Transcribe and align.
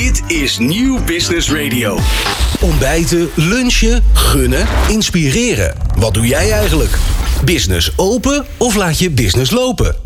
Dit 0.00 0.22
is 0.26 0.58
Nieuw 0.58 1.04
Business 1.04 1.50
Radio. 1.50 1.98
Ontbijten, 2.60 3.30
lunchen, 3.34 4.04
gunnen, 4.12 4.66
inspireren. 4.88 5.76
Wat 5.98 6.14
doe 6.14 6.26
jij 6.26 6.50
eigenlijk? 6.50 6.98
Business 7.44 7.92
open 7.96 8.46
of 8.56 8.74
laat 8.74 8.98
je 8.98 9.10
business 9.10 9.50
lopen? 9.50 10.03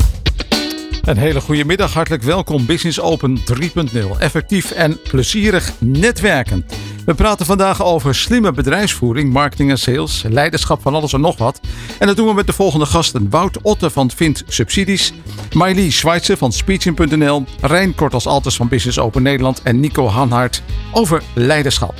Een 1.09 1.17
hele 1.17 1.41
goede 1.41 1.65
middag, 1.65 1.93
hartelijk 1.93 2.23
welkom 2.23 2.65
Business 2.65 2.99
Open 2.99 3.37
3.0. 3.37 4.19
Effectief 4.19 4.71
en 4.71 5.01
plezierig 5.01 5.71
netwerken. 5.79 6.65
We 7.05 7.13
praten 7.13 7.45
vandaag 7.45 7.83
over 7.83 8.15
slimme 8.15 8.51
bedrijfsvoering, 8.51 9.33
marketing 9.33 9.69
en 9.69 9.79
sales, 9.79 10.23
leiderschap 10.27 10.81
van 10.81 10.95
alles 10.95 11.13
en 11.13 11.21
nog 11.21 11.37
wat. 11.37 11.59
En 11.99 12.07
dat 12.07 12.15
doen 12.15 12.27
we 12.27 12.33
met 12.33 12.47
de 12.47 12.53
volgende 12.53 12.85
gasten. 12.85 13.29
Wout 13.29 13.61
Otte 13.61 13.89
van 13.89 14.11
Vint 14.11 14.43
Subsidies, 14.47 15.13
Miley 15.53 15.89
Schweitzer 15.89 16.37
van 16.37 16.51
Speeching.nl, 16.51 17.45
Rijn 17.61 17.95
Kortels 17.95 18.27
Alters 18.27 18.55
van 18.55 18.67
Business 18.67 18.99
Open 18.99 19.23
Nederland 19.23 19.61
en 19.61 19.79
Nico 19.79 20.07
Hanhart 20.07 20.61
over 20.91 21.21
leiderschap. 21.33 21.93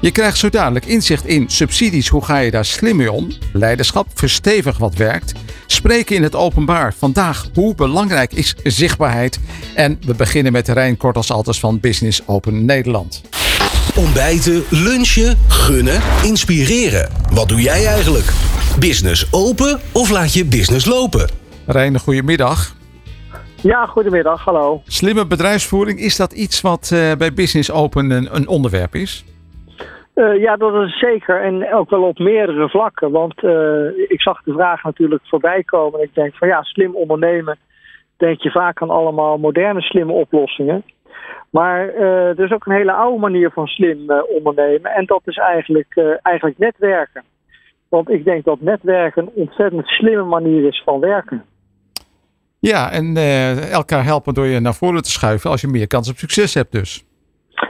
Je 0.00 0.10
krijgt 0.10 0.38
zo 0.38 0.48
dadelijk 0.48 0.84
inzicht 0.84 1.26
in 1.26 1.50
subsidies. 1.50 2.08
Hoe 2.08 2.24
ga 2.24 2.38
je 2.38 2.50
daar 2.50 2.64
slim 2.64 2.96
mee 2.96 3.12
om? 3.12 3.28
Leiderschap, 3.52 4.06
verstevig 4.14 4.78
wat 4.78 4.94
werkt. 4.94 5.32
Spreken 5.74 6.16
in 6.16 6.22
het 6.22 6.34
openbaar. 6.34 6.94
Vandaag, 6.94 7.48
hoe 7.54 7.74
belangrijk 7.74 8.32
is 8.32 8.54
zichtbaarheid? 8.62 9.40
En 9.74 9.98
we 10.06 10.14
beginnen 10.14 10.52
met 10.52 10.68
Rijn 10.68 10.96
Kortels 10.96 11.30
Alters 11.30 11.60
van 11.60 11.80
Business 11.80 12.22
Open 12.26 12.64
Nederland. 12.64 13.22
Ontbijten, 13.96 14.64
lunchen, 14.70 15.38
gunnen, 15.48 16.00
inspireren. 16.22 17.10
Wat 17.32 17.48
doe 17.48 17.60
jij 17.60 17.86
eigenlijk? 17.86 18.32
Business 18.78 19.32
open 19.32 19.80
of 19.92 20.10
laat 20.10 20.32
je 20.32 20.44
business 20.44 20.86
lopen? 20.86 21.30
Rijn, 21.66 21.98
goedemiddag. 21.98 22.76
Ja, 23.60 23.86
goedemiddag, 23.86 24.44
hallo. 24.44 24.82
Slimme 24.86 25.26
bedrijfsvoering, 25.26 26.00
is 26.00 26.16
dat 26.16 26.32
iets 26.32 26.60
wat 26.60 26.90
uh, 26.92 27.12
bij 27.12 27.32
Business 27.32 27.70
Open 27.70 28.10
een, 28.10 28.36
een 28.36 28.48
onderwerp 28.48 28.94
is? 28.94 29.24
Uh, 30.14 30.40
ja, 30.40 30.56
dat 30.56 30.74
is 30.82 30.98
zeker. 30.98 31.42
En 31.42 31.74
ook 31.74 31.90
wel 31.90 32.02
op 32.02 32.18
meerdere 32.18 32.68
vlakken. 32.68 33.10
Want 33.10 33.42
uh, 33.42 33.86
ik 34.08 34.22
zag 34.22 34.42
de 34.42 34.52
vraag 34.52 34.82
natuurlijk 34.82 35.22
voorbij 35.24 35.62
komen. 35.62 36.00
En 36.00 36.04
ik 36.04 36.14
denk 36.14 36.34
van 36.34 36.48
ja, 36.48 36.62
slim 36.62 36.96
ondernemen. 36.96 37.58
Denk 38.16 38.40
je 38.40 38.50
vaak 38.50 38.82
aan 38.82 38.90
allemaal 38.90 39.38
moderne 39.38 39.80
slimme 39.80 40.12
oplossingen. 40.12 40.84
Maar 41.50 41.94
uh, 41.94 42.38
er 42.38 42.44
is 42.44 42.52
ook 42.52 42.66
een 42.66 42.76
hele 42.76 42.92
oude 42.92 43.20
manier 43.20 43.50
van 43.50 43.66
slim 43.66 44.10
ondernemen. 44.28 44.90
En 44.90 45.06
dat 45.06 45.22
is 45.24 45.36
eigenlijk, 45.36 46.18
eigenlijk 46.22 46.58
netwerken. 46.58 47.22
Want 47.88 48.10
ik 48.10 48.24
denk 48.24 48.44
dat 48.44 48.60
netwerken 48.60 49.22
een 49.22 49.32
ontzettend 49.34 49.86
slimme 49.86 50.24
manier 50.24 50.66
is 50.66 50.82
van 50.84 51.00
werken. 51.00 51.44
Ja, 52.58 52.90
en 52.90 53.16
elkaar 53.70 54.04
helpen 54.04 54.34
door 54.34 54.46
je 54.46 54.60
naar 54.60 54.74
voren 54.74 55.02
te 55.02 55.10
schuiven 55.10 55.50
als 55.50 55.60
je 55.60 55.68
meer 55.68 55.86
kans 55.86 56.10
op 56.10 56.16
succes 56.16 56.54
hebt 56.54 56.72
dus. 56.72 57.04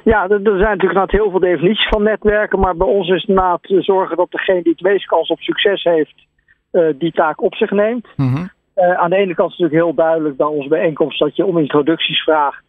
Ja, 0.04 0.28
er, 0.28 0.40
zijn 0.42 0.58
natuurlijk 0.58 1.10
heel 1.10 1.30
veel 1.30 1.40
definities 1.40 1.88
van 1.88 2.02
netwerken. 2.02 2.60
Maar 2.60 2.76
bij 2.76 2.86
ons 2.86 3.08
is 3.08 3.24
het 3.26 3.62
te 3.62 3.82
zorgen 3.82 4.16
dat 4.16 4.30
degene 4.30 4.62
die 4.62 4.72
het 4.72 4.80
meest 4.80 5.06
kans 5.06 5.28
op 5.28 5.40
succes 5.40 5.82
heeft, 5.82 6.26
uh, 6.72 6.88
die 6.98 7.12
taak 7.12 7.42
op 7.42 7.54
zich 7.54 7.70
neemt. 7.70 8.06
Mm 8.16 8.34
-hmm. 8.34 8.50
uh, 8.76 8.98
aan 8.98 9.10
de 9.10 9.16
ene 9.16 9.34
kant 9.34 9.50
is 9.50 9.56
het 9.56 9.64
natuurlijk 9.64 9.84
heel 9.84 10.04
duidelijk 10.04 10.36
bij 10.36 10.46
onze 10.46 10.68
bijeenkomst 10.68 11.18
dat 11.18 11.36
je 11.36 11.44
om 11.44 11.58
introducties 11.58 12.22
vraagt. 12.22 12.64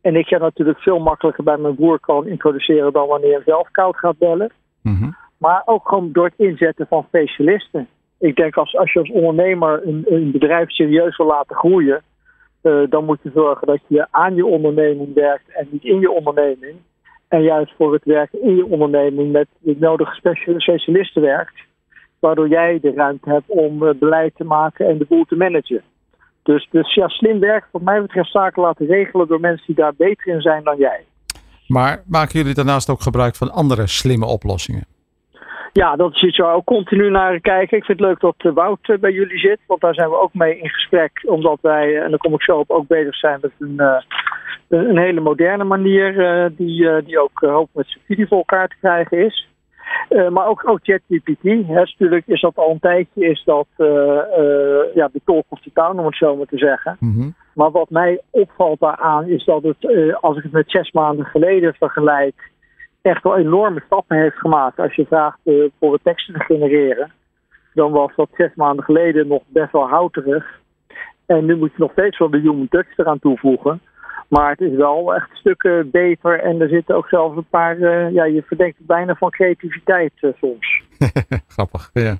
En 0.00 0.16
ik 0.16 0.26
ga 0.26 0.38
natuurlijk 0.38 0.78
veel 0.78 0.98
makkelijker 0.98 1.44
bij 1.44 1.56
mijn 1.56 1.74
broer 1.74 2.00
kan 2.00 2.26
introduceren 2.26 2.92
dan 2.92 3.06
wanneer 3.06 3.32
hij 3.32 3.42
zelf 3.44 3.70
koud 3.70 3.96
gaat 3.96 4.18
bellen. 4.18 4.52
Mm 4.82 4.94
-hmm. 4.94 5.16
Maar 5.38 5.62
ook 5.64 5.88
gewoon 5.88 6.12
door 6.12 6.24
het 6.24 6.48
inzetten 6.48 6.86
van 6.86 7.04
specialisten. 7.08 7.88
Ik 8.18 8.36
denk 8.36 8.56
als, 8.56 8.76
als 8.76 8.92
je 8.92 8.98
als 8.98 9.10
ondernemer 9.10 9.86
een, 9.86 10.04
een 10.08 10.30
bedrijf 10.30 10.70
serieus 10.70 11.16
wil 11.16 11.26
laten 11.26 11.56
groeien, 11.56 12.02
dan 12.90 13.04
moet 13.04 13.18
je 13.22 13.30
zorgen 13.34 13.66
dat 13.66 13.80
je 13.86 14.06
aan 14.10 14.34
je 14.34 14.46
onderneming 14.46 15.14
werkt 15.14 15.48
en 15.48 15.68
niet 15.70 15.84
in 15.84 16.00
je 16.00 16.10
onderneming. 16.10 16.76
En 17.28 17.42
juist 17.42 17.72
voor 17.76 17.92
het 17.92 18.04
werken 18.04 18.42
in 18.42 18.56
je 18.56 18.66
onderneming 18.66 19.32
met 19.32 19.46
de 19.58 19.76
nodige 19.78 20.14
specialisten 20.14 21.22
werkt. 21.22 21.54
Waardoor 22.18 22.48
jij 22.48 22.78
de 22.80 22.92
ruimte 22.92 23.30
hebt 23.30 23.48
om 23.48 23.82
uh, 23.82 23.90
beleid 23.98 24.34
te 24.36 24.44
maken 24.44 24.86
en 24.86 24.98
de 24.98 25.06
boel 25.08 25.24
te 25.24 25.36
managen. 25.36 25.82
Dus, 26.42 26.68
dus 26.70 26.94
ja, 26.94 27.08
slim 27.08 27.40
werk, 27.40 27.68
wat 27.72 27.82
mij 27.82 28.00
betreft, 28.00 28.30
zaken 28.30 28.62
laten 28.62 28.86
regelen 28.86 29.28
door 29.28 29.40
mensen 29.40 29.66
die 29.66 29.74
daar 29.74 29.94
beter 29.96 30.34
in 30.34 30.40
zijn 30.40 30.64
dan 30.64 30.76
jij. 30.76 31.04
Maar 31.66 32.02
maken 32.06 32.38
jullie 32.38 32.54
daarnaast 32.54 32.90
ook 32.90 33.00
gebruik 33.00 33.34
van 33.34 33.52
andere 33.52 33.86
slimme 33.86 34.26
oplossingen? 34.26 34.97
Ja, 35.72 35.96
dat 35.96 36.14
is 36.14 36.22
iets 36.22 36.38
waar 36.38 36.50
we 36.50 36.56
ook 36.56 36.64
continu 36.64 37.10
naar 37.10 37.40
kijken. 37.40 37.76
Ik 37.76 37.84
vind 37.84 37.98
het 37.98 38.08
leuk 38.08 38.20
dat 38.20 38.54
Wout 38.54 39.00
bij 39.00 39.12
jullie 39.12 39.38
zit, 39.38 39.58
want 39.66 39.80
daar 39.80 39.94
zijn 39.94 40.08
we 40.08 40.20
ook 40.20 40.34
mee 40.34 40.58
in 40.58 40.68
gesprek. 40.68 41.22
Omdat 41.24 41.58
wij, 41.60 42.00
en 42.02 42.10
daar 42.10 42.18
kom 42.18 42.34
ik 42.34 42.42
zo 42.42 42.58
op, 42.58 42.70
ook 42.70 42.86
bezig 42.86 43.16
zijn 43.16 43.38
met 43.40 43.52
een, 43.58 43.74
uh, 43.76 44.00
een 44.68 44.98
hele 44.98 45.20
moderne 45.20 45.64
manier 45.64 46.14
uh, 46.14 46.46
die, 46.56 46.82
uh, 46.82 46.96
die 47.04 47.20
ook 47.20 47.40
hoop 47.40 47.68
met 47.72 47.86
subsidie 47.86 48.26
voor 48.26 48.38
elkaar 48.38 48.68
te 48.68 48.76
krijgen 48.80 49.24
is. 49.24 49.48
maar 50.30 50.46
ook, 50.46 50.68
ook 50.68 50.80
ChatGPT. 50.82 51.68
Natuurlijk 51.68 52.26
is 52.26 52.40
dat 52.40 52.56
al 52.56 52.70
een 52.70 52.78
tijdje 52.78 53.28
is 53.28 53.42
dat 53.44 53.66
ja, 54.94 55.08
de 55.12 55.20
talk 55.24 55.44
of 55.48 55.60
the 55.60 55.70
town, 55.74 55.98
om 55.98 56.06
het 56.06 56.16
zo 56.16 56.36
maar 56.36 56.46
te 56.46 56.58
zeggen. 56.58 56.96
Mm 57.00 57.14
-hmm. 57.14 57.34
Maar 57.54 57.70
wat 57.70 57.90
mij 57.90 58.20
opvalt 58.30 58.80
daaraan 58.80 59.28
is 59.28 59.44
dat 59.44 59.62
het, 59.62 59.76
als 60.20 60.36
ik 60.36 60.42
het 60.42 60.52
met 60.52 60.70
zes 60.70 60.90
maanden 60.90 61.24
geleden 61.24 61.74
vergelijk 61.74 62.50
echt 63.08 63.22
wel 63.22 63.36
enorme 63.36 63.82
stappen 63.86 64.16
heeft 64.16 64.38
gemaakt. 64.38 64.78
Als 64.78 64.94
je 64.94 65.06
vraagt 65.06 65.38
uh, 65.44 65.64
voor 65.78 65.98
teksten 66.02 66.34
te 66.34 66.44
genereren, 66.44 67.12
dan 67.74 67.92
was 67.92 68.12
dat 68.16 68.28
zes 68.32 68.54
maanden 68.54 68.84
geleden 68.84 69.28
nog 69.28 69.42
best 69.46 69.72
wel 69.72 69.88
houterig. 69.88 70.60
En 71.26 71.44
nu 71.44 71.56
moet 71.56 71.70
je 71.70 71.82
nog 71.82 71.92
steeds 71.92 72.18
wel 72.18 72.30
de 72.30 72.40
human 72.40 72.68
touch 72.68 72.98
eraan 72.98 73.18
toevoegen. 73.18 73.80
Maar 74.28 74.50
het 74.50 74.60
is 74.60 74.76
wel 74.76 75.14
echt 75.14 75.28
stukken 75.32 75.90
beter 75.90 76.40
en 76.40 76.60
er 76.60 76.68
zitten 76.68 76.96
ook 76.96 77.08
zelfs 77.08 77.36
een 77.36 77.48
paar, 77.50 77.78
uh, 77.78 78.10
ja, 78.10 78.24
je 78.24 78.42
verdenkt 78.42 78.78
het 78.78 78.86
bijna 78.86 79.14
van 79.14 79.30
creativiteit 79.30 80.12
uh, 80.20 80.30
soms. 80.36 80.82
Grappig, 81.54 81.90
ja. 81.92 82.16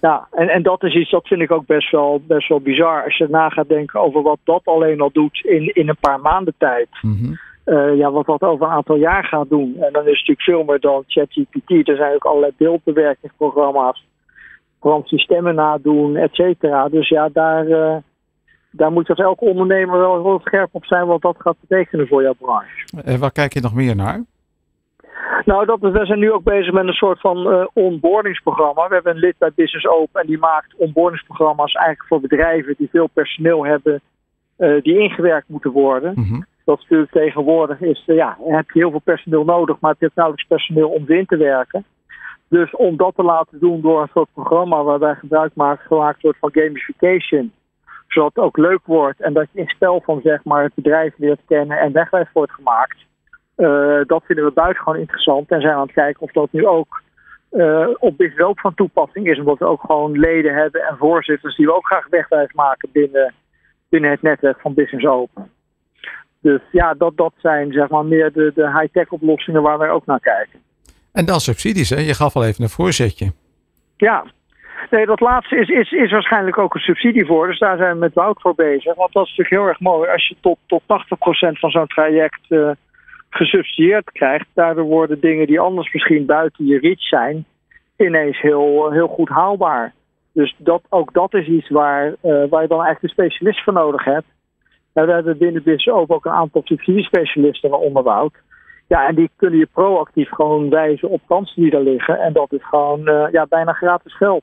Ja, 0.00 0.28
en, 0.30 0.48
en 0.48 0.62
dat 0.62 0.82
is 0.82 0.94
iets, 0.94 1.10
dat 1.10 1.26
vind 1.26 1.40
ik 1.40 1.50
ook 1.50 1.66
best 1.66 1.90
wel, 1.90 2.22
best 2.26 2.48
wel 2.48 2.60
bizar. 2.60 3.04
Als 3.04 3.16
je 3.16 3.26
na 3.28 3.48
gaat 3.48 3.68
denken 3.68 4.00
over 4.00 4.22
wat 4.22 4.38
dat 4.44 4.62
alleen 4.64 5.00
al 5.00 5.10
doet 5.12 5.44
in, 5.44 5.74
in 5.74 5.88
een 5.88 6.00
paar 6.00 6.20
maanden 6.20 6.54
tijd. 6.58 6.88
Mm 7.02 7.16
-hmm. 7.16 7.38
Uh, 7.70 7.96
ja, 7.96 8.10
wat 8.10 8.26
dat 8.26 8.42
over 8.42 8.66
een 8.66 8.72
aantal 8.72 8.96
jaar 8.96 9.24
gaat 9.24 9.48
doen. 9.48 9.76
En 9.80 9.92
dan 9.92 10.02
is 10.06 10.18
het 10.18 10.28
natuurlijk 10.28 10.42
veel 10.42 10.64
meer 10.64 10.80
dan 10.80 11.04
ChatGPT. 11.06 11.88
Er 11.88 11.96
zijn 11.96 12.14
ook 12.14 12.24
allerlei 12.24 12.52
beeldbewerkingsprogramma's. 12.56 14.06
Vooral 14.80 15.02
stemmen 15.04 15.54
nadoen, 15.54 16.16
et 16.16 16.34
cetera. 16.34 16.88
Dus 16.88 17.08
ja, 17.08 17.28
daar, 17.28 17.66
uh, 17.66 17.96
daar 18.70 18.92
moet 18.92 19.08
als 19.08 19.18
elke 19.18 19.44
ondernemer 19.44 19.98
wel 19.98 20.24
heel 20.24 20.40
scherp 20.40 20.68
op 20.72 20.84
zijn 20.84 21.06
wat 21.06 21.22
dat 21.22 21.36
gaat 21.38 21.56
betekenen 21.60 22.06
voor 22.06 22.22
jouw 22.22 22.34
branche. 22.38 23.02
En 23.04 23.18
waar 23.18 23.32
kijk 23.32 23.52
je 23.52 23.60
nog 23.60 23.74
meer 23.74 23.96
naar? 23.96 24.24
Nou, 25.44 25.66
dat, 25.66 25.80
we 25.80 26.06
zijn 26.06 26.18
nu 26.18 26.32
ook 26.32 26.44
bezig 26.44 26.72
met 26.72 26.86
een 26.86 26.92
soort 26.92 27.20
van 27.20 27.52
uh, 27.52 27.66
onboardingsprogramma. 27.72 28.88
We 28.88 28.94
hebben 28.94 29.12
een 29.14 29.20
lid 29.20 29.34
bij 29.38 29.52
Business 29.54 29.86
Open 29.86 30.20
en 30.20 30.26
die 30.26 30.38
maakt 30.38 30.74
onboardingsprogramma's 30.76 31.72
eigenlijk 31.72 32.08
voor 32.08 32.20
bedrijven 32.20 32.74
die 32.78 32.88
veel 32.90 33.08
personeel 33.12 33.66
hebben 33.66 34.00
die 34.82 34.98
ingewerkt 34.98 35.48
moeten 35.48 35.70
worden. 35.70 36.12
Mm 36.16 36.24
-hmm 36.24 36.48
dat 36.70 36.80
natuurlijk 36.80 37.10
tegenwoordig 37.10 37.80
is, 37.80 38.02
ja, 38.06 38.36
heb 38.44 38.70
je 38.70 38.78
heel 38.78 38.90
veel 38.90 39.08
personeel 39.12 39.44
nodig, 39.44 39.80
maar 39.80 39.90
heb 39.90 40.00
je 40.00 40.10
nauwelijks 40.14 40.48
personeel 40.48 40.88
om 40.88 41.08
in 41.08 41.26
te 41.26 41.36
werken. 41.36 41.84
Dus 42.48 42.70
om 42.70 42.96
dat 42.96 43.14
te 43.14 43.22
laten 43.22 43.58
doen 43.58 43.80
door 43.80 44.02
een 44.02 44.14
soort 44.14 44.32
programma 44.32 44.82
waarbij 44.82 45.14
gebruik 45.14 45.52
maakt, 45.54 45.86
gemaakt 45.86 46.22
wordt 46.22 46.38
van 46.38 46.52
gamification, 46.52 47.52
zodat 48.08 48.34
het 48.34 48.44
ook 48.44 48.56
leuk 48.56 48.80
wordt 48.84 49.20
en 49.20 49.32
dat 49.32 49.46
je 49.52 49.60
in 49.60 49.68
spel 49.68 50.00
van 50.04 50.20
zeg 50.22 50.44
maar 50.44 50.62
het 50.62 50.74
bedrijf 50.74 51.14
leert 51.16 51.40
kennen 51.46 51.78
en 51.78 51.92
wegwijs 51.92 52.28
wordt 52.32 52.52
gemaakt. 52.52 52.98
Uh, 53.56 54.00
dat 54.06 54.24
vinden 54.24 54.44
we 54.44 54.50
buitengewoon 54.50 55.00
interessant 55.00 55.50
en 55.50 55.60
zijn 55.60 55.74
aan 55.74 55.82
het 55.82 55.92
kijken 55.92 56.22
of 56.22 56.32
dat 56.32 56.52
nu 56.52 56.66
ook 56.66 57.02
uh, 57.52 57.88
op 57.98 58.16
business 58.16 58.42
ook 58.42 58.60
van 58.60 58.74
toepassing 58.74 59.26
is, 59.26 59.38
omdat 59.38 59.58
we 59.58 59.64
ook 59.64 59.80
gewoon 59.80 60.18
leden 60.18 60.54
hebben 60.54 60.82
en 60.82 60.96
voorzitters 60.96 61.56
die 61.56 61.66
we 61.66 61.74
ook 61.74 61.86
graag 61.86 62.08
wegwijs 62.08 62.52
maken 62.52 62.88
binnen, 62.92 63.34
binnen 63.88 64.10
het 64.10 64.22
netwerk 64.22 64.60
van 64.60 64.74
Business 64.74 65.06
Open. 65.06 65.50
Dus 66.40 66.60
ja, 66.72 66.94
dat, 66.94 67.16
dat 67.16 67.32
zijn 67.36 67.72
zeg 67.72 67.88
maar 67.88 68.04
meer 68.04 68.32
de, 68.32 68.52
de 68.54 68.78
high-tech 68.78 69.10
oplossingen 69.10 69.62
waar 69.62 69.78
wij 69.78 69.90
ook 69.90 70.06
naar 70.06 70.20
kijken. 70.20 70.60
En 71.12 71.24
dan 71.24 71.40
subsidies, 71.40 71.90
hè? 71.90 72.00
Je 72.00 72.14
gaf 72.14 72.36
al 72.36 72.44
even 72.44 72.62
een 72.62 72.70
voorzetje. 72.70 73.32
Ja, 73.96 74.24
nee, 74.90 75.06
dat 75.06 75.20
laatste 75.20 75.56
is, 75.56 75.68
is, 75.68 75.92
is 75.92 76.10
waarschijnlijk 76.10 76.58
ook 76.58 76.74
een 76.74 76.80
subsidie 76.80 77.26
voor. 77.26 77.46
Dus 77.46 77.58
daar 77.58 77.76
zijn 77.76 77.92
we 77.92 77.98
met 77.98 78.14
Wout 78.14 78.40
voor 78.40 78.54
bezig. 78.54 78.94
Want 78.94 79.12
dat 79.12 79.24
is 79.24 79.28
natuurlijk 79.28 79.50
heel 79.50 79.66
erg 79.66 79.80
mooi 79.80 80.10
als 80.10 80.28
je 80.28 80.36
tot, 80.40 80.58
tot 80.66 80.82
80% 80.82 80.86
van 81.58 81.70
zo'n 81.70 81.86
traject 81.86 82.40
uh, 82.48 82.70
gesubsidieerd 83.30 84.10
krijgt. 84.12 84.46
Daardoor 84.54 84.84
worden 84.84 85.20
dingen 85.20 85.46
die 85.46 85.60
anders 85.60 85.92
misschien 85.92 86.26
buiten 86.26 86.66
je 86.66 86.78
reach 86.78 87.02
zijn, 87.02 87.44
ineens 87.96 88.40
heel, 88.40 88.90
heel 88.90 89.08
goed 89.08 89.28
haalbaar. 89.28 89.92
Dus 90.32 90.54
dat, 90.58 90.82
ook 90.88 91.12
dat 91.12 91.34
is 91.34 91.46
iets 91.46 91.68
waar, 91.68 92.06
uh, 92.06 92.14
waar 92.22 92.62
je 92.62 92.68
dan 92.68 92.82
eigenlijk 92.82 93.02
een 93.02 93.08
specialist 93.08 93.64
voor 93.64 93.72
nodig 93.72 94.04
hebt. 94.04 94.26
Nou, 95.00 95.12
we 95.12 95.18
hebben 95.18 95.38
binnen 95.38 95.62
BIS 95.62 95.88
ook 95.88 96.24
een 96.24 96.32
aantal 96.32 96.62
subsidiespecialisten 96.64 97.70
waaronder 97.70 98.02
Wout. 98.02 98.34
Ja, 98.88 99.08
en 99.08 99.14
die 99.14 99.30
kunnen 99.36 99.58
je 99.58 99.68
proactief 99.72 100.28
gewoon 100.30 100.70
wijzen 100.70 101.08
op 101.08 101.20
kansen 101.26 101.62
die 101.62 101.72
er 101.72 101.82
liggen. 101.82 102.18
En 102.18 102.32
dat 102.32 102.52
is 102.52 102.68
gewoon 102.68 103.00
uh, 103.08 103.26
ja, 103.32 103.46
bijna 103.48 103.72
gratis 103.72 104.16
geld. 104.16 104.42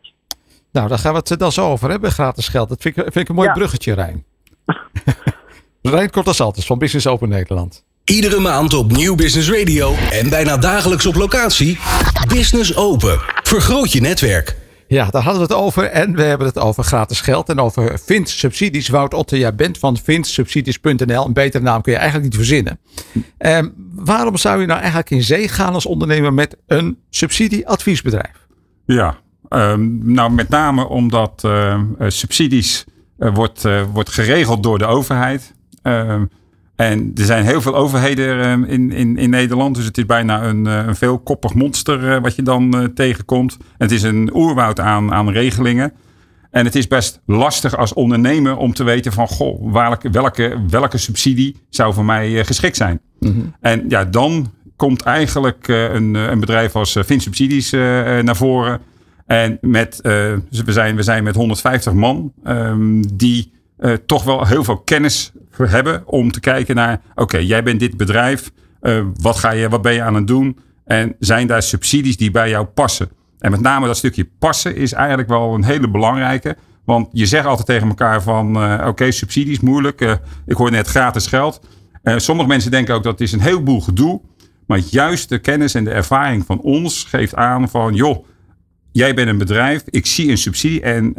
Nou, 0.72 0.88
daar 0.88 0.98
gaan 0.98 1.14
we 1.14 1.22
het 1.24 1.40
dan 1.40 1.52
zo 1.52 1.70
over 1.70 1.90
hebben, 1.90 2.12
gratis 2.12 2.48
geld. 2.48 2.70
Dat 2.70 2.82
vind 2.82 2.98
ik, 2.98 3.04
vind 3.04 3.16
ik 3.16 3.30
een 3.30 3.36
mooi 3.36 3.48
ja. 3.48 3.54
bruggetje, 3.54 3.94
Rijn. 3.94 4.24
Rijn 5.82 6.10
Kortas 6.10 6.66
van 6.66 6.78
Business 6.78 7.08
Open 7.08 7.30
Nederland. 7.30 7.86
Iedere 8.04 8.40
maand 8.40 8.74
op 8.74 8.92
Nieuw 8.92 9.16
Business 9.16 9.52
Radio 9.52 9.94
en 10.12 10.30
bijna 10.30 10.58
dagelijks 10.58 11.06
op 11.06 11.16
locatie. 11.16 11.80
Business 12.28 12.78
Open. 12.78 13.20
Vergroot 13.44 13.92
je 13.92 14.02
netwerk. 14.02 14.67
Ja, 14.88 15.10
daar 15.10 15.22
hadden 15.22 15.48
we 15.48 15.54
het 15.54 15.64
over. 15.64 15.84
En 15.84 16.16
we 16.16 16.24
hebben 16.24 16.48
het 16.48 16.60
over 16.60 16.84
gratis 16.84 17.22
geld 17.22 17.50
en 17.50 17.60
over 17.60 18.00
Vins 18.00 18.40
Subsidies. 18.40 18.88
Wout 18.88 19.14
Otte, 19.14 19.38
jij 19.38 19.56
bent 19.56 19.78
van 19.78 19.98
vinsubsidies.nl. 19.98 21.26
Een 21.26 21.34
betere 21.34 21.64
naam 21.64 21.82
kun 21.82 21.92
je 21.92 21.98
eigenlijk 21.98 22.30
niet 22.30 22.40
verzinnen. 22.40 22.80
Um, 23.40 23.74
waarom 23.96 24.38
zou 24.38 24.60
je 24.60 24.66
nou 24.66 24.80
eigenlijk 24.80 25.10
in 25.10 25.24
zee 25.24 25.48
gaan 25.48 25.74
als 25.74 25.86
ondernemer 25.86 26.34
met 26.34 26.58
een 26.68 26.98
subsidieadviesbedrijf? 27.10 28.48
Ja, 28.86 29.18
um, 29.50 30.00
nou 30.14 30.32
met 30.32 30.50
name 30.50 30.88
omdat 30.88 31.44
uh, 31.46 31.82
subsidies 32.08 32.86
uh, 33.20 33.36
wordt, 33.36 33.66
uh, 33.66 33.82
wordt 33.94 34.10
geregeld 34.10 34.64
door 34.64 34.78
de 34.78 34.86
overheid. 34.86 35.56
En 36.78 37.12
er 37.16 37.26
zijn 37.26 37.46
heel 37.46 37.62
veel 37.62 37.76
overheden 37.76 38.42
ehm, 38.42 38.64
in, 38.64 38.92
in, 38.92 39.18
in 39.18 39.30
Nederland. 39.30 39.76
Dus 39.76 39.86
het 39.86 39.98
is 39.98 40.06
bijna 40.06 40.44
een, 40.44 40.68
eh, 40.68 40.86
een 40.86 40.96
veelkoppig 40.96 41.54
monster 41.54 42.14
eh, 42.14 42.22
wat 42.22 42.36
je 42.36 42.42
dan 42.42 42.74
eh, 42.74 42.84
tegenkomt. 42.84 43.58
En 43.60 43.68
het 43.78 43.92
is 43.92 44.04
een 44.04 44.30
oerwoud 44.34 44.80
aan, 44.80 45.14
aan 45.14 45.30
regelingen. 45.30 45.94
En 46.52 46.66
het 46.66 46.76
is 46.76 46.88
best 46.88 47.22
lastig 47.26 47.78
als 47.78 47.94
ondernemer 47.94 48.58
om 48.58 48.74
te 48.74 48.84
weten 48.84 49.12
van... 49.12 49.28
Goh, 49.28 49.74
welke, 49.74 50.10
welke, 50.10 50.58
welke 50.70 50.98
subsidie 50.98 51.56
zou 51.70 51.94
voor 51.94 52.06
mij 52.06 52.46
geschikt 52.46 52.78
zijn? 52.78 53.00
Mhm. 53.20 53.40
En 53.62 53.86
ja, 53.88 54.06
dan 54.06 54.52
komt 54.76 55.02
eigenlijk 55.02 55.68
een, 55.68 56.14
een 56.14 56.40
bedrijf 56.40 56.76
als 56.76 56.98
Vinsubsidies 57.00 57.72
naar 58.22 58.36
voren. 58.36 58.80
En 59.26 59.58
met, 59.62 60.00
we, 60.02 60.42
zijn, 60.66 60.96
we 60.96 61.04
zijn 61.04 61.24
met 61.24 61.36
150 61.36 61.94
man 61.94 62.34
um, 62.48 63.18
die 63.78 64.06
toch 64.06 64.24
wel 64.24 64.48
heel 64.48 64.64
veel 64.64 64.78
kennis 64.78 65.32
hebben 65.52 66.08
om 66.08 66.32
te 66.32 66.40
kijken 66.40 66.76
naar, 66.76 67.02
oké, 67.16 67.38
jij 67.38 67.64
bent 67.64 67.80
dit 67.80 67.98
bedrijf, 67.98 68.52
uh, 68.82 69.04
wat, 69.22 69.38
ga 69.38 69.52
je, 69.52 69.70
wat 69.70 69.82
ben 69.82 69.94
je 69.94 70.02
aan 70.02 70.16
het 70.16 70.28
doen? 70.28 70.58
En 70.86 71.16
zijn 71.20 71.48
daar 71.48 71.62
subsidies 71.62 72.18
die 72.18 72.32
bij 72.32 72.50
jou 72.50 72.66
passen? 72.66 73.10
En 73.40 73.52
met 73.52 73.62
name 73.62 73.88
dat 73.88 73.98
stukje 73.98 74.30
passen 74.40 74.76
is 74.76 74.94
eigenlijk 74.94 75.30
wel 75.30 75.54
een 75.54 75.64
hele 75.64 75.90
belangrijke. 75.90 76.58
Want 76.86 77.08
je 77.12 77.26
zegt 77.26 77.46
altijd 77.46 77.68
tegen 77.68 77.88
elkaar 77.88 78.22
van, 78.22 78.64
uh, 78.64 78.86
oké, 78.88 79.12
subsidies 79.12 79.60
moeilijk. 79.60 80.20
Ik 80.46 80.56
hoor 80.56 80.72
net 80.72 80.88
gratis 80.88 81.28
geld. 81.28 81.62
sommige 82.04 82.48
mensen 82.48 82.72
denken 82.72 82.96
ook 82.96 83.04
dat 83.04 83.20
is 83.20 83.32
een 83.32 83.40
heleboel 83.40 83.82
gedoe. 83.82 84.22
Maar 84.68 84.80
juist 84.80 85.30
de 85.30 85.40
kennis 85.40 85.74
en 85.74 85.84
de 85.84 85.92
ervaring 85.92 86.46
van 86.46 86.62
ons 86.62 87.04
geeft 87.04 87.36
aan 87.36 87.70
van, 87.70 87.94
joh, 87.94 88.26
jij 88.98 89.14
bent 89.14 89.30
een 89.30 89.38
bedrijf, 89.38 89.84
ik 89.90 90.06
zie 90.06 90.30
een 90.30 90.38
subsidie. 90.38 90.82
En 90.82 91.14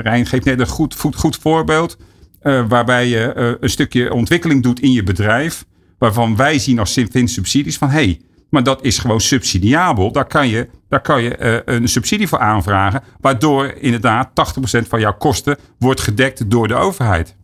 Rijn 0.00 0.26
geeft 0.26 0.44
net 0.44 0.60
een 0.60 0.66
goed, 0.66 0.96
goed, 1.14 1.36
voorbeeld. 1.36 1.96
Uh, 2.42 2.68
waarbij 2.68 3.08
je 3.08 3.56
een 3.60 3.70
stukje 3.70 4.12
ontwikkeling 4.12 4.62
doet 4.62 4.80
in 4.80 4.92
je 4.92 5.02
bedrijf. 5.02 5.64
Waarvan 5.98 6.36
wij 6.36 6.58
zien 6.58 6.78
als 6.78 6.92
Sinfin 6.92 7.28
subsidies 7.28 7.78
van 7.78 7.88
hey, 7.88 8.20
maar 8.50 8.62
dat 8.62 8.84
is 8.84 8.98
gewoon 8.98 9.20
subsidiabel. 9.20 10.12
Daar 10.12 10.26
kan 10.26 10.48
je, 10.48 10.68
daar 10.88 11.00
kan 11.00 11.22
je 11.22 11.62
een 11.64 11.88
subsidie 11.88 12.28
voor 12.28 12.38
aanvragen. 12.38 13.02
Waardoor 13.20 13.74
inderdaad 13.80 14.28
80% 14.28 14.88
van 14.88 15.00
jouw 15.00 15.16
kosten 15.16 15.56
wordt 15.78 16.00
gedekt 16.00 16.50
door 16.50 16.68
de 16.68 16.74
overheid. 16.74 17.36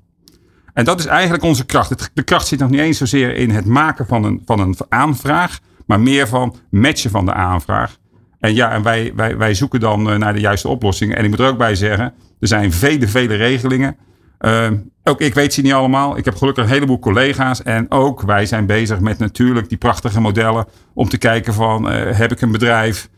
En 0.74 0.84
dat 0.84 0.98
is 0.98 1.06
eigenlijk 1.06 1.42
onze 1.42 1.64
kracht. 1.64 2.10
de 2.14 2.22
kracht 2.22 2.46
zit 2.46 2.58
nog 2.58 2.70
niet 2.70 2.80
eens 2.80 2.98
zozeer 2.98 3.34
in 3.34 3.50
het 3.50 3.64
maken 3.64 4.06
van 4.06 4.24
een, 4.24 4.42
van 4.44 4.60
een 4.60 4.76
aanvraag. 4.88 5.58
Maar 5.86 6.00
meer 6.00 6.28
van 6.28 6.56
matchen 6.70 7.10
van 7.10 7.24
de 7.24 7.32
aanvraag. 7.32 7.96
En 8.42 8.54
ja, 8.54 8.72
en 8.72 8.82
wij, 8.82 9.12
wij, 9.16 9.36
wij 9.36 9.54
zoeken 9.54 9.80
dan 9.80 10.18
naar 10.18 10.32
de 10.34 10.40
juiste 10.40 10.68
oplossingen. 10.68 11.16
En 11.16 11.24
ik 11.24 11.30
moet 11.30 11.38
er 11.38 11.46
ook 11.46 11.58
bij 11.58 11.74
zeggen, 11.74 12.14
er 12.40 12.48
zijn 12.48 12.72
vele, 12.72 13.08
vele 13.08 13.34
regelingen. 13.34 13.96
Uh, 14.40 14.70
ook 15.04 15.20
ik 15.20 15.34
weet 15.34 15.54
ze 15.54 15.60
niet 15.60 15.72
allemaal. 15.72 16.16
Ik 16.16 16.24
heb 16.24 16.36
gelukkig 16.36 16.64
een 16.64 16.70
heleboel 16.70 16.98
collega's. 16.98 17.62
En 17.62 17.90
ook 17.90 18.22
wij 18.22 18.46
zijn 18.46 18.66
bezig 18.66 19.00
met 19.00 19.18
natuurlijk 19.18 19.68
die 19.68 19.78
prachtige 19.78 20.20
modellen. 20.20 20.66
Om 20.94 21.08
te 21.08 21.18
kijken 21.18 21.54
van, 21.54 21.92
uh, 21.92 22.18
heb 22.18 22.32
ik 22.32 22.40
een 22.40 22.52
bedrijf? 22.52 23.08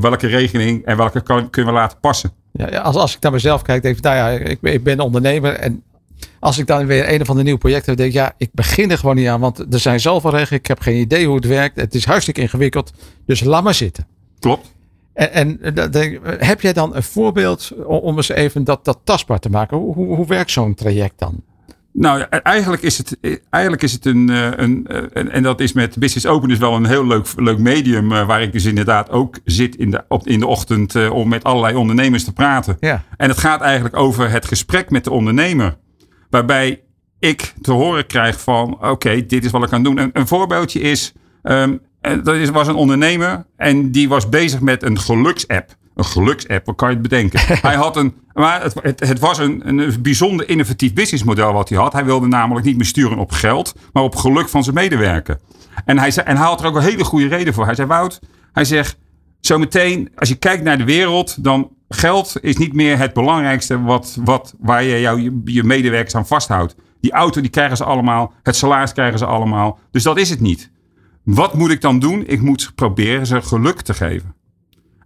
Welke 0.00 0.26
regeling 0.26 0.84
en 0.84 0.96
welke 0.96 1.20
kan, 1.20 1.50
kunnen 1.50 1.72
we 1.72 1.78
laten 1.78 2.00
passen? 2.00 2.32
Ja, 2.52 2.66
als, 2.66 2.96
als 2.96 3.16
ik 3.16 3.22
naar 3.22 3.32
mezelf 3.32 3.62
kijk, 3.62 3.82
denk 3.82 3.96
ik, 3.96 4.02
nou 4.02 4.16
ja, 4.16 4.28
ik, 4.30 4.58
ik 4.60 4.84
ben 4.84 5.00
ondernemer. 5.00 5.54
En 5.54 5.82
als 6.40 6.58
ik 6.58 6.66
dan 6.66 6.86
weer 6.86 7.12
een 7.12 7.20
of 7.20 7.28
ander 7.28 7.44
nieuw 7.44 7.56
project 7.56 7.86
heb, 7.86 7.96
denk 7.96 8.08
ik, 8.08 8.14
ja, 8.14 8.32
ik 8.36 8.50
begin 8.52 8.90
er 8.90 8.98
gewoon 8.98 9.16
niet 9.16 9.28
aan. 9.28 9.40
Want 9.40 9.58
er 9.74 9.80
zijn 9.80 10.00
zoveel 10.00 10.30
regels. 10.30 10.50
Ik 10.50 10.66
heb 10.66 10.80
geen 10.80 10.96
idee 11.00 11.26
hoe 11.26 11.36
het 11.36 11.46
werkt. 11.46 11.80
Het 11.80 11.94
is 11.94 12.04
hartstikke 12.04 12.40
ingewikkeld. 12.40 12.92
Dus 13.26 13.44
laat 13.44 13.62
maar 13.62 13.74
zitten. 13.74 14.06
Klopt. 14.38 14.74
En, 15.12 15.60
en 15.62 16.20
heb 16.38 16.60
jij 16.60 16.72
dan 16.72 16.96
een 16.96 17.02
voorbeeld 17.02 17.72
om 17.86 18.16
eens 18.16 18.28
even 18.28 18.64
dat, 18.64 18.84
dat 18.84 18.98
tastbaar 19.04 19.38
te 19.38 19.50
maken? 19.50 19.76
Hoe, 19.76 19.94
hoe, 19.94 20.16
hoe 20.16 20.26
werkt 20.26 20.50
zo'n 20.50 20.74
traject 20.74 21.18
dan? 21.18 21.42
Nou, 21.98 22.20
eigenlijk 22.42 22.82
is 22.82 22.98
het, 22.98 23.18
eigenlijk 23.50 23.82
is 23.82 23.92
het 23.92 24.04
een, 24.04 24.30
eh, 24.30 24.44
een, 24.44 24.84
een, 24.86 25.10
eh, 25.12 25.34
en 25.34 25.42
dat 25.42 25.60
is 25.60 25.72
met 25.72 25.98
Business 25.98 26.26
Open 26.26 26.48
dus 26.48 26.58
wel 26.58 26.74
een 26.74 26.86
heel 26.86 27.06
leuk, 27.06 27.26
leuk 27.36 27.58
medium, 27.58 28.12
eh, 28.12 28.26
waar 28.26 28.42
ik 28.42 28.52
dus 28.52 28.64
inderdaad 28.64 29.10
ook 29.10 29.38
zit 29.44 29.76
in 29.76 29.90
de, 29.90 30.04
op, 30.08 30.26
in 30.26 30.40
de 30.40 30.46
ochtend 30.46 31.10
om 31.10 31.28
met 31.28 31.44
allerlei 31.44 31.76
ondernemers 31.76 32.24
te 32.24 32.32
praten. 32.32 32.76
Ja. 32.80 33.04
En 33.16 33.28
het 33.28 33.38
gaat 33.38 33.60
eigenlijk 33.60 33.96
over 33.96 34.30
het 34.30 34.46
gesprek 34.46 34.90
met 34.90 35.04
de 35.04 35.10
ondernemer, 35.10 35.76
waarbij 36.30 36.82
ik 37.18 37.54
te 37.60 37.72
horen 37.72 38.06
krijg 38.06 38.40
van, 38.40 38.88
oké, 38.88 39.26
dit 39.26 39.44
is 39.44 39.50
wat 39.50 39.62
ik 39.62 39.68
kan 39.68 39.82
doen. 39.82 39.98
Een, 39.98 40.10
een 40.12 40.26
voorbeeldje 40.26 40.80
is, 40.80 41.12
um, 41.42 41.80
er 42.06 42.52
was 42.52 42.68
een 42.68 42.74
ondernemer 42.74 43.46
en 43.56 43.90
die 43.90 44.08
was 44.08 44.28
bezig 44.28 44.60
met 44.60 44.82
een 44.82 44.98
geluksapp. 44.98 45.76
Een 45.94 46.04
geluksapp, 46.04 46.66
wat 46.66 46.76
kan 46.76 46.88
je 46.88 46.94
het 46.94 47.02
bedenken? 47.02 47.40
hij 47.68 47.74
had 47.74 47.96
een, 47.96 48.14
maar 48.32 48.62
het, 48.62 48.74
het, 48.82 49.00
het, 49.00 49.18
was 49.18 49.38
een, 49.38 49.68
een 49.68 50.02
bijzonder 50.02 50.48
innovatief 50.48 50.92
businessmodel 50.92 51.52
wat 51.52 51.68
hij 51.68 51.78
had. 51.78 51.92
Hij 51.92 52.04
wilde 52.04 52.26
namelijk 52.26 52.66
niet 52.66 52.76
meer 52.76 52.86
sturen 52.86 53.18
op 53.18 53.30
geld, 53.30 53.74
maar 53.92 54.02
op 54.02 54.16
geluk 54.16 54.48
van 54.48 54.62
zijn 54.62 54.74
medewerker. 54.74 55.38
En 55.84 55.98
hij, 55.98 56.10
zei, 56.10 56.26
en 56.26 56.36
hij 56.36 56.46
had 56.46 56.60
er 56.60 56.66
ook 56.66 56.76
een 56.76 56.82
hele 56.82 57.04
goede 57.04 57.28
reden 57.28 57.54
voor. 57.54 57.64
Hij 57.64 57.74
zei, 57.74 57.88
Wout, 57.88 58.20
hij 58.52 58.64
zegt, 58.64 58.96
zometeen, 59.40 60.12
als 60.14 60.28
je 60.28 60.34
kijkt 60.34 60.62
naar 60.62 60.78
de 60.78 60.84
wereld, 60.84 61.44
dan 61.44 61.70
geld 61.88 62.36
is 62.40 62.56
niet 62.56 62.72
meer 62.72 62.98
het 62.98 63.12
belangrijkste 63.12 63.82
wat, 63.82 64.18
wat, 64.24 64.54
waar 64.58 64.82
je 64.82 65.00
jou, 65.00 65.20
je, 65.20 65.40
je 65.44 65.62
medewerkers 65.62 66.14
aan 66.14 66.26
vasthoudt. 66.26 66.74
Die 67.00 67.12
auto 67.12 67.40
die 67.40 67.50
krijgen 67.50 67.76
ze 67.76 67.84
allemaal, 67.84 68.32
het 68.42 68.56
salaris 68.56 68.92
krijgen 68.92 69.18
ze 69.18 69.26
allemaal. 69.26 69.78
Dus 69.90 70.02
dat 70.02 70.18
is 70.18 70.30
het 70.30 70.40
niet. 70.40 70.70
Wat 71.26 71.54
moet 71.54 71.70
ik 71.70 71.80
dan 71.80 71.98
doen? 71.98 72.26
Ik 72.26 72.40
moet 72.40 72.72
proberen 72.74 73.26
ze 73.26 73.42
geluk 73.42 73.80
te 73.80 73.94
geven. 73.94 74.34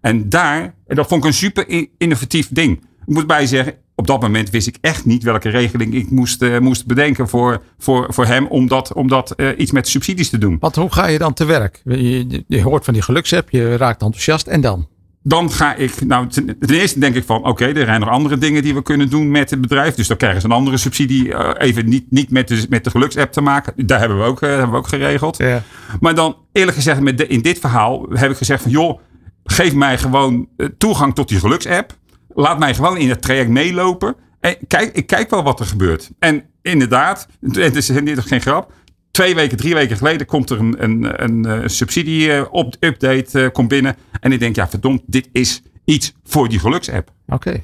En 0.00 0.28
daar, 0.28 0.75
en 0.87 0.96
dat 0.96 1.08
vond 1.08 1.20
ik 1.20 1.28
een 1.28 1.37
super 1.37 1.88
innovatief 1.99 2.49
ding. 2.50 2.76
Ik 3.06 3.14
moet 3.14 3.26
bij 3.26 3.46
zeggen, 3.46 3.75
op 3.94 4.06
dat 4.06 4.20
moment 4.20 4.50
wist 4.50 4.67
ik 4.67 4.76
echt 4.81 5.05
niet 5.05 5.22
welke 5.22 5.49
regeling 5.49 5.94
ik 5.94 6.11
moest, 6.11 6.43
uh, 6.43 6.58
moest 6.58 6.87
bedenken 6.87 7.28
voor, 7.28 7.62
voor, 7.78 8.14
voor 8.14 8.26
hem 8.26 8.46
om 8.46 8.69
dat, 8.69 8.93
om 8.93 9.08
dat 9.08 9.34
uh, 9.37 9.58
iets 9.58 9.70
met 9.70 9.88
subsidies 9.88 10.31
te 10.31 10.38
doen. 10.38 10.56
Want 10.58 10.76
hoe 10.76 10.93
ga 10.93 11.06
je 11.06 11.19
dan 11.19 11.34
te 11.34 11.44
werk? 11.44 11.82
Je, 11.84 12.62
hoort 12.62 12.85
van 12.85 12.94
die 12.94 13.02
geluksapp, 13.02 13.50
je 13.50 13.76
raakt 13.76 14.02
enthousiast 14.02 14.47
en 14.47 14.61
dan? 14.61 14.88
Dan 15.22 15.50
ga 15.50 15.74
ik, 15.74 16.04
nou 16.06 16.26
ten, 16.26 16.56
eerste 16.66 16.98
denk 16.98 17.14
ik 17.14 17.24
van 17.24 17.44
oké, 17.44 17.64
er 17.64 17.84
zijn 17.84 18.00
nog 18.00 18.08
andere 18.08 18.38
dingen 18.38 18.62
die 18.62 18.74
we 18.74 18.82
kunnen 18.82 19.10
doen 19.10 19.30
met 19.30 19.50
het 19.50 19.60
bedrijf. 19.60 19.94
Dus 19.94 20.08
dan 20.08 20.16
krijgen 20.16 20.40
ze 20.40 20.46
een 20.46 20.52
andere 20.52 20.76
subsidie. 20.76 21.28
Uh, 21.28 21.50
even 21.58 21.88
niet, 21.88 22.10
niet 22.10 22.30
met, 22.30 22.48
de, 22.48 22.66
met 22.68 22.84
de 22.84 22.90
geluksapp 22.90 23.32
te 23.32 23.40
maken. 23.40 23.86
Daar 23.86 23.98
hebben 23.98 24.18
we 24.18 24.24
ook, 24.24 24.42
uh, 24.42 24.48
hebben 24.48 24.70
we 24.70 24.76
ook 24.76 24.88
geregeld. 24.88 25.36
Ja. 25.36 25.62
Maar 26.00 26.14
dan 26.14 26.36
eerlijk 26.52 26.76
gezegd, 26.76 27.00
met 27.00 27.18
de, 27.18 27.26
in 27.26 27.42
dit 27.42 27.58
verhaal 27.58 28.06
heb 28.12 28.30
ik 28.30 28.36
gezegd 28.36 28.62
van 28.62 28.70
joh, 28.70 29.00
geef 29.44 29.74
mij 29.74 29.98
gewoon 29.98 30.48
uh, 30.56 30.68
toegang 30.78 31.14
tot 31.14 31.28
die 31.28 31.38
geluksapp. 31.38 31.92
Laat 32.28 32.58
mij 32.58 32.74
gewoon 32.74 32.96
in 32.96 33.08
het 33.08 33.22
traject 33.22 33.50
meelopen. 33.50 34.14
En 34.40 34.56
kijk, 34.66 34.94
ik 34.94 35.06
kijk 35.06 35.30
wel 35.30 35.42
wat 35.42 35.60
er 35.60 35.66
gebeurt. 35.66 36.10
En 36.18 36.44
inderdaad, 36.62 37.28
het 37.40 37.76
is, 37.76 37.86
dit 37.86 38.16
is 38.16 38.24
geen 38.24 38.40
grap 38.40 38.72
twee 39.20 39.34
weken, 39.34 39.56
drie 39.56 39.74
weken 39.74 39.96
geleden 39.96 40.26
komt 40.26 40.50
er 40.50 40.58
een, 40.58 40.84
een, 40.84 41.22
een, 41.22 41.44
een 41.44 41.62
eh, 41.62 41.68
subsidie-update 41.68 43.40
uh, 43.40 43.48
komt 43.52 43.68
binnen. 43.68 43.96
En 44.20 44.32
ik 44.32 44.38
denk, 44.38 44.56
ja, 44.56 44.68
verdomd, 44.68 45.02
dit 45.06 45.28
is 45.32 45.62
iets 45.84 46.12
voor 46.24 46.48
die 46.48 46.58
geluksapp. 46.58 47.10
Oké. 47.26 47.62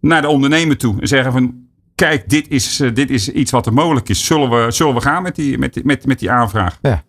Naar 0.00 0.22
de 0.22 0.28
ondernemer 0.28 0.76
toe 0.76 1.00
en 1.00 1.08
zeggen 1.08 1.32
van, 1.32 1.54
kijk, 1.94 2.28
dit 2.28 2.48
is, 2.48 2.80
uh, 2.80 2.94
dit 2.94 3.10
is 3.10 3.28
iets 3.28 3.50
wat 3.50 3.66
er 3.66 3.72
mogelijk 3.72 4.08
is. 4.08 4.26
Zullen 4.26 4.50
we, 4.50 4.70
zullen 4.70 4.94
we 4.94 5.00
gaan 5.00 5.22
met 5.22 5.34
die, 5.34 5.58
met, 5.58 5.84
met, 5.84 6.06
met 6.06 6.18
die 6.18 6.30
aanvraag? 6.30 6.78
Ja. 6.82 7.04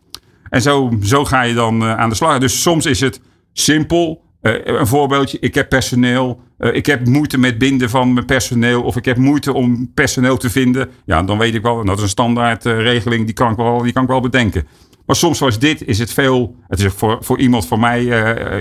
En 0.49 0.61
zo, 0.61 0.91
zo 1.03 1.25
ga 1.25 1.41
je 1.41 1.53
dan 1.53 1.83
aan 1.83 2.09
de 2.09 2.15
slag. 2.15 2.39
Dus 2.39 2.61
soms 2.61 2.85
is 2.85 2.99
het 2.99 3.21
simpel. 3.53 4.21
Een 4.41 4.87
voorbeeldje, 4.87 5.37
ik 5.39 5.55
heb 5.55 5.69
personeel. 5.69 6.41
Uh, 6.63 6.75
ik 6.75 6.85
heb 6.85 7.07
moeite 7.07 7.37
met 7.37 7.57
binden 7.57 7.89
van 7.89 8.13
mijn 8.13 8.25
personeel. 8.25 8.83
Of 8.83 8.95
ik 8.95 9.05
heb 9.05 9.17
moeite 9.17 9.53
om 9.53 9.91
personeel 9.93 10.37
te 10.37 10.49
vinden. 10.49 10.89
Ja, 11.05 11.23
dan 11.23 11.37
weet 11.37 11.55
ik 11.55 11.61
wel, 11.61 11.85
dat 11.85 11.97
is 11.97 12.03
een 12.03 12.09
standaard 12.09 12.65
uh, 12.65 12.81
regeling. 12.81 13.25
Die 13.25 13.33
kan, 13.33 13.51
ik 13.51 13.57
wel, 13.57 13.81
die 13.81 13.93
kan 13.93 14.03
ik 14.03 14.09
wel 14.09 14.21
bedenken. 14.21 14.67
Maar 15.05 15.15
soms 15.15 15.37
zoals 15.37 15.59
dit 15.59 15.85
is 15.85 15.99
het 15.99 16.13
veel. 16.13 16.55
Het 16.67 16.79
is 16.79 16.93
voor, 16.93 17.17
voor 17.21 17.39
iemand, 17.39 17.67
voor 17.67 17.79
mij 17.79 18.03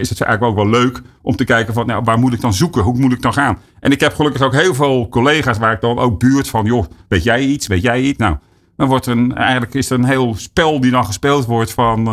is 0.01 0.09
het 0.09 0.21
eigenlijk 0.21 0.43
ook 0.43 0.55
wel 0.55 0.81
leuk 0.81 1.03
om 1.23 1.37
te 1.37 1.45
kijken 1.45 1.75
van 1.75 1.87
nou, 1.87 2.03
waar 2.05 2.19
moet 2.19 2.33
ik 2.33 2.41
dan 2.41 2.53
zoeken? 2.53 2.83
Hoe 2.83 2.99
moet 2.99 3.13
ik 3.13 3.23
dan 3.23 3.33
gaan? 3.33 3.59
En 3.81 3.93
ik 3.93 4.01
heb 4.01 4.15
gelukkig 4.15 4.43
ook 4.43 4.53
heel 4.53 4.75
veel 4.75 5.09
collega's 5.09 5.59
waar 5.59 5.73
ik 5.73 5.81
dan 5.81 5.99
ook 5.99 6.19
buurt 6.19 6.49
van, 6.49 6.65
joh, 6.65 6.85
weet 7.09 7.23
jij 7.23 7.41
iets? 7.41 7.67
Weet 7.67 7.83
jij 7.83 8.01
iets? 8.01 8.19
Nou, 8.19 8.37
dan 8.77 8.89
wordt 8.89 9.07
er 9.07 9.13
een, 9.13 9.35
eigenlijk 9.35 9.75
is 9.75 9.91
er 9.91 9.99
een 9.99 10.05
heel 10.05 10.35
spel 10.37 10.81
die 10.81 10.91
dan 10.91 11.05
gespeeld 11.05 11.45
wordt 11.45 11.73
van, 11.73 12.09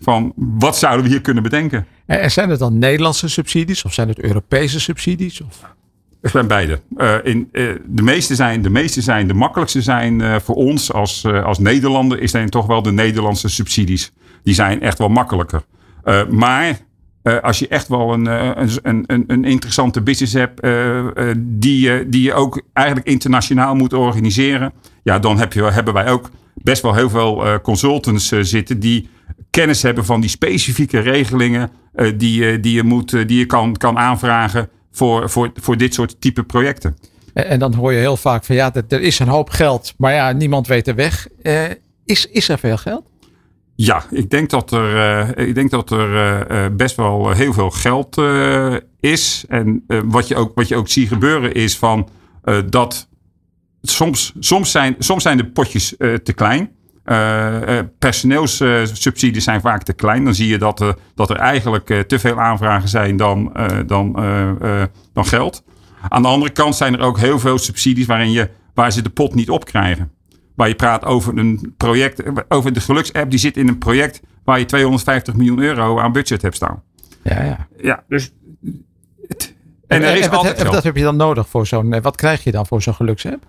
van 0.00 0.32
wat 0.36 0.76
zouden 0.76 1.04
we 1.04 1.10
hier 1.10 1.20
kunnen 1.20 1.42
bedenken. 1.42 1.86
En 2.06 2.30
zijn 2.30 2.50
het 2.50 2.58
dan 2.58 2.78
Nederlandse 2.78 3.28
subsidies 3.28 3.84
of 3.84 3.92
zijn 3.92 4.08
het 4.08 4.20
Europese 4.20 4.80
subsidies? 4.80 5.40
Of? 5.40 5.76
Ik 6.22 6.32
ben 6.32 6.46
beide. 6.46 6.80
Uh, 6.96 7.14
in, 7.22 7.48
uh, 7.52 7.70
de, 7.86 8.02
meeste 8.02 8.34
zijn, 8.34 8.62
de 8.62 8.70
meeste 8.70 9.00
zijn, 9.00 9.28
de 9.28 9.34
makkelijkste 9.34 9.82
zijn 9.82 10.20
uh, 10.20 10.36
voor 10.38 10.54
ons 10.54 10.92
als, 10.92 11.24
als 11.26 11.58
Nederlander, 11.58 12.20
is 12.20 12.32
dan 12.32 12.48
toch 12.48 12.66
wel 12.66 12.82
de 12.82 12.92
Nederlandse 12.92 13.48
subsidies. 13.48 14.12
Die 14.42 14.54
zijn 14.54 14.80
echt 14.80 14.98
wel 14.98 15.08
makkelijker. 15.08 15.62
maar 16.30 16.78
als 17.42 17.58
je 17.58 17.68
echt 17.68 17.88
wel 17.88 18.12
een, 18.12 18.26
een, 18.26 19.04
een, 19.06 19.24
een 19.26 19.44
interessante 19.44 20.02
business 20.02 20.32
hebt, 20.32 20.60
die, 21.36 22.08
die 22.08 22.22
je 22.22 22.34
ook 22.34 22.62
eigenlijk 22.72 23.06
internationaal 23.06 23.74
moet 23.74 23.92
organiseren, 23.92 24.72
ja, 25.02 25.18
dan 25.18 25.38
heb 25.38 25.52
je, 25.52 25.62
hebben 25.62 25.94
wij 25.94 26.10
ook 26.10 26.30
best 26.54 26.82
wel 26.82 26.94
heel 26.94 27.10
veel 27.10 27.60
consultants 27.60 28.28
zitten 28.28 28.80
die 28.80 29.08
kennis 29.50 29.82
hebben 29.82 30.04
van 30.04 30.20
die 30.20 30.30
specifieke 30.30 30.98
regelingen 30.98 31.70
die, 32.16 32.60
die 32.60 32.74
je, 32.74 32.82
moet, 32.82 33.10
die 33.10 33.38
je 33.38 33.46
kan, 33.46 33.76
kan 33.76 33.98
aanvragen 33.98 34.68
voor, 34.90 35.30
voor, 35.30 35.50
voor 35.54 35.76
dit 35.76 35.94
soort 35.94 36.20
type 36.20 36.42
projecten. 36.42 36.96
En 37.32 37.58
dan 37.58 37.74
hoor 37.74 37.92
je 37.92 37.98
heel 37.98 38.16
vaak 38.16 38.44
van 38.44 38.56
ja, 38.56 38.74
er 38.88 39.00
is 39.00 39.18
een 39.18 39.28
hoop 39.28 39.50
geld, 39.50 39.94
maar 39.96 40.12
ja, 40.12 40.32
niemand 40.32 40.66
weet 40.66 40.84
de 40.84 40.94
weg. 40.94 41.28
Uh, 41.42 41.62
is, 42.04 42.26
is 42.26 42.48
er 42.48 42.58
veel 42.58 42.76
geld? 42.76 43.06
Ja, 43.74 44.04
ik 44.10 44.30
denk 44.30 44.50
dat 44.50 44.72
er, 44.72 44.94
uh, 45.36 45.46
ik 45.46 45.54
denk 45.54 45.70
dat 45.70 45.90
er 45.90 46.50
uh, 46.50 46.66
best 46.76 46.96
wel 46.96 47.30
heel 47.30 47.52
veel 47.52 47.70
geld 47.70 48.16
is. 49.00 49.44
En 49.48 49.84
wat, 50.04 50.28
je 50.28 50.36
ook, 50.36 50.52
wat 50.54 50.68
je 50.68 50.76
ook 50.76 50.88
ziet 50.88 51.08
gebeuren 51.08 51.54
is 51.54 51.76
van 51.76 52.08
dat 52.66 53.08
soms, 53.82 54.32
soms, 54.38 54.70
zijn, 54.70 54.94
soms 54.98 55.22
zijn 55.22 55.36
de 55.36 55.46
potjes 55.46 55.94
te 55.98 56.32
klein. 56.34 56.70
Uh, 57.10 57.78
personeelssubsidies 57.98 59.44
zijn 59.44 59.60
vaak 59.60 59.82
te 59.82 59.92
klein. 59.92 60.24
Dan 60.24 60.34
zie 60.34 60.48
je 60.48 60.58
dat, 60.58 60.80
uh, 60.80 60.88
dat 61.14 61.30
er 61.30 61.36
eigenlijk 61.36 62.04
te 62.06 62.18
veel 62.18 62.40
aanvragen 62.40 62.88
zijn 62.88 63.16
dan, 63.16 63.52
dan, 63.86 64.12
dan 65.12 65.26
geld. 65.26 65.62
Aan 66.08 66.22
de 66.22 66.28
andere 66.28 66.52
kant 66.52 66.76
zijn 66.76 66.94
er 66.94 67.00
ook 67.00 67.18
heel 67.18 67.38
veel 67.38 67.58
subsidies 67.58 68.06
waarin 68.06 68.30
je, 68.30 68.48
waar 68.74 68.92
ze 68.92 69.02
de 69.02 69.10
pot 69.10 69.34
niet 69.34 69.50
op 69.50 69.64
krijgen. 69.64 70.12
Waar 70.54 70.68
je 70.68 70.74
praat 70.74 71.04
over 71.04 71.38
een 71.38 71.74
project, 71.76 72.22
over 72.48 72.72
de 72.72 72.80
geluksapp, 72.80 73.30
die 73.30 73.38
zit 73.38 73.56
in 73.56 73.68
een 73.68 73.78
project 73.78 74.20
waar 74.44 74.58
je 74.58 74.64
250 74.64 75.34
miljoen 75.34 75.58
euro 75.58 75.98
aan 75.98 76.12
budget 76.12 76.42
hebt 76.42 76.54
staan. 76.54 76.82
Ja, 77.22 77.42
ja. 77.42 77.68
Ja, 77.82 78.04
dus. 78.08 78.32
en, 79.86 80.02
er 80.02 80.16
is 80.16 80.26
en, 80.26 80.30
altijd 80.30 80.62
wat, 80.62 80.74
wat 80.74 80.82
heb 80.82 80.96
je 80.96 81.02
dan 81.02 81.16
nodig 81.16 81.48
voor 81.48 81.66
zo'n. 81.66 82.00
Wat 82.00 82.16
krijg 82.16 82.44
je 82.44 82.50
dan 82.50 82.66
voor 82.66 82.82
zo'n 82.82 82.94
geluksapp? 82.94 83.46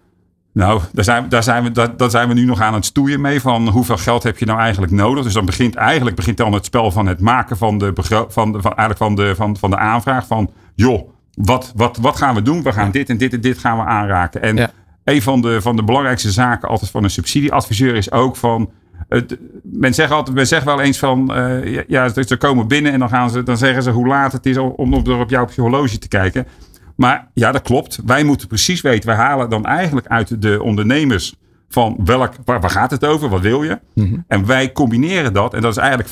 Nou, 0.53 0.81
daar 0.93 1.03
zijn, 1.03 1.29
daar, 1.29 1.43
zijn 1.43 1.63
we, 1.63 1.71
daar, 1.71 1.97
daar 1.97 2.09
zijn 2.09 2.27
we 2.27 2.33
nu 2.33 2.45
nog 2.45 2.61
aan 2.61 2.73
het 2.73 2.85
stoeien 2.85 3.21
mee 3.21 3.41
van 3.41 3.67
hoeveel 3.67 3.97
geld 3.97 4.23
heb 4.23 4.37
je 4.37 4.45
nou 4.45 4.59
eigenlijk 4.59 4.91
nodig. 4.91 5.23
Dus 5.23 5.33
dan 5.33 5.45
begint 5.45 5.75
eigenlijk 5.75 6.15
begint 6.15 6.37
dan 6.37 6.53
het 6.53 6.65
spel 6.65 6.91
van 6.91 7.07
het 7.07 7.19
maken 7.19 7.57
van 7.57 7.77
de, 7.77 7.91
van 8.27 8.51
de, 8.51 8.61
van, 8.61 8.75
eigenlijk 8.75 8.97
van 8.97 9.15
de, 9.15 9.35
van, 9.35 9.57
van 9.57 9.69
de 9.69 9.77
aanvraag 9.77 10.27
van 10.27 10.51
joh, 10.75 11.09
wat, 11.33 11.71
wat, 11.75 11.97
wat 11.97 12.17
gaan 12.17 12.35
we 12.35 12.41
doen? 12.41 12.63
We 12.63 12.73
gaan 12.73 12.91
dit 12.91 13.09
en 13.09 13.17
dit 13.17 13.33
en 13.33 13.41
dit 13.41 13.57
gaan 13.57 13.77
we 13.77 13.83
aanraken. 13.83 14.41
En 14.41 14.71
een 15.03 15.21
van 15.21 15.41
de, 15.41 15.61
van 15.61 15.75
de 15.75 15.83
belangrijkste 15.83 16.31
zaken 16.31 16.69
altijd 16.69 16.91
van 16.91 17.03
een 17.03 17.09
subsidieadviseur 17.09 17.95
is 17.95 18.11
ook 18.11 18.35
van 18.35 18.71
het, 19.09 19.37
men 19.63 19.93
zegt 19.93 20.11
altijd, 20.11 20.35
men 20.35 20.47
zegt 20.47 20.65
wel 20.65 20.81
eens 20.81 20.99
van, 20.99 21.37
uh, 21.37 21.83
ja, 21.87 22.09
ze 22.09 22.37
komen 22.37 22.67
binnen 22.67 22.91
en 22.91 22.99
dan, 22.99 23.09
gaan 23.09 23.29
ze, 23.29 23.43
dan 23.43 23.57
zeggen 23.57 23.83
ze 23.83 23.91
hoe 23.91 24.07
laat 24.07 24.31
het 24.31 24.45
is 24.45 24.57
om, 24.57 24.73
om 24.75 24.93
op 24.93 25.07
op 25.07 25.29
je 25.29 25.61
horloge 25.61 25.97
te 25.97 26.07
kijken. 26.07 26.47
Maar 26.99 27.29
ja, 27.33 27.51
dat 27.51 27.61
klopt. 27.61 27.99
Wij 28.05 28.23
moeten 28.23 28.47
precies 28.47 28.81
weten. 28.81 29.09
We 29.09 29.15
halen 29.15 29.49
dan 29.49 29.65
eigenlijk 29.65 30.07
uit 30.07 30.41
de 30.41 30.63
ondernemers 30.63 31.35
van 31.69 31.97
welk, 32.03 32.33
waar, 32.45 32.69
gaat 32.69 32.91
het 32.91 33.05
over? 33.05 33.29
Wat 33.29 33.41
wil 33.41 33.63
je? 33.63 33.79
Mhm. 33.93 34.17
En 34.27 34.45
wij 34.45 34.71
combineren 34.71 35.33
dat. 35.33 35.53
En 35.53 35.61
dat 35.61 35.71
is 35.71 35.77
eigenlijk 35.77 36.09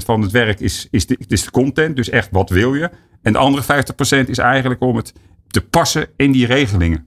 50% 0.00 0.04
van 0.04 0.22
het 0.22 0.30
werk 0.30 0.60
is, 0.60 0.88
is, 0.90 1.06
de, 1.06 1.18
is 1.28 1.44
de 1.44 1.50
content. 1.50 1.96
Dus 1.96 2.08
echt 2.08 2.28
wat 2.30 2.50
wil 2.50 2.74
je? 2.74 2.90
En 3.22 3.32
de 3.32 3.38
andere 3.38 3.84
50% 4.24 4.28
is 4.28 4.38
eigenlijk 4.38 4.80
om 4.80 4.96
het 4.96 5.12
te 5.46 5.60
passen 5.60 6.06
in 6.16 6.32
die 6.32 6.46
regelingen. 6.46 7.06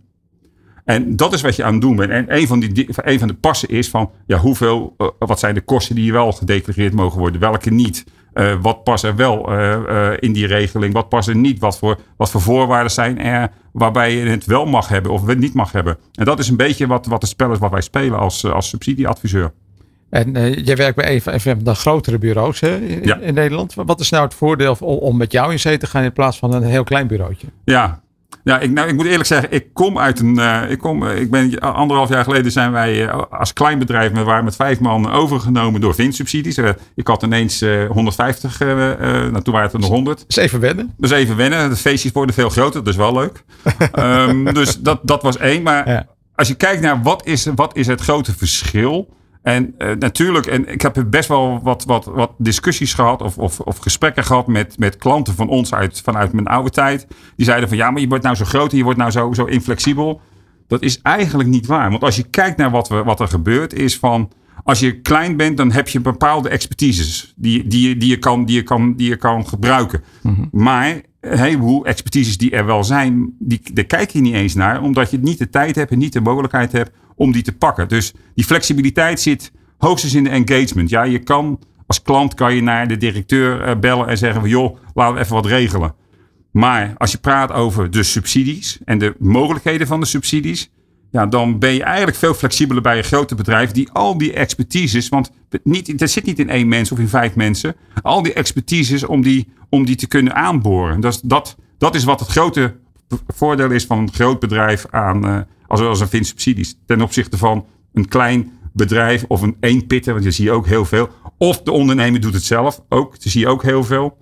En 0.86 1.16
dat 1.16 1.34
is 1.34 1.42
wat 1.42 1.56
je 1.56 1.64
aan 1.64 1.74
het 1.74 1.82
doen 1.82 1.96
bent. 1.96 2.12
En 2.12 2.36
een 2.36 2.48
van, 2.48 2.60
die, 2.60 2.88
een 2.96 3.20
van 3.20 3.28
de 3.28 3.34
passen 3.34 3.70
is 3.70 3.90
van 3.90 4.12
ja, 4.26 4.38
hoeveel, 4.38 4.96
uh, 4.98 5.08
wat 5.20 5.40
zijn 5.40 5.54
de 5.54 5.62
kosten 5.62 5.96
die 5.96 6.12
wel 6.12 6.32
gedeclareerd 6.32 6.94
mogen 6.94 7.20
worden, 7.20 7.40
welke 7.40 7.70
niet. 7.70 8.04
Uh, 8.34 8.56
wat 8.62 8.84
past 8.84 9.04
er 9.04 9.16
wel 9.16 9.54
uh, 9.54 10.12
in 10.20 10.34
die 10.34 10.48
regeling? 10.48 10.94
Wat 10.94 11.10
past 11.10 11.28
er 11.28 11.36
niet? 11.36 11.60
Wat 11.60 11.78
voor, 11.78 11.98
wat 12.18 12.32
voor 12.32 12.42
voorwaarden 12.42 12.92
zijn 12.92 13.20
er 13.20 13.52
waarbij 13.72 14.16
je 14.16 14.30
het 14.30 14.46
wel 14.46 14.66
mag 14.66 14.88
hebben 14.88 15.12
of 15.12 15.28
het 15.28 15.40
niet 15.40 15.54
mag 15.54 15.72
hebben? 15.72 15.98
En 16.14 16.26
dat 16.26 16.40
is 16.40 16.50
een 16.50 16.58
beetje 16.58 16.88
wat, 16.88 17.06
wat 17.06 17.22
het 17.22 17.32
spel 17.32 17.52
is 17.52 17.58
wat 17.58 17.72
wij 17.72 17.82
spelen 17.82 18.20
als, 18.20 18.46
als 18.46 18.70
subsidieadviseur. 18.70 19.52
En 20.10 20.54
jij 20.64 20.76
werkt 20.76 20.96
bij 20.96 21.22
een 21.26 21.42
van 21.42 21.60
de 21.64 21.76
grotere 21.76 22.18
bureaus 22.18 22.60
hè, 22.60 22.78
in, 22.78 23.22
in, 23.22 23.34
Nederland. 23.34 23.74
Wat 23.74 24.00
is 24.00 24.10
nou 24.10 24.24
het 24.24 24.34
voordeel 24.34 24.76
om, 24.80 24.98
om, 24.98 25.18
met 25.18 25.32
jou 25.32 25.52
in 25.52 25.60
zee 25.60 25.78
te 25.78 25.88
gaan 25.88 26.04
in 26.04 26.14
plaats 26.14 26.38
van 26.38 26.54
een 26.54 26.64
heel 26.64 26.84
klein 26.84 27.08
bureautje? 27.08 27.48
Ja, 27.64 28.02
ja, 28.44 28.60
ik, 28.60 28.72
nou, 28.72 28.88
ik 28.88 28.96
moet 28.96 29.06
eerlijk 29.06 29.26
zeggen, 29.26 29.52
ik 29.52 29.74
kom 29.74 30.00
uit 30.00 30.20
een. 30.20 30.36
Uh, 30.36 30.62
ik, 30.70 30.80
kom, 30.80 31.08
ik 31.08 31.32
ben 31.32 31.60
anderhalf 31.60 32.10
jaar 32.10 32.24
geleden 32.24 32.52
zijn 32.52 32.72
wij 32.72 33.04
uh, 33.04 33.22
als 33.30 33.54
klein 33.54 33.80
bedrijf, 33.80 34.12
we 34.12 34.24
waren 34.24 34.44
met 34.44 34.56
vijf 34.56 34.80
man 34.80 35.12
overgenomen 35.12 35.82
door 35.82 35.96
vinsubsidies. 35.96 36.58
Uh, 36.58 36.70
ik 36.96 37.08
had 37.08 37.24
ineens 37.24 37.64
150, 37.88 38.60
nou, 38.60 39.42
toen 39.42 39.54
waren 39.54 39.64
het 39.64 39.74
er 39.74 39.80
nog 39.80 39.90
100. 39.90 40.20
Dat 40.20 40.26
is 40.28 40.36
even 40.36 40.60
wennen. 40.60 40.94
Is 41.00 41.12
even 41.12 41.36
wennen. 41.36 41.70
De 41.70 41.76
feestjes 41.76 42.12
worden 42.12 42.36
veel 42.36 42.50
groter, 42.50 42.84
dat 42.84 42.94
is 42.94 43.00
wel 43.00 43.14
leuk. 43.14 43.44
um, 44.00 44.54
dus 44.54 44.80
dat, 44.80 45.00
dat 45.04 45.22
was 45.22 45.38
één. 45.38 45.64
Maar 45.64 45.90
ja. 45.90 46.08
als 46.36 46.48
je 46.48 46.56
kijkt 46.56 46.82
naar 46.82 47.02
wat 47.02 47.26
is, 47.26 47.48
wat 47.56 47.78
is 47.78 47.88
het 47.88 48.02
grote 48.02 48.34
verschil 48.38 49.14
en 49.44 49.76
uh, 49.78 49.96
natuurlijk, 50.00 50.46
en 50.46 50.72
ik 50.72 50.82
heb 50.82 51.06
best 51.08 51.28
wel 51.28 51.60
wat, 51.64 51.84
wat, 51.84 52.06
wat 52.06 52.32
discussies 52.38 52.94
gehad 52.94 53.22
of, 53.22 53.38
of, 53.38 53.60
of 53.60 53.78
gesprekken 53.78 54.24
gehad 54.24 54.48
met, 54.48 54.78
met 54.78 54.98
klanten 54.98 55.34
van 55.34 55.50
ons 55.50 55.74
uit, 55.74 56.02
vanuit 56.04 56.34
mijn 56.34 56.48
oude 56.48 56.70
tijd. 56.70 57.08
Die 57.36 57.46
zeiden 57.46 57.70
van 57.70 57.78
ja, 57.78 57.92
maar 57.92 58.02
je 58.02 58.08
wordt 58.08 58.24
nou 58.24 58.36
zo 58.36 58.46
groot 58.46 58.72
en 58.72 58.78
je 58.78 58.84
wordt 58.84 59.00
nou 59.00 59.12
zo, 59.12 59.34
zo 59.34 59.46
inflexibel. 59.46 60.22
Dat 60.68 60.82
is 60.82 61.02
eigenlijk 61.02 61.50
niet 61.50 61.66
waar. 61.66 61.90
Want 61.90 62.04
als 62.04 62.16
je 62.16 62.24
kijkt 62.24 62.58
naar 62.58 62.72
wat, 62.72 62.90
we, 62.90 63.04
wat 63.04 63.20
er 63.20 63.28
gebeurt, 63.28 63.74
is 63.74 63.98
van 63.98 64.32
als 64.64 64.80
je 64.80 65.02
klein 65.02 65.38
bent, 65.38 65.58
dan 65.58 65.72
heb 65.72 65.88
je 65.88 66.00
bepaalde 66.00 66.50
expertises 66.50 67.34
die, 67.36 67.68
die, 67.68 67.98
die, 67.98 68.10
je, 68.10 68.18
kan, 68.18 68.46
die, 68.46 68.56
je, 68.56 68.64
kan, 68.64 68.96
die 68.96 69.10
je 69.10 69.16
kan 69.16 69.48
gebruiken. 69.48 70.04
Mm 70.22 70.36
-hmm. 70.36 70.62
Maar 70.62 71.02
hey, 71.20 71.54
hoe 71.54 71.86
expertises 71.86 72.38
die 72.38 72.52
er 72.52 72.66
wel 72.66 72.84
zijn, 72.84 73.36
die, 73.40 73.62
daar 73.74 73.86
kijk 73.86 74.10
je 74.10 74.22
niet 74.22 74.34
eens 74.34 74.54
naar, 74.54 74.82
omdat 74.82 75.12
je 75.12 75.18
niet 75.18 75.38
de 75.38 75.50
tijd 75.50 75.76
hebt 75.76 75.92
en 75.92 75.98
niet 75.98 76.14
de 76.14 76.22
mogelijkheid 76.22 76.72
hebt 76.72 76.92
om 77.24 77.32
die 77.32 77.42
te 77.42 77.52
pakken. 77.52 77.88
Dus 77.88 78.14
die 78.36 78.46
flexibiliteit 78.46 79.22
zit 79.22 79.52
hoogstens 79.78 80.14
in 80.14 80.24
de 80.24 80.30
engagement. 80.30 80.90
Ja, 80.90 81.04
je 81.04 81.20
kan 81.20 81.60
als 81.86 82.02
klant 82.02 82.34
kan 82.34 82.56
je 82.56 82.62
naar 82.62 82.88
de 82.88 82.98
directeur 82.98 83.62
eh, 83.62 83.80
bellen 83.80 84.08
en 84.08 84.18
zeggen 84.18 84.42
van 84.42 84.50
joh, 84.50 84.78
laten 84.94 85.16
we 85.16 85.20
even 85.20 85.36
wat 85.36 85.46
regelen. 85.46 85.96
Maar 86.52 86.94
als 86.98 87.12
je 87.12 87.18
praat 87.18 87.52
over 87.52 87.92
de 87.92 88.04
subsidies 88.04 88.80
en 88.86 88.98
de 88.98 89.16
mogelijkheden 89.20 89.88
van 89.88 90.00
de 90.00 90.06
subsidies, 90.06 90.70
ja, 91.12 91.26
dan 91.26 91.60
ben 91.60 91.74
je 91.74 91.84
eigenlijk 91.84 92.18
veel 92.18 92.34
flexibeler 92.34 92.82
bij 92.82 92.98
een 92.98 93.04
grote 93.04 93.36
bedrijf 93.36 93.72
die 93.72 93.90
al 93.92 94.18
die 94.18 94.34
expertises, 94.34 95.10
want 95.10 95.32
niet, 95.64 95.94
zit 95.96 96.26
niet 96.26 96.40
in 96.40 96.50
één 96.50 96.68
mens 96.68 96.92
of 96.92 97.00
in 97.00 97.08
vijf 97.08 97.36
mensen, 97.36 97.76
al 98.02 98.22
die 98.22 98.34
expertises 98.34 99.06
om 99.06 99.22
die, 99.22 99.48
om 99.70 99.86
die 99.86 99.96
te 99.96 100.08
kunnen 100.08 100.36
aanboren. 100.36 101.00
Dat, 101.00 101.22
dat, 101.78 101.96
is 101.96 102.04
wat 102.04 102.20
het 102.20 102.30
grote 102.30 102.76
voordeel 103.28 103.72
is 103.72 103.86
van 103.86 103.98
een 103.98 104.14
groot 104.14 104.40
bedrijf 104.40 104.86
aan, 104.90 105.26
uh, 105.26 105.40
als, 105.74 105.88
als 105.88 106.00
een 106.00 106.08
vind 106.08 106.28
subsidies 106.28 106.78
ten 106.86 107.02
opzichte 107.02 107.38
van 107.38 107.66
een 107.94 108.08
klein 108.08 108.52
bedrijf 108.74 109.26
of 109.28 109.42
een 109.42 109.58
eenpitter, 109.60 110.14
want 110.14 110.26
je 110.26 110.32
zie 110.32 110.46
je 110.46 110.52
ook 110.52 110.68
heel 110.68 110.86
veel. 110.86 111.10
Of 111.38 111.62
de 111.62 111.72
ondernemer 111.72 112.22
doet 112.22 112.34
het 112.34 112.44
zelf 112.44 112.82
ook, 112.90 113.12
dat 113.12 113.32
zie 113.32 113.42
je 113.42 113.48
ook 113.48 113.64
heel 113.64 113.84
veel. 113.84 114.18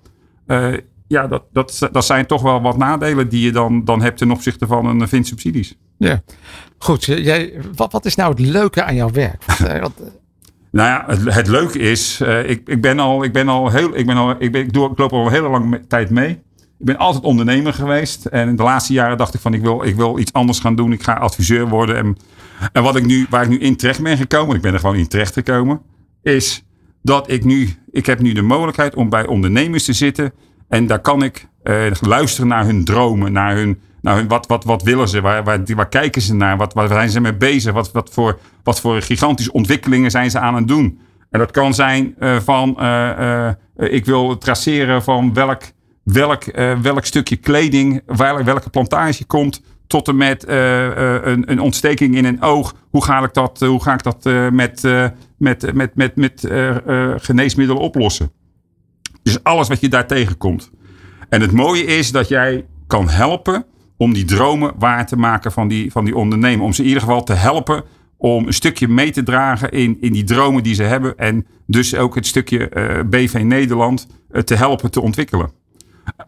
Uh, 0.46 0.76
ja, 1.08 1.26
dat, 1.26 1.44
dat, 1.52 1.88
dat 1.92 2.04
zijn 2.04 2.26
toch 2.26 2.42
wel 2.42 2.60
wat 2.62 2.76
nadelen 2.76 3.28
die 3.28 3.44
je 3.44 3.52
dan, 3.52 3.84
dan 3.84 4.02
hebt 4.02 4.18
ten 4.18 4.30
opzichte 4.30 4.66
van 4.66 4.86
een 4.86 5.08
vind 5.08 5.26
subsidies. 5.26 5.76
Ja, 5.98 6.22
goed. 6.78 7.04
Jij, 7.04 7.54
wat, 7.74 7.92
wat 7.92 8.04
is 8.04 8.14
nou 8.14 8.30
het 8.30 8.40
leuke 8.40 8.82
aan 8.82 8.94
jouw 8.94 9.10
werk? 9.10 9.44
Nou 10.70 10.88
ja, 10.88 11.04
het, 11.06 11.34
het 11.34 11.46
leuke 11.46 11.78
is, 11.78 12.20
uh, 12.22 12.50
ik, 12.50 12.68
ik 12.68 12.80
ben 12.80 12.98
al, 12.98 13.24
ik 13.24 13.32
ben 13.32 13.48
al 13.48 13.70
heel, 13.70 13.96
ik 13.96 14.06
ben 14.06 14.16
al, 14.16 14.34
ik, 14.38 14.52
ben, 14.52 14.60
ik, 14.60 14.72
doe, 14.72 14.90
ik 14.90 14.98
loop 14.98 15.12
al 15.12 15.26
een 15.26 15.32
hele 15.32 15.48
lange 15.48 15.86
tijd 15.86 16.10
mee. 16.10 16.42
Ik 16.82 16.88
ben 16.88 16.98
altijd 16.98 17.24
ondernemer 17.24 17.74
geweest. 17.74 18.24
En 18.24 18.48
in 18.48 18.56
de 18.56 18.62
laatste 18.62 18.92
jaren 18.92 19.16
dacht 19.16 19.34
ik 19.34 19.40
van, 19.40 19.54
ik 19.54 19.60
wil, 19.60 19.84
ik 19.84 19.96
wil 19.96 20.18
iets 20.18 20.32
anders 20.32 20.60
gaan 20.60 20.74
doen. 20.74 20.92
Ik 20.92 21.02
ga 21.02 21.14
adviseur 21.14 21.68
worden. 21.68 21.96
En, 21.96 22.16
en 22.72 22.82
wat 22.82 22.96
ik 22.96 23.06
nu, 23.06 23.26
waar 23.30 23.42
ik 23.42 23.48
nu 23.48 23.58
in 23.58 23.76
terecht 23.76 24.02
ben 24.02 24.16
gekomen, 24.16 24.56
ik 24.56 24.62
ben 24.62 24.72
er 24.72 24.78
gewoon 24.78 24.96
in 24.96 25.08
terecht 25.08 25.32
gekomen, 25.32 25.80
is 26.22 26.64
dat 27.02 27.30
ik 27.30 27.44
nu, 27.44 27.68
ik 27.90 28.06
heb 28.06 28.20
nu 28.20 28.32
de 28.32 28.42
mogelijkheid 28.42 28.94
om 28.94 29.08
bij 29.08 29.26
ondernemers 29.26 29.84
te 29.84 29.92
zitten. 29.92 30.32
En 30.68 30.86
daar 30.86 31.00
kan 31.00 31.22
ik 31.22 31.48
uh, 31.64 31.90
luisteren 32.00 32.48
naar 32.48 32.64
hun 32.64 32.84
dromen, 32.84 33.32
naar 33.32 33.54
hun, 33.54 33.80
nou, 34.00 34.26
wat, 34.26 34.46
wat, 34.46 34.64
wat 34.64 34.82
willen 34.82 35.08
ze? 35.08 35.20
Waar, 35.20 35.44
waar, 35.44 35.60
waar 35.74 35.88
kijken 35.88 36.22
ze 36.22 36.34
naar? 36.34 36.56
Wat, 36.56 36.74
waar 36.74 36.88
zijn 36.88 37.10
ze 37.10 37.20
mee 37.20 37.36
bezig? 37.36 37.72
Wat, 37.72 37.92
wat, 37.92 38.10
voor, 38.12 38.38
wat 38.62 38.80
voor 38.80 39.02
gigantische 39.02 39.52
ontwikkelingen 39.52 40.10
zijn 40.10 40.30
ze 40.30 40.38
aan 40.38 40.54
het 40.54 40.68
doen? 40.68 40.98
En 41.30 41.38
dat 41.38 41.50
kan 41.50 41.74
zijn 41.74 42.14
uh, 42.18 42.40
van, 42.40 42.76
uh, 42.80 43.50
ik 43.76 44.04
wil 44.04 44.38
traceren 44.38 45.02
van 45.02 45.34
welk, 45.34 45.62
welk, 46.02 46.44
welk 46.82 47.04
stukje 47.04 47.36
kleding, 47.36 48.02
welke 48.44 48.70
plantage 48.70 49.24
komt, 49.24 49.62
tot 49.86 50.08
en 50.08 50.16
met 50.16 50.48
een, 50.48 51.50
een 51.50 51.60
ontsteking 51.60 52.16
in 52.16 52.24
een 52.24 52.42
oog. 52.42 52.74
Hoe 52.90 53.04
ga 53.04 53.24
ik 53.24 53.34
dat, 53.34 53.60
hoe 53.60 53.82
ga 53.82 53.92
ik 53.92 54.02
dat 54.02 54.24
met, 54.52 54.82
met, 55.36 55.74
met, 55.74 55.94
met, 55.94 56.16
met 56.16 56.48
geneesmiddelen 57.16 57.82
oplossen? 57.82 58.32
Dus 59.22 59.42
alles 59.42 59.68
wat 59.68 59.80
je 59.80 59.88
daar 59.88 60.06
tegenkomt. 60.06 60.70
En 61.28 61.40
het 61.40 61.52
mooie 61.52 61.84
is 61.84 62.12
dat 62.12 62.28
jij 62.28 62.66
kan 62.86 63.08
helpen 63.08 63.64
om 63.96 64.12
die 64.12 64.24
dromen 64.24 64.72
waar 64.78 65.06
te 65.06 65.16
maken 65.16 65.52
van 65.52 65.68
die, 65.68 65.92
van 65.92 66.04
die 66.04 66.16
ondernemer. 66.16 66.64
Om 66.64 66.72
ze 66.72 66.82
in 66.82 66.88
ieder 66.88 67.02
geval 67.02 67.24
te 67.24 67.32
helpen 67.32 67.84
om 68.16 68.46
een 68.46 68.52
stukje 68.52 68.88
mee 68.88 69.10
te 69.10 69.22
dragen 69.22 69.70
in, 69.70 69.96
in 70.00 70.12
die 70.12 70.24
dromen 70.24 70.62
die 70.62 70.74
ze 70.74 70.82
hebben. 70.82 71.16
En 71.16 71.46
dus 71.66 71.96
ook 71.96 72.14
het 72.14 72.26
stukje 72.26 72.68
BV 73.10 73.40
Nederland 73.44 74.06
te 74.44 74.54
helpen 74.54 74.90
te 74.90 75.00
ontwikkelen. 75.00 75.50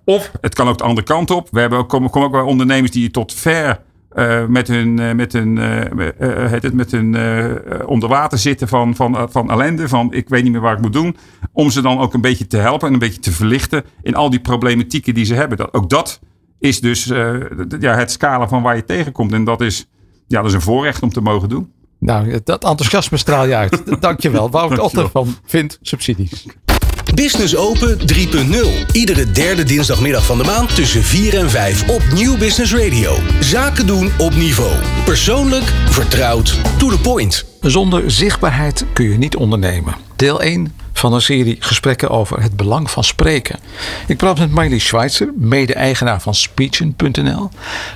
Of 0.05 0.33
het 0.41 0.55
kan 0.55 0.69
ook 0.69 0.79
de 0.79 0.85
andere 0.85 1.07
kant 1.07 1.31
op. 1.31 1.49
We 1.51 1.61
hebben 1.61 1.79
ook, 1.79 1.89
komen, 1.89 2.11
komen 2.11 2.29
ook 2.29 2.35
bij 2.35 2.43
ondernemers 2.43 2.91
die 2.91 3.11
tot 3.11 3.33
ver 3.33 3.81
uh, 4.15 4.47
met 4.47 4.69
hun, 4.69 5.01
uh, 5.01 5.13
met 5.13 5.33
hun, 5.33 5.57
uh, 5.57 6.51
het, 6.51 6.73
met 6.73 6.91
hun 6.91 7.17
onder 7.87 8.09
water 8.09 8.39
zitten 8.39 8.69
van, 8.69 8.95
van, 8.95 9.29
van 9.31 9.51
ellende. 9.51 9.89
Van 9.89 10.13
ik 10.13 10.29
weet 10.29 10.43
niet 10.43 10.53
meer 10.53 10.61
waar 10.61 10.77
ik 10.77 10.83
moet 10.83 10.93
doen. 10.93 11.17
Om 11.53 11.71
ze 11.71 11.83
dan 11.83 11.99
ook 11.99 12.15
een 12.15 12.21
beetje 12.21 12.47
te 12.47 12.57
helpen 12.57 12.87
en 12.87 12.93
een 12.93 12.99
beetje 12.99 13.21
te 13.21 13.33
verlichten 13.33 13.85
in 14.03 14.15
al 14.15 14.31
die 14.31 14.41
problematieken 14.41 15.15
die 15.15 15.25
ze 15.25 15.35
hebben. 15.35 15.59
Dat, 15.59 15.73
ook 15.73 15.91
dat 15.91 16.21
is 16.59 16.81
dus 16.81 17.05
ja, 17.79 17.95
het 17.97 18.11
scala 18.11 18.49
van 18.49 18.63
waar 18.63 18.77
je 18.77 18.85
tegenkomt. 18.85 19.33
En 19.33 19.45
dat 19.45 19.61
is, 19.61 19.89
ja, 20.27 20.41
dat 20.41 20.49
is 20.49 20.55
een 20.55 20.61
voorrecht 20.61 21.03
om 21.03 21.13
te 21.13 21.21
mogen 21.21 21.49
doen. 21.49 21.73
Nou, 21.99 22.41
dat 22.45 22.65
enthousiasme 22.65 23.17
straal 23.17 23.47
je 23.47 23.55
uit. 23.55 23.83
Dankjewel. 24.01 24.51
Wout 24.51 24.79
Otter 24.79 25.09
van 25.09 25.35
Vind 25.45 25.79
Subsidies. 25.83 26.47
Business 27.15 27.57
Open 27.57 27.99
3.0. 27.99 28.93
Iedere 28.93 29.31
derde 29.31 29.65
dinsdagmiddag 29.65 30.25
van 30.25 30.39
de 30.39 30.45
maand 30.45 30.75
tussen 30.75 31.03
4 31.03 31.39
en 31.39 31.51
5 31.51 31.89
op 31.89 32.03
Nieuw 32.13 32.37
Business 32.37 32.75
Radio. 32.75 33.17
Zaken 33.41 33.87
doen 33.87 34.11
op 34.19 34.35
niveau. 34.35 34.73
Persoonlijk, 35.05 35.65
vertrouwd, 35.89 36.61
to 36.79 36.89
the 36.89 37.01
point. 37.01 37.45
Zonder 37.61 38.11
zichtbaarheid 38.11 38.85
kun 38.93 39.11
je 39.11 39.19
niet 39.19 39.37
ondernemen. 39.37 39.95
Deel 40.17 40.43
1 40.43 40.73
van 40.93 41.13
een 41.13 41.23
serie 41.23 41.57
gesprekken 41.61 42.11
over 42.11 42.43
het 42.43 42.57
belang 42.57 42.91
van 42.91 43.05
spreken. 43.05 43.59
Ik 44.07 44.17
praat 44.17 44.39
met 44.39 44.51
Miley 44.51 44.79
Schweitzer, 44.79 45.33
mede-eigenaar 45.37 46.21
van 46.21 46.35
Speechen.nl. 46.35 47.49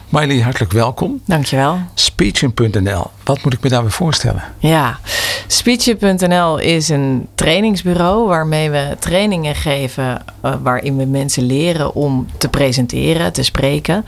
Miley, 0.09 0.41
hartelijk 0.41 0.73
welkom. 0.73 1.21
Dankjewel. 1.27 1.81
Speechen.nl, 1.95 3.11
wat 3.25 3.45
moet 3.45 3.53
ik 3.53 3.63
me 3.63 3.69
daarbij 3.69 3.91
voorstellen? 3.91 4.43
Ja, 4.59 4.99
Speechen.nl 5.51 6.59
is 6.59 6.89
een 6.89 7.29
trainingsbureau 7.35 8.27
waarmee 8.27 8.71
we 8.71 8.97
trainingen 8.99 9.55
geven 9.55 10.23
uh, 10.45 10.55
waarin 10.63 10.97
we 10.97 11.05
mensen 11.05 11.43
leren 11.43 11.95
om 11.95 12.27
te 12.39 12.49
presenteren, 12.49 13.33
te 13.33 13.43
spreken. 13.43 14.05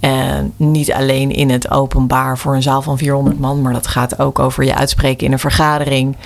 En 0.00 0.52
niet 0.56 0.92
alleen 0.92 1.30
in 1.30 1.50
het 1.50 1.70
openbaar 1.70 2.38
voor 2.38 2.54
een 2.54 2.62
zaal 2.62 2.82
van 2.82 2.98
400 2.98 3.38
man, 3.38 3.62
maar 3.62 3.72
dat 3.72 3.86
gaat 3.86 4.18
ook 4.18 4.38
over 4.38 4.64
je 4.64 4.74
uitspreken 4.74 5.26
in 5.26 5.32
een 5.32 5.38
vergadering, 5.38 6.16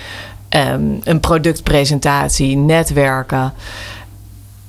um, 0.48 1.00
een 1.04 1.20
productpresentatie, 1.20 2.56
netwerken, 2.56 3.52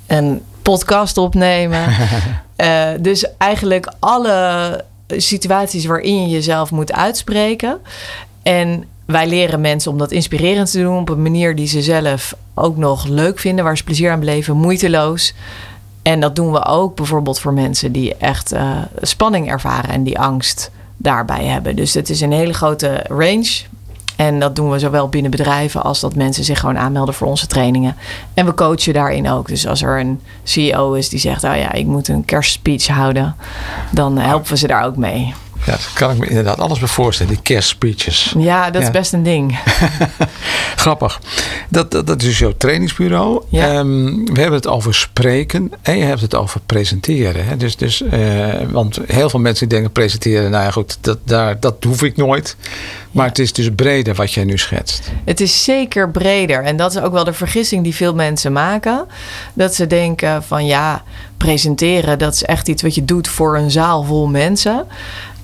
een 0.07 0.41
podcast 0.61 1.17
opnemen. 1.17 1.89
uh, 2.57 2.87
dus 2.99 3.25
eigenlijk 3.37 3.93
alle 3.99 4.83
situaties 5.07 5.85
waarin 5.85 6.21
je 6.21 6.29
jezelf 6.29 6.71
moet 6.71 6.93
uitspreken. 6.93 7.79
En 8.43 8.83
wij 9.13 9.27
leren 9.27 9.61
mensen 9.61 9.91
om 9.91 9.97
dat 9.97 10.11
inspirerend 10.11 10.71
te 10.71 10.81
doen 10.81 10.97
op 10.97 11.09
een 11.09 11.21
manier 11.21 11.55
die 11.55 11.67
ze 11.67 11.81
zelf 11.81 12.35
ook 12.53 12.77
nog 12.77 13.05
leuk 13.05 13.39
vinden, 13.39 13.63
waar 13.63 13.77
ze 13.77 13.83
plezier 13.83 14.11
aan 14.11 14.19
beleven, 14.19 14.57
moeiteloos. 14.57 15.33
En 16.01 16.19
dat 16.19 16.35
doen 16.35 16.51
we 16.51 16.65
ook 16.65 16.95
bijvoorbeeld 16.95 17.39
voor 17.39 17.53
mensen 17.53 17.91
die 17.91 18.15
echt 18.15 18.53
uh, 18.53 18.77
spanning 19.01 19.49
ervaren 19.49 19.89
en 19.89 20.03
die 20.03 20.19
angst 20.19 20.71
daarbij 20.97 21.45
hebben. 21.45 21.75
Dus 21.75 21.93
het 21.93 22.09
is 22.09 22.21
een 22.21 22.31
hele 22.31 22.53
grote 22.53 23.05
range. 23.07 23.61
En 24.15 24.39
dat 24.39 24.55
doen 24.55 24.69
we 24.69 24.79
zowel 24.79 25.09
binnen 25.09 25.31
bedrijven 25.31 25.83
als 25.83 25.99
dat 25.99 26.15
mensen 26.15 26.43
zich 26.43 26.59
gewoon 26.59 26.77
aanmelden 26.77 27.13
voor 27.13 27.27
onze 27.27 27.47
trainingen. 27.47 27.95
En 28.33 28.45
we 28.45 28.53
coachen 28.53 28.93
daarin 28.93 29.29
ook. 29.29 29.47
Dus 29.47 29.67
als 29.67 29.81
er 29.81 29.99
een 29.99 30.21
CEO 30.43 30.93
is 30.93 31.09
die 31.09 31.19
zegt: 31.19 31.43
Oh 31.43 31.55
ja, 31.55 31.71
ik 31.71 31.85
moet 31.85 32.07
een 32.07 32.25
kerstspeech 32.25 32.87
houden, 32.87 33.35
dan 33.91 34.17
helpen 34.17 34.49
we 34.49 34.57
ze 34.57 34.67
daar 34.67 34.85
ook 34.85 34.97
mee. 34.97 35.33
Ja, 35.65 35.71
dat 35.71 35.93
kan 35.93 36.11
ik 36.11 36.17
me 36.17 36.27
inderdaad 36.27 36.59
alles 36.59 36.79
bij 36.79 36.87
voorstellen, 36.87 37.33
die 37.33 37.41
kerstspeeches. 37.41 38.33
Ja, 38.37 38.69
dat 38.69 38.81
ja. 38.81 38.87
is 38.87 38.93
best 38.93 39.13
een 39.13 39.23
ding. 39.23 39.59
Grappig. 40.75 41.21
Dat, 41.69 41.91
dat, 41.91 42.07
dat, 42.07 42.21
is 42.21 42.39
jouw 42.39 42.53
trainingsbureau. 42.57 43.43
Ja. 43.49 43.77
Um, 43.77 44.25
we 44.25 44.39
hebben 44.39 44.59
het 44.59 44.67
over 44.67 44.95
spreken 44.95 45.71
en 45.81 45.97
je 45.97 46.03
hebt 46.03 46.21
het 46.21 46.35
over 46.35 46.61
presenteren. 46.65 47.45
Hè? 47.45 47.57
Dus, 47.57 47.75
dus, 47.75 48.01
uh, 48.01 48.53
want 48.71 48.99
heel 49.07 49.29
veel 49.29 49.39
mensen 49.39 49.69
denken 49.69 49.91
presenteren, 49.91 50.51
nou 50.51 50.63
ja 50.63 50.71
goed, 50.71 50.97
dat, 51.01 51.17
daar, 51.23 51.59
dat 51.59 51.75
hoef 51.83 52.03
ik 52.03 52.17
nooit. 52.17 52.55
Maar 53.11 53.27
het 53.27 53.39
is 53.39 53.53
dus 53.53 53.69
breder 53.75 54.15
wat 54.15 54.33
jij 54.33 54.43
nu 54.43 54.57
schetst. 54.57 55.11
Het 55.25 55.41
is 55.41 55.63
zeker 55.63 56.11
breder. 56.11 56.63
En 56.63 56.77
dat 56.77 56.95
is 56.95 57.01
ook 57.01 57.13
wel 57.13 57.23
de 57.23 57.33
vergissing 57.33 57.83
die 57.83 57.95
veel 57.95 58.13
mensen 58.13 58.51
maken. 58.51 59.07
Dat 59.53 59.75
ze 59.75 59.87
denken 59.87 60.43
van 60.43 60.65
ja, 60.65 61.03
presenteren, 61.37 62.19
dat 62.19 62.33
is 62.33 62.43
echt 62.43 62.67
iets 62.67 62.81
wat 62.81 62.95
je 62.95 63.05
doet 63.05 63.27
voor 63.27 63.57
een 63.57 63.71
zaal 63.71 64.03
vol 64.03 64.27
mensen. 64.27 64.85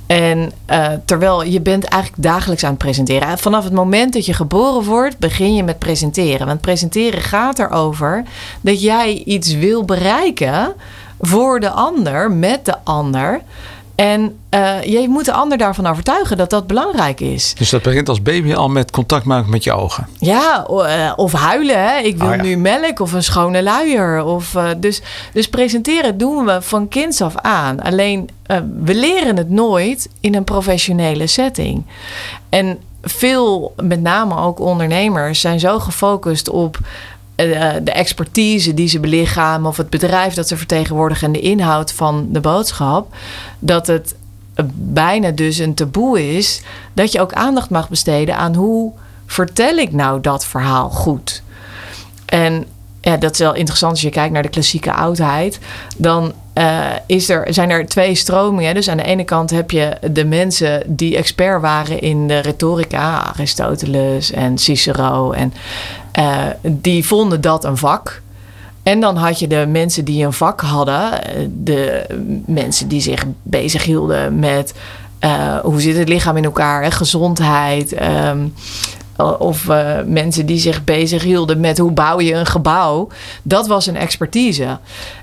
En 0.10 0.52
uh, 0.70 0.88
terwijl 1.06 1.44
je 1.44 1.62
bent 1.62 1.84
eigenlijk 1.84 2.24
dagelijks 2.24 2.64
aan 2.64 2.70
het 2.70 2.80
presenteren. 2.80 3.38
Vanaf 3.38 3.64
het 3.64 3.74
moment 3.74 4.14
dat 4.14 4.26
je 4.26 4.34
geboren 4.34 4.84
wordt, 4.84 5.18
begin 5.18 5.56
je 5.56 5.64
met 5.64 5.80
presenteren. 5.80 6.48
Want 6.48 6.62
presenteren 6.62 7.22
gaat 7.22 7.60
erover 7.60 8.24
dat 8.62 8.82
jij 8.82 9.14
iets 9.26 9.54
wil 9.54 9.86
bereiken 9.86 10.74
voor 11.20 11.60
de 11.60 11.70
ander, 11.70 12.32
met 12.32 12.66
de 12.66 12.76
ander. 12.84 13.42
En 14.00 14.40
uh, 14.54 14.84
je 14.84 15.10
moet 15.10 15.26
de 15.26 15.32
ander 15.32 15.58
daarvan 15.58 15.88
overtuigen 15.88 16.38
dat 16.38 16.50
dat 16.50 16.68
belangrijk 16.68 17.20
is. 17.20 17.54
Dus 17.58 17.70
dat 17.70 17.82
begint 17.82 18.10
als 18.10 18.22
baby 18.22 18.54
al 18.54 18.70
met 18.70 18.92
contact 18.92 19.26
maken 19.26 19.50
met 19.50 19.64
je 19.64 19.72
ogen. 19.72 20.08
Ja, 20.20 20.68
uh, 20.70 21.14
of 21.16 21.32
huilen. 21.34 21.90
Hè? 21.90 21.98
Ik 21.98 22.18
wil 22.18 22.30
oh, 22.30 22.36
ja. 22.36 22.42
nu 22.42 22.58
melk 22.58 23.00
of 23.00 23.14
een 23.14 23.24
schone 23.24 23.64
luier. 23.64 24.24
Of, 24.24 24.54
uh, 24.54 24.70
dus, 24.78 25.02
dus 25.34 25.50
presenteren 25.50 26.18
doen 26.18 26.46
we 26.46 26.62
van 26.62 26.88
kinds 26.88 27.22
af 27.22 27.36
aan. 27.36 27.82
Alleen 27.82 28.30
we 28.84 28.96
leren 28.96 29.38
het 29.38 29.50
nooit 29.50 30.10
in 30.20 30.36
een 30.36 30.44
professionele 30.44 31.28
setting. 31.28 31.86
En 32.50 32.80
veel, 33.02 33.74
met 33.84 34.02
name 34.02 34.38
ook 34.38 34.60
ondernemers, 34.60 35.42
zijn 35.42 35.60
zo 35.60 35.80
gefocust 35.80 36.50
op 36.50 36.78
de 37.84 37.92
expertise 37.92 38.74
die 38.74 38.88
ze 38.88 39.00
belichamen 39.00 39.70
of 39.70 39.78
het 39.78 39.90
bedrijf 39.90 40.34
dat 40.34 40.48
ze 40.48 40.58
vertegenwoordigen 40.58 41.28
en 41.28 41.34
de 41.34 41.40
inhoud 41.40 41.92
van 41.92 42.28
de 42.32 42.40
boodschap, 42.40 43.16
dat 43.60 43.88
het 43.88 44.16
bijna 44.74 45.32
dus 45.32 45.58
een 45.58 45.74
taboe 45.74 46.36
is 46.38 46.62
dat 46.94 47.12
je 47.12 47.22
ook 47.22 47.34
aandacht 47.34 47.70
mag 47.70 47.90
besteden 47.90 48.38
aan 48.38 48.56
hoe 48.56 48.92
vertel 49.26 49.78
ik 49.78 49.92
nou 49.92 50.22
dat 50.22 50.46
verhaal 50.46 50.90
goed. 50.90 51.44
En 52.26 52.66
ja, 53.10 53.18
dat 53.18 53.32
is 53.32 53.40
wel 53.40 53.54
interessant 53.54 53.92
als 53.92 54.02
je 54.02 54.10
kijkt 54.10 54.34
naar 54.34 54.44
de 54.44 54.50
klassieke 54.50 54.94
oudheid. 54.94 55.60
Dan 55.98 56.34
uh, 56.54 56.86
is 57.06 57.30
er, 57.30 57.54
zijn 57.54 57.70
er 57.70 57.86
twee 57.86 58.16
stromingen. 58.16 58.74
Dus 58.74 58.90
aan 58.90 58.98
de 58.98 59.04
ene 59.04 59.24
kant 59.24 59.50
heb 59.50 59.72
je 59.72 59.98
de 60.12 60.26
mensen 60.26 60.84
die 60.86 61.18
expert 61.18 61.62
waren 61.62 62.02
in 62.02 62.28
de 62.28 62.40
retorica, 62.40 63.26
Aristoteles 63.26 64.32
en 64.32 64.58
Cicero. 64.58 65.32
En 65.32 65.54
uh, 66.20 66.38
die 66.62 67.06
vonden 67.06 67.42
dat 67.42 67.64
een 67.66 67.78
vak. 67.78 68.22
En 68.84 69.00
dan 69.00 69.16
had 69.16 69.40
je 69.40 69.48
de 69.48 69.66
mensen 69.68 70.06
die 70.06 70.26
een 70.26 70.34
vak 70.34 70.62
hadden, 70.62 71.12
de 71.64 72.06
mensen 72.46 72.88
die 72.88 73.02
zich 73.02 73.26
bezighielden 73.44 74.40
met 74.40 74.74
uh, 75.20 75.58
hoe 75.58 75.82
zit 75.82 75.98
het 75.98 76.10
lichaam 76.10 76.38
in 76.38 76.44
elkaar, 76.44 76.92
gezondheid. 76.92 78.02
Um, 78.02 78.54
of 79.24 79.66
uh, 79.66 80.02
mensen 80.06 80.46
die 80.46 80.60
zich 80.60 80.84
bezighielden 80.84 81.60
met 81.60 81.78
hoe 81.78 81.92
bouw 81.92 82.20
je 82.20 82.34
een 82.34 82.46
gebouw. 82.46 83.08
Dat 83.44 83.68
was 83.68 83.86
een 83.86 83.98
expertise. 83.98 84.78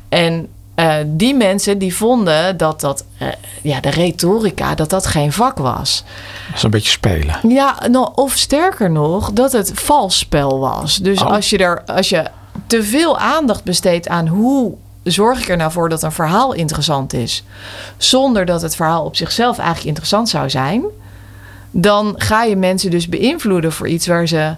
En 0.09 0.49
uh, 0.77 0.95
die 1.07 1.35
mensen 1.35 1.79
die 1.79 1.97
vonden 1.97 2.57
dat 2.57 2.81
dat, 2.81 3.05
uh, 3.23 3.29
ja, 3.63 3.81
de 3.81 3.91
retorica, 3.91 4.75
dat 4.75 4.91
dat 4.91 5.07
geen 5.07 5.33
vak 5.33 5.59
was. 5.59 6.05
Dat 6.47 6.57
is 6.57 6.63
een 6.63 6.71
beetje 6.71 6.91
spelen. 6.91 7.37
Ja, 7.49 7.79
nou, 7.91 8.09
of 8.15 8.33
sterker 8.37 8.91
nog, 8.91 9.33
dat 9.33 9.53
het 9.53 9.71
vals 9.75 10.19
spel 10.19 10.59
was. 10.59 10.97
Dus 10.97 11.23
oh. 11.23 11.31
als 11.31 11.51
je 11.51 11.59
er, 11.59 11.83
als 11.87 12.09
je 12.09 12.25
te 12.67 12.83
veel 12.83 13.19
aandacht 13.19 13.65
besteedt 13.65 14.09
aan 14.09 14.27
hoe 14.27 14.75
zorg 15.03 15.41
ik 15.41 15.49
er 15.49 15.57
nou 15.57 15.73
voor 15.73 15.89
dat 15.89 16.03
een 16.03 16.13
verhaal 16.13 16.53
interessant 16.53 17.13
is, 17.13 17.45
zonder 17.97 18.45
dat 18.45 18.63
het 18.63 18.77
verhaal 18.77 19.05
op 19.05 19.17
zichzelf 19.17 19.57
eigenlijk 19.59 19.89
interessant 19.89 20.29
zou 20.29 20.51
zijn, 20.51 20.85
dan 21.71 22.15
ga 22.17 22.43
je 22.43 22.57
mensen 22.57 22.91
dus 22.91 23.09
beïnvloeden 23.09 23.73
voor 23.73 23.89
iets 23.89 24.07
waar 24.07 24.27
ze, 24.27 24.55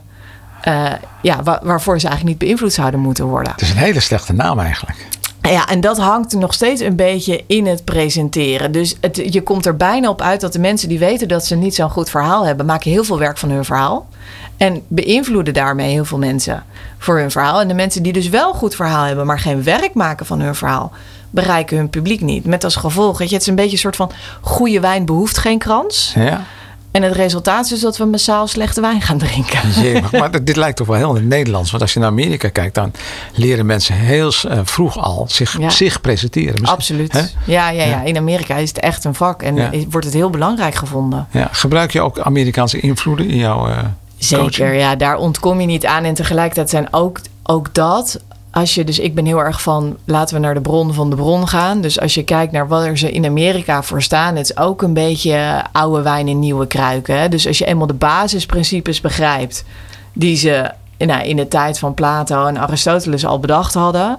uh, 0.69 0.93
ja, 1.23 1.43
waar, 1.43 1.61
waarvoor 1.63 2.01
ze 2.01 2.07
eigenlijk 2.07 2.39
niet 2.39 2.49
beïnvloed 2.49 2.73
zouden 2.73 3.01
moeten 3.01 3.25
worden. 3.25 3.53
Het 3.53 3.61
is 3.61 3.71
een 3.71 3.77
hele 3.77 4.01
slechte 4.01 4.33
naam 4.33 4.59
eigenlijk. 4.59 5.07
Ja, 5.43 5.69
en 5.69 5.81
dat 5.81 5.99
hangt 5.99 6.33
nog 6.33 6.55
steeds 6.55 6.81
een 6.81 6.97
beetje 6.97 7.45
in 7.47 7.67
het 7.67 7.85
presenteren. 7.85 8.73
Dus 8.73 8.97
het, 9.01 9.33
je 9.33 9.43
komt 9.43 9.67
er 9.67 9.77
bijna 9.77 10.09
op 10.09 10.21
uit 10.23 10.41
dat 10.41 10.53
de 10.53 10.59
mensen 10.59 10.89
die 10.89 10.99
weten 10.99 11.29
dat 11.29 11.47
ze 11.47 11.57
niet 11.57 11.75
zo'n 11.75 11.91
goed 11.91 12.11
verhaal 12.11 12.47
hebben, 12.47 12.67
maken 12.67 12.91
heel 12.91 13.05
veel 13.05 13.19
werk 13.19 13.39
van 13.39 13.51
hun 13.51 13.65
verhaal. 13.65 14.09
En 14.57 14.83
beïnvloeden 14.89 15.55
daarmee 15.55 15.91
heel 15.91 16.05
veel 16.05 16.19
mensen 16.19 16.65
voor 16.99 17.19
hun 17.19 17.31
verhaal. 17.31 17.61
En 17.61 17.69
de 17.69 17.75
mensen 17.75 18.03
die 18.03 18.13
dus 18.13 18.29
wel 18.29 18.53
goed 18.55 18.75
verhaal 18.75 19.05
hebben, 19.05 19.27
maar 19.27 19.41
geen 19.41 19.63
werk 19.63 19.95
maken 19.95 20.27
van 20.27 20.41
hun 20.41 20.55
verhaal, 20.55 20.93
bereiken 21.31 21.77
hun 21.77 21.91
publiek 21.91 22.21
niet. 22.21 22.45
Met 22.45 22.65
als 22.65 22.77
gevolg, 22.77 23.19
weet 23.19 23.29
je, 23.29 23.35
het 23.35 23.43
is 23.43 23.49
een 23.49 23.55
beetje 23.55 23.73
een 23.73 23.79
soort 23.79 23.97
van 23.97 24.11
goede 24.41 24.81
wijn 24.81 25.05
behoeft 25.05 25.39
geen 25.39 25.59
krans. 25.59 26.13
Ja. 26.15 26.45
En 26.91 27.03
het 27.03 27.13
resultaat 27.15 27.65
is 27.65 27.71
dus 27.71 27.81
dat 27.81 27.97
we 27.97 28.05
massaal 28.05 28.47
slechte 28.47 28.81
wijn 28.81 29.01
gaan 29.03 29.19
drinken. 29.19 29.71
Jee, 29.83 30.03
maar, 30.13 30.45
dit 30.45 30.57
lijkt 30.57 30.77
toch 30.77 30.87
wel 30.87 30.97
heel 30.97 31.13
Nederlands. 31.13 31.71
Want 31.71 31.83
als 31.83 31.93
je 31.93 31.99
naar 32.01 32.09
Amerika 32.09 32.49
kijkt, 32.49 32.75
dan 32.75 32.93
leren 33.35 33.67
mensen 33.67 33.95
heel 33.95 34.33
uh, 34.47 34.59
vroeg 34.65 34.99
al 34.99 35.25
zich, 35.29 35.59
Ja. 35.59 35.71
zich 35.71 36.01
presenteren. 36.01 36.65
Absoluut. 36.67 37.35
Ja, 37.45 37.69
ja, 37.71 37.83
ja, 37.83 37.85
Ja. 37.85 38.03
in 38.03 38.17
Amerika 38.17 38.57
is 38.57 38.69
het 38.69 38.79
echt 38.81 39.05
een 39.05 39.15
vak 39.15 39.43
en 39.43 39.57
Ja. 39.57 39.71
wordt 39.91 40.07
het 40.07 40.15
heel 40.15 40.31
belangrijk 40.31 40.75
gevonden. 40.75 41.27
Ja. 41.31 41.49
Gebruik 41.53 41.91
je 41.93 42.01
ook 42.01 42.19
Amerikaanse 42.19 42.81
invloeden 42.81 43.29
in 43.29 43.37
jouw 43.37 43.69
eh 43.69 43.79
Zeker, 44.19 44.45
coaching? 44.45 44.77
ja, 44.81 44.97
daar 44.97 45.17
ontkom 45.17 45.61
je 45.61 45.67
niet 45.67 45.87
aan. 45.87 46.05
En 46.05 46.15
tegelijkertijd 46.15 46.71
zijn 46.71 46.89
ook, 46.93 47.21
ook 47.43 47.75
dat. 47.75 48.21
Als 48.51 48.75
je, 48.75 48.85
dus 48.85 48.99
ik 48.99 49.15
ben 49.15 49.27
heel 49.27 49.39
erg 49.39 49.63
van 49.63 49.97
laten 50.05 50.35
we 50.35 50.41
naar 50.41 50.55
de 50.55 50.61
bron 50.61 50.95
van 50.95 51.11
de 51.11 51.17
bron 51.17 51.49
gaan. 51.49 51.81
Dus 51.81 52.01
als 52.01 52.15
je 52.15 52.25
kijkt 52.25 52.53
naar 52.53 52.69
wat 52.69 52.85
er 52.85 52.99
ze 52.99 53.13
in 53.13 53.27
Amerika 53.27 53.83
voor 53.83 54.03
staan, 54.03 54.37
het 54.37 54.51
is 54.51 54.57
ook 54.57 54.83
een 54.83 54.95
beetje 54.95 55.65
oude 55.73 56.03
wijn 56.03 56.29
in 56.29 56.39
nieuwe 56.39 56.67
kruiken. 56.67 57.31
Dus 57.31 57.47
als 57.47 57.59
je 57.59 57.65
eenmaal 57.65 57.87
de 57.87 57.95
basisprincipes 57.95 59.01
begrijpt, 59.01 59.65
die 60.13 60.37
ze 60.37 60.71
nou, 60.99 61.25
in 61.25 61.37
de 61.37 61.49
tijd 61.49 61.79
van 61.79 61.95
Plato 61.95 62.47
en 62.47 62.59
Aristoteles 62.59 63.27
al 63.27 63.41
bedacht 63.41 63.75
hadden, 63.75 64.19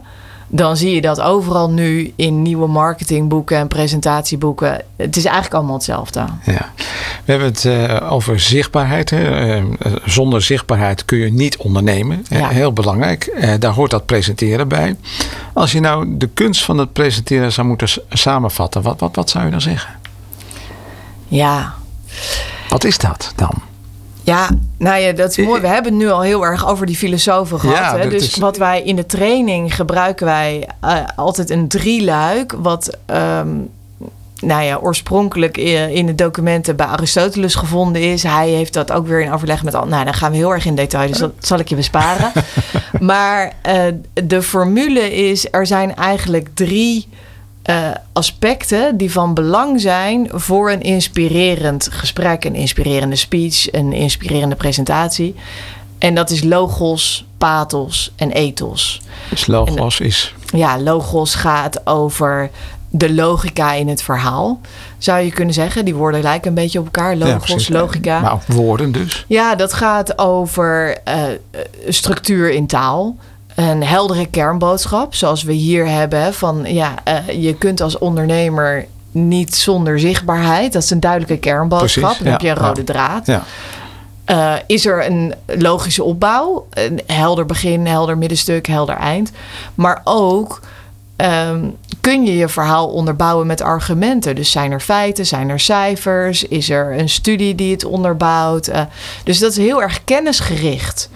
dan 0.51 0.77
zie 0.77 0.95
je 0.95 1.01
dat 1.01 1.21
overal 1.21 1.69
nu 1.69 2.13
in 2.15 2.41
nieuwe 2.41 2.67
marketingboeken 2.67 3.57
en 3.57 3.67
presentatieboeken. 3.67 4.81
Het 4.95 5.15
is 5.17 5.23
eigenlijk 5.25 5.55
allemaal 5.55 5.75
hetzelfde. 5.75 6.25
Ja. 6.45 6.71
We 7.25 7.31
hebben 7.31 7.47
het 7.47 7.65
eh, 7.65 8.11
over 8.11 8.39
zichtbaarheid. 8.39 9.09
Hè. 9.09 9.55
Eh, 9.57 9.63
zonder 10.05 10.41
zichtbaarheid 10.41 11.05
kun 11.05 11.17
je 11.17 11.31
niet 11.31 11.57
ondernemen. 11.57 12.25
Eh, 12.29 12.39
Ja. 12.39 12.47
heel 12.49 12.73
belangrijk. 12.73 13.23
Eh, 13.25 13.53
daar 13.59 13.73
hoort 13.73 13.91
dat 13.91 14.05
presenteren 14.05 14.67
bij. 14.67 14.95
Als 15.53 15.71
je 15.71 15.79
nou 15.79 16.17
de 16.17 16.27
kunst 16.27 16.63
van 16.65 16.77
het 16.77 16.93
presenteren 16.93 17.51
zou 17.51 17.67
moeten 17.67 17.89
samenvatten, 18.09 18.81
wat, 18.81 18.99
wat, 18.99 19.15
wat 19.15 19.29
zou 19.29 19.45
je 19.45 19.51
dan 19.51 19.61
zeggen? 19.61 19.95
Ja, 21.27 21.73
Wat 22.69 22.83
is 22.83 22.97
dat 22.97 23.33
dan? 23.35 23.53
Ja, 24.23 24.49
nou 24.77 24.99
ja, 24.99 25.11
dat 25.11 25.37
is 25.37 25.45
mooi. 25.45 25.61
We 25.61 25.67
hebben 25.67 25.91
het 25.91 26.01
nu 26.01 26.09
al 26.09 26.21
heel 26.21 26.45
erg 26.45 26.67
over 26.67 26.85
die 26.85 26.95
filosofen 26.95 27.59
gehad. 27.59 27.77
Ja, 27.77 27.97
hè? 27.97 28.09
Dus 28.09 28.23
is- 28.23 28.35
wat 28.35 28.57
wij 28.57 28.81
in 28.81 28.95
de 28.95 29.05
training 29.05 29.75
gebruiken 29.75 30.25
wij 30.25 30.67
eh, 30.81 30.97
altijd 31.15 31.49
een 31.49 31.67
drieluik. 31.67 32.51
Wat 32.57 32.97
ehm, 33.05 33.47
nou 34.41 34.63
ja, 34.63 34.77
oorspronkelijk 34.81 35.57
in 35.57 36.05
de 36.05 36.15
documenten 36.15 36.75
bij 36.75 36.85
Aristoteles 36.85 37.55
gevonden 37.55 38.01
is. 38.01 38.23
Hij 38.23 38.49
heeft 38.49 38.73
dat 38.73 38.91
ook 38.91 39.07
weer 39.07 39.21
in 39.21 39.31
overleg 39.33 39.63
met 39.63 39.75
al. 39.75 39.85
Nou, 39.87 40.03
dan 40.05 40.13
gaan 40.13 40.31
we 40.31 40.37
heel 40.37 40.53
erg 40.53 40.65
in 40.65 40.75
detail, 40.75 41.07
dus 41.07 41.17
dat 41.17 41.31
zal 41.39 41.59
ik 41.59 41.67
je 41.69 41.75
besparen. 41.75 42.31
maar 42.99 43.53
eh, 43.61 43.81
de 44.23 44.41
formule 44.41 45.15
is: 45.15 45.47
er 45.51 45.67
zijn 45.67 45.95
eigenlijk 45.95 46.47
drie 46.53 47.07
eh, 47.69 47.89
aspecten 48.13 48.97
die 48.97 49.11
van 49.11 49.33
belang 49.33 49.81
zijn 49.81 50.29
voor 50.31 50.71
een 50.71 50.81
inspirerend 50.81 51.87
gesprek, 51.91 52.43
een 52.43 52.55
inspirerende 52.55 53.15
speech, 53.15 53.73
een 53.73 53.93
inspirerende 53.93 54.55
presentatie. 54.55 55.35
En 55.97 56.15
dat 56.15 56.29
is 56.29 56.43
logos, 56.43 57.25
pathos 57.37 58.11
en 58.15 58.31
ethos. 58.31 59.01
Dus 59.29 59.47
logos 59.47 59.99
is. 59.99 60.33
Ja, 60.55 60.79
logos 60.79 61.35
gaat 61.35 61.87
over 61.87 62.49
de 62.89 63.13
logica 63.13 63.73
in 63.73 63.87
het 63.87 64.01
verhaal, 64.01 64.61
zou 64.97 65.19
je 65.19 65.31
kunnen 65.31 65.53
zeggen. 65.53 65.85
Die 65.85 65.95
woorden 65.95 66.21
lijken 66.21 66.49
een 66.49 66.55
beetje 66.55 66.79
op 66.79 66.85
elkaar. 66.85 67.17
Ja, 67.17 67.25
Logos, 67.25 67.49
precies. 67.49 67.67
logica. 67.67 68.19
Maar 68.19 68.37
woorden 68.47 68.91
dus. 68.91 69.25
Ja, 69.27 69.55
dat 69.55 69.73
gaat 69.73 70.17
over 70.19 70.97
eh, 71.03 71.31
eh, 71.31 71.37
structuur 71.87 72.51
in 72.51 72.67
taal. 72.67 73.15
Een 73.59 73.83
heldere 73.83 74.25
kernboodschap, 74.25 75.15
zoals 75.15 75.43
we 75.43 75.53
hier 75.53 75.87
hebben. 75.87 76.33
Van 76.33 76.63
ja, 76.65 76.93
eh, 77.03 77.43
je 77.43 77.53
kunt 77.53 77.81
als 77.81 77.97
ondernemer 77.97 78.85
niet 79.11 79.55
zonder 79.55 79.99
zichtbaarheid. 79.99 80.73
Dat 80.73 80.83
is 80.83 80.89
een 80.89 80.99
duidelijke 80.99 81.37
kernboodschap. 81.37 82.03
Precies, 82.03 82.23
Dan 82.23 82.31
heb 82.31 82.41
je 82.41 82.49
een 82.49 82.55
rode 82.55 82.79
ja. 82.79 82.85
draad. 82.85 83.25
Ja. 83.25 83.43
Eh, 84.25 84.53
is 84.67 84.85
er 84.85 85.05
een 85.05 85.33
logische 85.45 86.03
opbouw? 86.03 86.67
Een 86.69 87.01
helder 87.07 87.45
begin, 87.45 87.87
helder 87.87 88.17
middenstuk, 88.17 88.67
helder 88.67 88.95
eind. 88.95 89.31
Maar 89.75 90.01
ook 90.03 90.61
ehm, 91.15 91.65
kun 92.01 92.25
je 92.25 92.35
je 92.35 92.47
verhaal 92.47 92.87
onderbouwen 92.87 93.47
met 93.47 93.61
argumenten. 93.61 94.35
Dus 94.35 94.51
zijn 94.51 94.71
er 94.71 94.79
feiten, 94.79 95.25
zijn 95.25 95.49
er 95.49 95.59
cijfers? 95.59 96.43
Is 96.43 96.69
er 96.69 96.99
een 96.99 97.09
studie 97.09 97.55
die 97.55 97.71
het 97.71 97.85
onderbouwt? 97.85 98.67
Eh, 98.67 98.81
dus 99.23 99.39
dat 99.39 99.51
is 99.51 99.57
heel 99.57 99.81
erg 99.81 100.03
kennisgericht. 100.03 101.09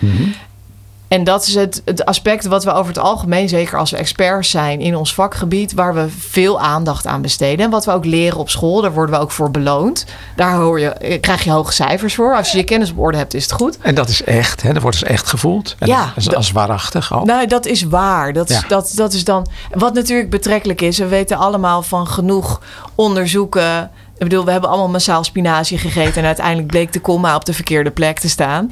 En 1.13 1.23
dat 1.23 1.47
is 1.47 1.55
het, 1.55 1.81
het 1.85 2.05
aspect 2.05 2.45
wat 2.45 2.63
we 2.63 2.71
over 2.71 2.87
het 2.87 2.97
algemeen, 3.03 3.49
zeker 3.49 3.77
als 3.77 3.91
we 3.91 3.97
experts 3.97 4.49
zijn 4.49 4.79
in 4.81 4.95
ons 4.95 5.13
vakgebied, 5.13 5.73
waar 5.73 5.93
we 5.93 6.05
veel 6.09 6.59
aandacht 6.59 7.07
aan 7.07 7.21
besteden. 7.21 7.65
En 7.65 7.71
wat 7.71 7.85
we 7.85 7.91
ook 7.91 8.05
leren 8.05 8.37
op 8.39 8.49
school, 8.49 8.81
daar 8.81 8.93
worden 8.93 9.15
we 9.15 9.21
ook 9.21 9.31
voor 9.31 9.51
beloond. 9.51 10.05
Daar 10.35 10.55
hoor 10.55 10.79
je, 10.79 10.89
eh, 10.89 11.21
krijg 11.21 11.43
je 11.43 11.51
hoge 11.51 11.73
cijfers 11.73 12.15
voor. 12.15 12.35
Als 12.35 12.51
je 12.51 12.57
je 12.57 12.63
kennis 12.63 12.91
op 12.91 12.99
orde 12.99 13.17
hebt, 13.17 13.33
is 13.33 13.43
het 13.43 13.51
goed. 13.51 13.77
En 13.81 13.95
dat 13.95 14.09
is 14.09 14.23
echt, 14.23 14.61
hè? 14.61 14.73
dat 14.73 14.81
wordt 14.81 14.99
dus 14.99 15.09
echt 15.09 15.27
gevoeld. 15.29 15.75
En 15.79 15.87
Ja, 15.87 16.05
dat 16.15 16.17
is 16.17 16.35
als 16.35 16.51
waarachtig 16.51 17.13
ook. 17.13 17.25
Nou, 17.25 17.47
dat 17.47 17.65
is 17.65 17.83
waar. 17.83 18.33
Dat, 18.33 18.49
is- 18.49 18.59
Ja. 18.59 18.67
dat, 18.67 18.91
dat 18.95 19.13
is 19.13 19.23
dan. 19.23 19.47
Wat 19.71 19.93
natuurlijk 19.93 20.29
betrekkelijk 20.29 20.81
is, 20.81 20.97
we 20.97 21.07
weten 21.07 21.37
allemaal 21.37 21.81
van 21.83 22.07
genoeg 22.07 22.61
onderzoeken. 22.95 23.91
Ik 24.17 24.29
bedoel, 24.29 24.45
we 24.45 24.51
hebben 24.51 24.69
allemaal 24.69 24.89
massaal 24.89 25.23
spinazie 25.23 25.77
gegeten 25.77 26.21
en 26.21 26.25
uiteindelijk 26.27 26.67
bleek 26.67 26.93
de 26.93 26.99
komma 27.01 27.35
op 27.35 27.45
de 27.45 27.53
verkeerde 27.53 27.91
plek 27.91 28.19
te 28.19 28.29
staan. 28.29 28.71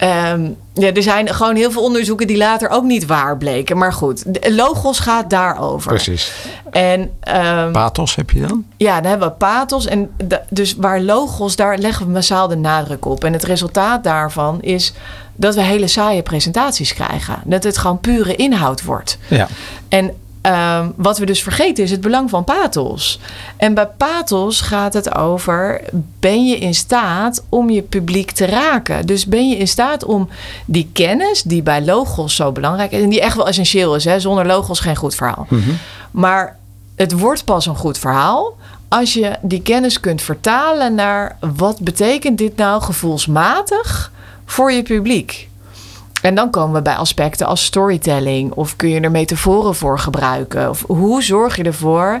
Ehm, 0.00 0.50
ja, 0.74 0.92
er 0.92 1.02
zijn 1.02 1.28
gewoon 1.28 1.56
heel 1.56 1.70
veel 1.70 1.82
onderzoeken 1.82 2.26
die 2.26 2.36
later 2.36 2.68
ook 2.68 2.84
niet 2.84 3.06
waar 3.06 3.36
bleken. 3.36 3.78
Maar 3.78 3.92
goed, 3.92 4.24
Logos 4.48 4.98
gaat 4.98 5.30
daarover. 5.30 5.88
Precies. 5.88 6.32
En 6.70 7.10
ehm, 7.20 7.72
Pathos 7.72 8.14
heb 8.14 8.30
je 8.30 8.40
dan? 8.46 8.64
ja, 8.76 9.00
dan 9.00 9.10
hebben 9.10 9.28
we 9.28 9.34
pathos. 9.34 9.86
En 9.86 10.10
dus 10.48 10.74
waar 10.74 11.00
logos, 11.00 11.56
daar 11.56 11.78
leggen 11.78 12.06
we 12.06 12.12
massaal 12.12 12.48
de 12.48 12.56
nadruk 12.56 13.04
op. 13.04 13.24
En 13.24 13.32
het 13.32 13.44
resultaat 13.44 14.04
daarvan 14.04 14.62
is 14.62 14.92
dat 15.34 15.54
we 15.54 15.62
hele 15.62 15.86
saaie 15.86 16.22
presentaties 16.22 16.94
krijgen. 16.94 17.38
Dat 17.44 17.64
het 17.64 17.78
gewoon 17.78 18.00
pure 18.00 18.36
inhoud 18.36 18.82
wordt. 18.84 19.18
Ja. 19.28 19.48
En 19.88 20.14
ehm, 20.40 20.88
wat 20.96 21.18
we 21.18 21.26
dus 21.26 21.42
vergeten 21.42 21.84
is 21.84 21.90
het 21.90 22.00
belang 22.00 22.30
van 22.30 22.44
pathos. 22.44 23.20
En 23.56 23.74
bij 23.74 23.86
pathos 23.86 24.60
gaat 24.60 24.92
het 24.92 25.14
over: 25.14 25.80
ben 26.20 26.46
je 26.46 26.58
in 26.58 26.74
staat 26.74 27.44
om 27.48 27.70
je 27.70 27.82
publiek 27.82 28.30
te 28.30 28.46
raken? 28.46 29.06
Dus 29.06 29.26
ben 29.26 29.48
je 29.48 29.56
in 29.56 29.68
staat 29.68 30.04
om 30.04 30.28
die 30.64 30.90
kennis, 30.92 31.42
die 31.42 31.62
bij 31.62 31.84
logos 31.84 32.34
zo 32.34 32.52
belangrijk 32.52 32.92
is, 32.92 33.02
en 33.02 33.08
die 33.08 33.20
echt 33.20 33.36
wel 33.36 33.48
essentieel 33.48 33.94
is, 33.94 34.04
hè? 34.04 34.20
zonder 34.20 34.46
logos 34.46 34.80
geen 34.80 34.96
goed 34.96 35.14
verhaal. 35.14 35.46
Maar 36.10 36.58
het 36.96 37.12
wordt 37.12 37.44
pas 37.44 37.66
een 37.66 37.76
goed 37.76 37.98
verhaal 37.98 38.56
als 38.88 39.12
je 39.12 39.32
die 39.42 39.62
kennis 39.62 40.00
kunt 40.00 40.22
vertalen 40.22 40.94
naar 40.94 41.36
wat 41.54 41.80
betekent 41.80 42.38
dit 42.38 42.56
nou 42.56 42.82
gevoelsmatig 42.82 44.12
voor 44.44 44.72
je 44.72 44.82
publiek. 44.82 45.49
En 46.22 46.34
dan 46.34 46.50
komen 46.50 46.74
we 46.74 46.82
bij 46.82 46.94
aspecten 46.94 47.46
als 47.46 47.64
storytelling. 47.64 48.52
Of 48.52 48.76
kun 48.76 48.88
je 48.88 49.00
er 49.00 49.10
metaforen 49.10 49.74
voor 49.74 49.98
gebruiken? 49.98 50.68
Of 50.68 50.84
hoe 50.86 51.22
zorg 51.22 51.56
je 51.56 51.62
ervoor 51.62 52.20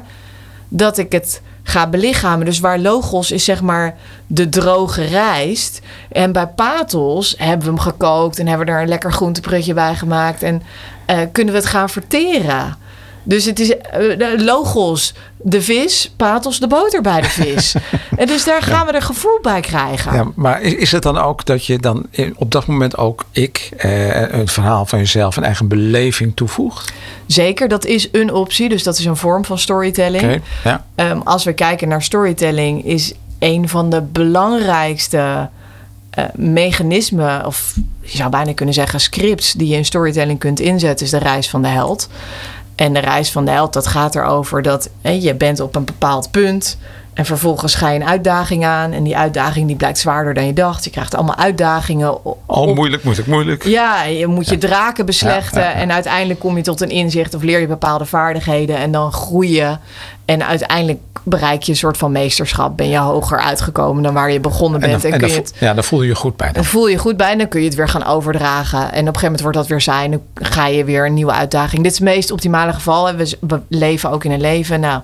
dat 0.68 0.98
ik 0.98 1.12
het 1.12 1.42
ga 1.62 1.86
belichamen? 1.86 2.46
Dus 2.46 2.60
waar 2.60 2.78
logos 2.78 3.30
is 3.30 3.44
zeg 3.44 3.62
maar 3.62 3.96
de 4.26 4.48
droge 4.48 5.04
rijst. 5.04 5.80
En 6.12 6.32
bij 6.32 6.46
pathos 6.46 7.34
hebben 7.38 7.66
we 7.66 7.72
hem 7.72 7.80
gekookt 7.80 8.38
en 8.38 8.46
hebben 8.46 8.66
we 8.66 8.72
er 8.72 8.82
een 8.82 8.88
lekker 8.88 9.12
groenteprutje 9.12 9.74
bij 9.74 9.94
gemaakt. 9.94 10.42
En 10.42 10.62
eh, 11.06 11.18
kunnen 11.32 11.54
we 11.54 11.60
het 11.60 11.68
gaan 11.68 11.90
verteren? 11.90 12.76
Dus 13.30 13.44
het 13.44 13.60
is 13.60 13.68
de 13.68 14.34
logos, 14.38 15.14
de 15.36 15.62
vis, 15.62 16.12
pathos, 16.16 16.60
de 16.60 16.66
boter 16.66 17.02
bij 17.02 17.20
de 17.20 17.28
vis. 17.28 17.74
en 18.16 18.26
dus 18.26 18.44
daar 18.44 18.62
gaan 18.62 18.86
we 18.86 18.92
er 18.92 19.02
gevoel 19.02 19.38
bij 19.42 19.60
krijgen. 19.60 20.14
Ja, 20.14 20.26
maar 20.34 20.62
is, 20.62 20.74
is 20.74 20.92
het 20.92 21.02
dan 21.02 21.18
ook 21.18 21.44
dat 21.46 21.66
je 21.66 21.78
dan 21.78 22.06
op 22.36 22.50
dat 22.52 22.66
moment 22.66 22.96
ook 22.96 23.24
ik, 23.32 23.68
eh, 23.76 24.32
een 24.32 24.48
verhaal 24.48 24.86
van 24.86 24.98
jezelf, 24.98 25.36
een 25.36 25.44
eigen 25.44 25.68
beleving 25.68 26.32
toevoegt? 26.36 26.92
Zeker, 27.26 27.68
dat 27.68 27.84
is 27.84 28.08
een 28.12 28.32
optie. 28.32 28.68
Dus 28.68 28.82
dat 28.82 28.98
is 28.98 29.04
een 29.04 29.16
vorm 29.16 29.44
van 29.44 29.58
storytelling. 29.58 30.22
Oké, 30.22 30.40
ja. 30.64 30.84
Ehm, 30.94 31.18
als 31.18 31.44
we 31.44 31.52
kijken 31.52 31.88
naar 31.88 32.02
storytelling, 32.02 32.84
is 32.84 33.12
een 33.38 33.68
van 33.68 33.90
de 33.90 34.02
belangrijkste 34.02 35.48
eh, 36.10 36.24
mechanismen, 36.34 37.46
of 37.46 37.74
je 38.00 38.16
zou 38.16 38.30
bijna 38.30 38.52
kunnen 38.54 38.74
zeggen 38.74 39.00
scripts, 39.00 39.52
die 39.52 39.68
je 39.68 39.76
in 39.76 39.84
storytelling 39.84 40.38
kunt 40.38 40.60
inzetten, 40.60 41.06
is 41.06 41.12
de 41.12 41.18
reis 41.18 41.50
van 41.50 41.62
de 41.62 41.68
held. 41.68 42.08
En 42.80 42.92
de 42.92 42.98
reis 42.98 43.30
van 43.30 43.44
de 43.44 43.50
held, 43.50 43.72
dat 43.72 43.86
gaat 43.86 44.14
erover 44.14 44.62
dat 44.62 44.88
hè, 45.02 45.10
je 45.10 45.34
bent 45.34 45.60
op 45.60 45.76
een 45.76 45.84
bepaald 45.84 46.30
punt. 46.30 46.78
En 47.14 47.24
vervolgens 47.26 47.74
ga 47.74 47.90
je 47.90 48.00
een 48.00 48.06
uitdaging 48.08 48.64
aan. 48.64 48.92
En 48.92 49.02
die 49.02 49.16
uitdaging 49.16 49.66
die 49.66 49.76
blijkt 49.76 49.98
zwaarder 49.98 50.34
dan 50.34 50.46
je 50.46 50.52
dacht. 50.52 50.84
Je 50.84 50.90
krijgt 50.90 51.14
allemaal 51.14 51.36
uitdagingen. 51.36 52.26
o- 52.26 52.36
Oh, 52.46 52.74
moeilijk, 52.74 53.04
moeilijk, 53.04 53.28
moeilijk. 53.28 53.64
ja, 53.64 54.02
je 54.04 54.26
moet 54.26 54.48
je 54.48 54.58
draken 54.58 55.06
beslechten. 55.06 55.60
Ja, 55.60 55.68
ja, 55.68 55.74
ja. 55.74 55.80
En 55.80 55.92
uiteindelijk 55.92 56.40
kom 56.40 56.56
je 56.56 56.62
tot 56.62 56.80
een 56.80 56.90
inzicht 56.90 57.34
of 57.34 57.42
leer 57.42 57.60
je 57.60 57.66
bepaalde 57.66 58.04
vaardigheden. 58.06 58.76
En 58.76 58.92
dan 58.92 59.12
groei 59.12 59.54
je. 59.54 59.76
En 60.24 60.46
uiteindelijk 60.46 61.00
bereik 61.22 61.62
je 61.62 61.72
een 61.72 61.78
soort 61.78 61.96
van 61.96 62.12
meesterschap. 62.12 62.76
Ben 62.76 62.88
je 62.88 62.98
hoger 62.98 63.38
uitgekomen 63.38 64.02
dan 64.02 64.14
waar 64.14 64.32
je 64.32 64.40
begonnen 64.40 64.80
En, 64.80 64.90
bent. 64.90 65.02
dan, 65.02 65.10
En, 65.10 65.20
en 65.20 65.26
kun 65.26 65.28
dan, 65.28 65.36
je 65.36 65.42
het, 65.44 65.60
ja, 65.60 65.74
dan 65.74 65.84
voel 65.84 66.02
je 66.02 66.08
je 66.08 66.14
goed 66.14 66.36
bij. 66.36 66.46
Dan. 66.46 66.56
dan 66.56 66.64
voel 66.64 66.86
je 66.86 66.92
je 66.92 66.98
goed 66.98 67.16
bij. 67.16 67.32
En 67.32 67.38
dan 67.38 67.48
kun 67.48 67.60
je 67.60 67.66
het 67.66 67.76
weer 67.76 67.88
gaan 67.88 68.04
overdragen. 68.04 68.78
En 68.78 68.86
op 68.86 68.94
een 68.94 69.04
gegeven 69.04 69.22
moment 69.22 69.40
wordt 69.40 69.56
dat 69.56 69.66
weer 69.66 69.80
saai. 69.80 70.04
En 70.04 70.10
dan 70.10 70.20
ga 70.34 70.66
je 70.66 70.84
weer 70.84 71.06
een 71.06 71.14
nieuwe 71.14 71.32
uitdaging. 71.32 71.82
Dit 71.82 71.92
is 71.92 71.98
het 71.98 72.08
meest 72.08 72.30
optimale 72.30 72.72
geval. 72.72 73.08
En 73.08 73.16
we, 73.16 73.36
we 73.40 73.60
leven 73.68 74.10
ook 74.10 74.24
in 74.24 74.30
een 74.30 74.40
leven. 74.40 74.80
Nou, 74.80 75.02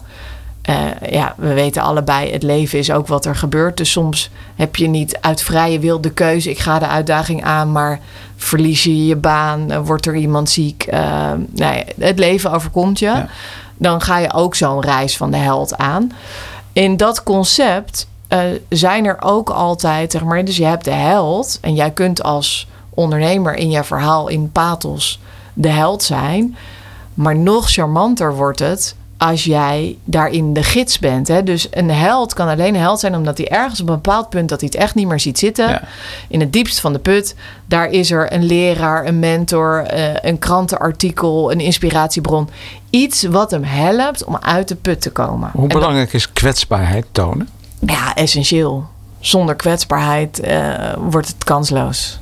uh, 0.71 1.11
ja, 1.11 1.35
we 1.37 1.53
weten 1.53 1.83
allebei, 1.83 2.33
het 2.33 2.43
leven 2.43 2.79
is 2.79 2.91
ook 2.91 3.07
wat 3.07 3.25
er 3.25 3.37
gebeurt. 3.37 3.77
Dus 3.77 3.91
soms 3.91 4.31
heb 4.57 4.77
je 4.77 4.87
niet 4.87 5.19
uit 5.21 5.43
vrije 5.43 5.79
wil 5.79 6.01
de 6.01 6.11
keuze, 6.11 6.51
ik 6.51 6.59
ga 6.59 6.79
de 6.79 6.87
uitdaging 6.87 7.45
aan, 7.45 7.73
maar 7.73 8.01
verlies 8.37 8.83
je 8.83 9.07
je 9.07 9.17
baan, 9.17 9.73
uh, 9.73 9.79
wordt 9.85 10.07
er 10.07 10.17
iemand 10.17 10.51
ziek. 10.51 10.87
Uh, 10.93 11.33
nee, 11.55 11.85
het 11.99 12.19
leven 12.19 12.53
overkomt 12.53 12.99
je. 12.99 13.07
Ja. 13.07 13.29
Dan 13.79 14.01
ga 14.01 14.19
je 14.19 14.33
ook 14.33 14.55
zo'n 14.55 14.81
reis 14.81 15.17
van 15.17 15.31
de 15.31 15.37
held 15.37 15.77
aan. 15.77 16.13
In 16.73 16.97
dat 16.97 17.23
concept 17.23 18.07
zijn 18.69 19.05
er 19.05 19.17
ook 19.21 19.51
altijd, 19.51 20.13
zeg 20.13 20.25
maar, 20.25 20.45
dus 20.45 20.57
je 20.57 20.65
hebt 20.65 20.85
de 20.85 20.91
held 20.91 21.59
en 21.61 21.75
jij 21.75 21.91
kunt 21.91 22.23
als 22.23 22.69
ondernemer 22.91 23.55
in 23.55 23.71
je 23.71 23.85
verhaal 23.85 24.29
in 24.29 24.53
pathos 24.53 25.21
de 25.55 25.69
held 25.69 26.03
zijn. 26.03 26.57
Maar 27.15 27.37
nog 27.37 27.71
charmanter 27.71 28.35
wordt 28.35 28.59
het 28.59 28.97
als 29.19 29.45
jij 29.45 29.99
daarin 30.05 30.53
de 30.53 30.63
gids 30.63 30.99
bent. 30.99 31.29
Hè? 31.29 31.43
Dus 31.43 31.69
een 31.71 31.91
held 31.91 32.35
kan 32.35 32.49
alleen 32.49 32.75
een 32.75 32.81
held 32.81 33.01
zijn 33.01 33.15
omdat 33.15 33.39
hij 33.39 33.49
ergens 33.49 33.81
op 33.81 33.89
een 33.89 33.95
bepaald 33.95 34.29
punt 34.29 34.49
dat 34.49 34.61
hij 34.61 34.69
het 34.73 34.83
echt 34.83 34.95
niet 34.95 35.07
meer 35.07 35.21
ziet 35.21 35.39
zitten. 35.39 35.81
In 36.29 36.41
het 36.41 36.53
diepst 36.53 36.81
van 36.81 36.93
de 36.93 36.99
put. 36.99 37.35
Daar 37.67 37.91
is 37.91 38.11
er 38.11 38.33
een 38.33 38.45
leraar, 38.45 39.07
een 39.07 39.19
mentor, 39.19 39.87
uh, 39.95 40.15
een 40.15 40.39
krantenartikel, 40.39 41.53
een 41.53 41.61
inspiratiebron. 41.61 42.49
Iets 42.97 43.23
wat 43.23 43.51
hem 43.51 43.63
helpt 43.63 44.25
om 44.25 44.37
uit 44.41 44.69
de 44.69 44.75
put 44.75 45.01
te 45.01 45.11
komen. 45.11 45.51
Hoe 45.53 45.69
belangrijk 45.69 46.13
is 46.13 46.33
kwetsbaarheid 46.33 47.07
tonen? 47.13 47.49
Ja, 47.79 48.15
essentieel. 48.15 48.87
Zonder 49.21 49.55
kwetsbaarheid 49.55 50.45
uh, 50.45 50.93
wordt 50.99 51.29
het 51.29 51.45
kansloos. 51.45 52.19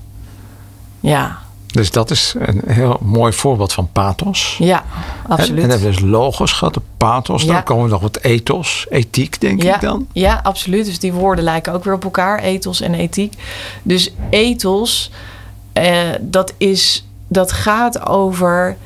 Ja. 1.01 1.39
Dus 1.67 1.91
dat 1.91 2.11
is 2.11 2.35
een 2.39 2.63
heel 2.67 2.99
mooi 3.01 3.33
voorbeeld 3.33 3.73
van 3.73 3.89
pathos. 3.93 4.57
Ja, 4.59 4.85
absoluut. 5.29 5.49
En, 5.49 5.55
en 5.55 5.61
dan 5.61 5.71
hebben 5.71 5.89
we 5.89 5.95
dus 6.01 6.11
logos 6.11 6.53
gehad, 6.53 6.75
de 6.75 6.81
pathos. 6.97 7.43
Ja. 7.43 7.53
Dan 7.53 7.63
komen 7.63 7.85
we 7.85 7.91
nog 7.91 8.01
wat 8.01 8.19
ethos, 8.23 8.87
ethiek 8.89 9.41
denk 9.41 9.63
ja. 9.63 9.75
ik 9.75 9.81
dan. 9.81 10.07
Ja, 10.13 10.41
absoluut. 10.43 10.85
Dus 10.85 10.99
die 10.99 11.13
woorden 11.13 11.45
lijken 11.45 11.73
ook 11.73 11.85
weer 11.85 11.95
op 11.95 12.05
elkaar, 12.05 12.39
ethos 12.39 12.81
en 12.81 12.95
ethiek. 12.95 13.35
Dus 13.83 14.13
ethos, 14.31 15.11
eh, 15.73 16.09
dat, 16.21 16.53
is, 16.57 17.07
dat 17.29 17.53
gaat 17.53 18.07
over... 18.07 18.77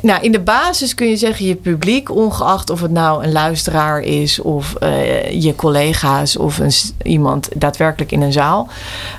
Nou, 0.00 0.22
in 0.22 0.32
de 0.32 0.40
basis 0.40 0.94
kun 0.94 1.08
je 1.08 1.16
zeggen, 1.16 1.46
je 1.46 1.54
publiek, 1.54 2.10
ongeacht 2.10 2.70
of 2.70 2.80
het 2.80 2.90
nou 2.90 3.24
een 3.24 3.32
luisteraar 3.32 4.00
is 4.00 4.40
of 4.40 4.74
uh, 4.82 5.42
je 5.42 5.54
collega's 5.54 6.36
of 6.36 6.58
een, 6.58 6.72
iemand 7.02 7.48
daadwerkelijk 7.54 8.12
in 8.12 8.22
een 8.22 8.32
zaal, 8.32 8.68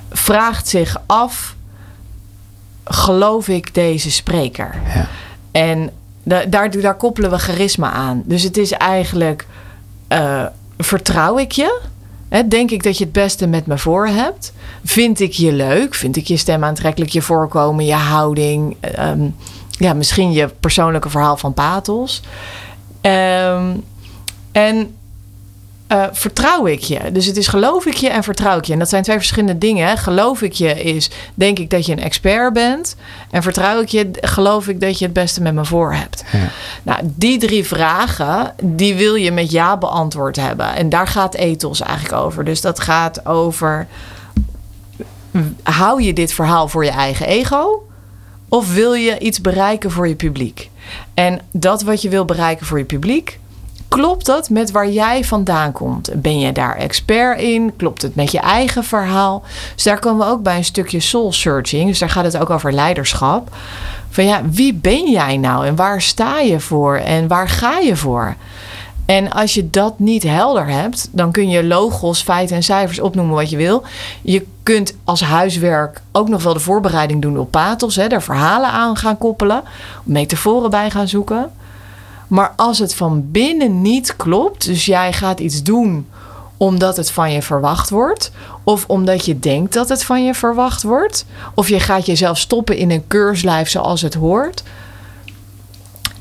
vraagt 0.10 0.68
zich 0.68 1.02
af 1.06 1.56
geloof 2.84 3.48
ik 3.48 3.74
deze 3.74 4.12
spreker? 4.12 4.82
Ja. 4.94 5.08
En 5.52 5.90
da 6.24 6.46
daar, 6.46 6.82
daar 6.82 6.96
koppelen 6.96 7.30
we 7.30 7.38
charisma 7.38 7.92
aan. 7.92 8.24
Dus 8.26 8.44
het 8.44 8.58
is 8.58 8.72
eigenlijk, 8.72 9.46
uh, 10.10 10.46
vertrouw 10.78 11.38
ik 11.38 11.52
je? 11.52 11.82
He, 12.30 12.48
denk 12.48 12.72
ik 12.72 12.84
dat 12.84 12.98
je 12.98 13.04
het 13.04 13.14
beste 13.14 13.48
met 13.48 13.66
me 13.66 13.78
voor 13.78 14.08
hebt? 14.08 14.54
Vind 14.84 15.20
ik 15.20 15.32
je 15.32 15.54
leuk? 15.54 15.96
Vind 15.96 16.16
ik 16.16 16.28
je 16.28 16.38
stem 16.38 16.64
aantrekkelijk? 16.64 17.12
Je 17.12 17.22
voorkomen, 17.22 17.86
je 17.86 17.94
houding? 17.94 18.78
Um, 19.00 19.36
ja, 19.78 19.94
misschien 19.94 20.32
je 20.32 20.48
persoonlijke 20.60 21.10
verhaal 21.10 21.38
van 21.38 21.54
pathos. 21.54 22.22
Um, 23.02 23.84
en 24.52 24.96
uh, 25.88 26.04
vertrouw 26.12 26.66
ik 26.66 26.80
je? 26.80 27.12
Dus 27.12 27.26
het 27.26 27.38
is 27.38 27.48
geloof 27.48 27.86
ik 27.86 27.94
je 27.94 28.10
en 28.10 28.24
vertrouw 28.24 28.58
ik 28.58 28.66
je. 28.66 28.74
En 28.74 28.80
dat 28.80 28.90
zijn 28.90 29.04
twee 29.04 29.18
verschillende 29.18 29.58
dingen. 29.58 29.88
Hè? 29.88 29.98
Geloof 29.98 30.42
ik 30.42 30.54
je 30.54 30.84
is, 30.84 31.10
denk 31.34 31.60
ik 31.60 31.70
dat 31.70 31.86
je 31.86 31.92
een 31.92 32.04
expert 32.04 32.54
bent. 32.54 32.96
En 33.32 33.44
vertrouw 33.44 33.82
ik 33.82 33.88
je, 33.88 34.10
geloof 34.22 34.68
ik 34.68 34.82
dat 34.82 35.00
je 35.00 35.06
het 35.06 35.14
beste 35.14 35.42
met 35.42 35.54
me 35.54 35.66
voor 35.66 35.94
hebt. 35.94 36.24
Ja. 36.32 36.50
Nou, 36.84 37.00
die 37.04 37.40
drie 37.40 37.66
vragen, 37.66 38.54
die 38.64 38.96
wil 38.96 39.16
je 39.16 39.32
met 39.32 39.52
ja 39.52 39.78
beantwoord 39.78 40.36
hebben. 40.36 40.76
En 40.76 40.90
daar 40.90 41.08
gaat 41.08 41.36
ethos 41.36 41.82
eigenlijk 41.82 42.22
over. 42.22 42.46
Dus 42.46 42.62
dat 42.62 42.80
gaat 42.80 43.26
over, 43.26 43.88
hou 45.64 46.02
je 46.02 46.14
dit 46.14 46.34
verhaal 46.34 46.68
voor 46.68 46.86
je 46.86 46.92
eigen 46.92 47.28
ego? 47.28 47.88
Of 48.54 48.74
wil 48.74 48.94
je 48.94 49.20
iets 49.20 49.42
bereiken 49.42 49.92
voor 49.92 50.08
je 50.08 50.16
publiek? 50.16 50.70
En 51.14 51.40
dat 51.52 51.82
wat 51.82 52.02
je 52.02 52.10
wil 52.10 52.26
bereiken 52.26 52.66
voor 52.66 52.78
je 52.78 52.84
publiek, 52.84 53.40
klopt 53.88 54.26
dat 54.26 54.50
met 54.50 54.72
waar 54.72 54.90
jij 54.90 55.24
vandaan 55.24 55.72
komt? 55.72 56.22
Ben 56.22 56.40
je 56.40 56.52
daar 56.52 56.76
expert 56.76 57.40
in? 57.40 57.74
Klopt 57.78 58.02
het 58.02 58.16
met 58.16 58.32
je 58.32 58.40
eigen 58.40 58.84
verhaal? 58.84 59.44
Dus 59.74 59.84
daar 59.84 60.00
komen 60.00 60.26
we 60.26 60.32
ook 60.32 60.44
bij 60.44 60.58
een 60.58 60.66
stukje 60.66 61.00
soul 61.00 61.32
searching. 61.32 61.88
Dus 61.88 62.00
daar 62.00 62.10
gaat 62.10 62.24
het 62.24 62.38
ook 62.38 62.50
over 62.50 62.74
leiderschap. 62.74 63.56
Van 64.10 64.26
ja, 64.26 64.42
wie 64.50 64.74
ben 64.74 65.12
jij 65.12 65.38
nou 65.38 65.66
en 65.66 65.76
waar 65.76 66.02
sta 66.02 66.40
je 66.40 66.60
voor 66.60 66.96
en 66.96 67.28
waar 67.28 67.50
ga 67.50 67.78
je 67.78 67.96
voor? 67.96 68.36
En 69.06 69.32
als 69.32 69.54
je 69.54 69.70
dat 69.70 70.00
niet 70.00 70.24
helder 70.24 70.68
hebt, 70.68 71.10
dan 71.12 71.32
kun 71.32 71.50
je 71.50 71.64
logos, 71.64 72.22
feiten 72.22 72.56
en 72.56 72.64
cijfers 72.64 73.00
opnoemen 73.00 73.36
wat 73.36 73.50
je 73.50 73.58
wil. 73.58 73.84
Je 74.22 74.46
kunt 74.64 74.96
als 75.04 75.22
huiswerk 75.22 76.02
ook 76.12 76.30
nog 76.30 76.44
wel 76.44 76.54
de 76.54 76.60
voorbereiding 76.60 77.22
doen 77.22 77.38
op 77.38 77.52
pathos, 77.52 77.96
hè, 77.96 78.08
daar 78.08 78.24
verhalen 78.24 78.70
aan 78.70 78.98
gaan 78.98 79.18
koppelen, 79.18 79.64
metaforen 80.04 80.70
bij 80.70 80.92
gaan 80.92 81.08
zoeken. 81.08 81.52
Maar 82.28 82.54
als 82.56 82.80
het 82.80 82.96
van 82.96 83.32
binnen 83.32 83.82
niet 83.82 84.16
klopt, 84.16 84.66
dus 84.66 84.86
jij 84.86 85.14
gaat 85.14 85.40
iets 85.40 85.64
doen 85.64 86.08
omdat 86.58 86.98
het 86.98 87.12
van 87.12 87.32
je 87.32 87.42
verwacht 87.42 87.90
wordt, 87.90 88.32
of 88.64 88.86
omdat 88.88 89.26
je 89.26 89.40
denkt 89.40 89.74
dat 89.74 89.90
het 89.90 90.04
van 90.04 90.24
je 90.24 90.34
verwacht 90.34 90.84
wordt, 90.84 91.26
of 91.54 91.70
je 91.70 91.80
gaat 91.80 92.06
jezelf 92.06 92.38
stoppen 92.38 92.78
in 92.78 92.92
een 92.92 93.08
keurslijf 93.08 93.70
zoals 93.70 94.02
het 94.02 94.14
hoort, 94.14 94.64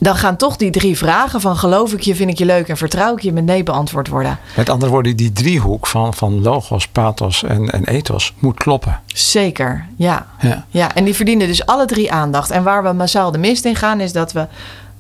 dan 0.03 0.17
gaan 0.17 0.37
toch 0.37 0.57
die 0.57 0.71
drie 0.71 0.97
vragen 0.97 1.41
van 1.41 1.57
geloof 1.57 1.93
ik 1.93 2.01
je, 2.01 2.15
vind 2.15 2.31
ik 2.31 2.39
je 2.39 2.45
leuk 2.45 2.69
en 2.69 2.77
vertrouw 2.77 3.13
ik 3.13 3.21
je 3.21 3.33
met 3.33 3.45
nee 3.45 3.63
beantwoord 3.63 4.09
worden. 4.09 4.39
Met 4.57 4.69
andere 4.69 4.91
woorden, 4.91 5.17
die 5.17 5.33
driehoek 5.33 5.87
van, 5.87 6.15
van 6.15 6.43
logos, 6.43 6.89
pathos 6.89 7.43
en, 7.43 7.71
en 7.71 7.85
ethos 7.85 8.35
moet 8.39 8.57
kloppen. 8.57 9.01
Zeker, 9.07 9.87
ja. 9.97 10.27
Ja. 10.41 10.65
ja. 10.69 10.95
En 10.95 11.05
die 11.05 11.15
verdienen 11.15 11.47
dus 11.47 11.67
alle 11.67 11.87
drie 11.87 12.13
aandacht. 12.13 12.51
En 12.51 12.63
waar 12.63 12.83
we 12.83 12.93
massaal 12.93 13.31
de 13.31 13.39
mist 13.39 13.65
in 13.65 13.77
gaan, 13.77 14.01
is 14.01 14.13
dat 14.13 14.33
we 14.33 14.47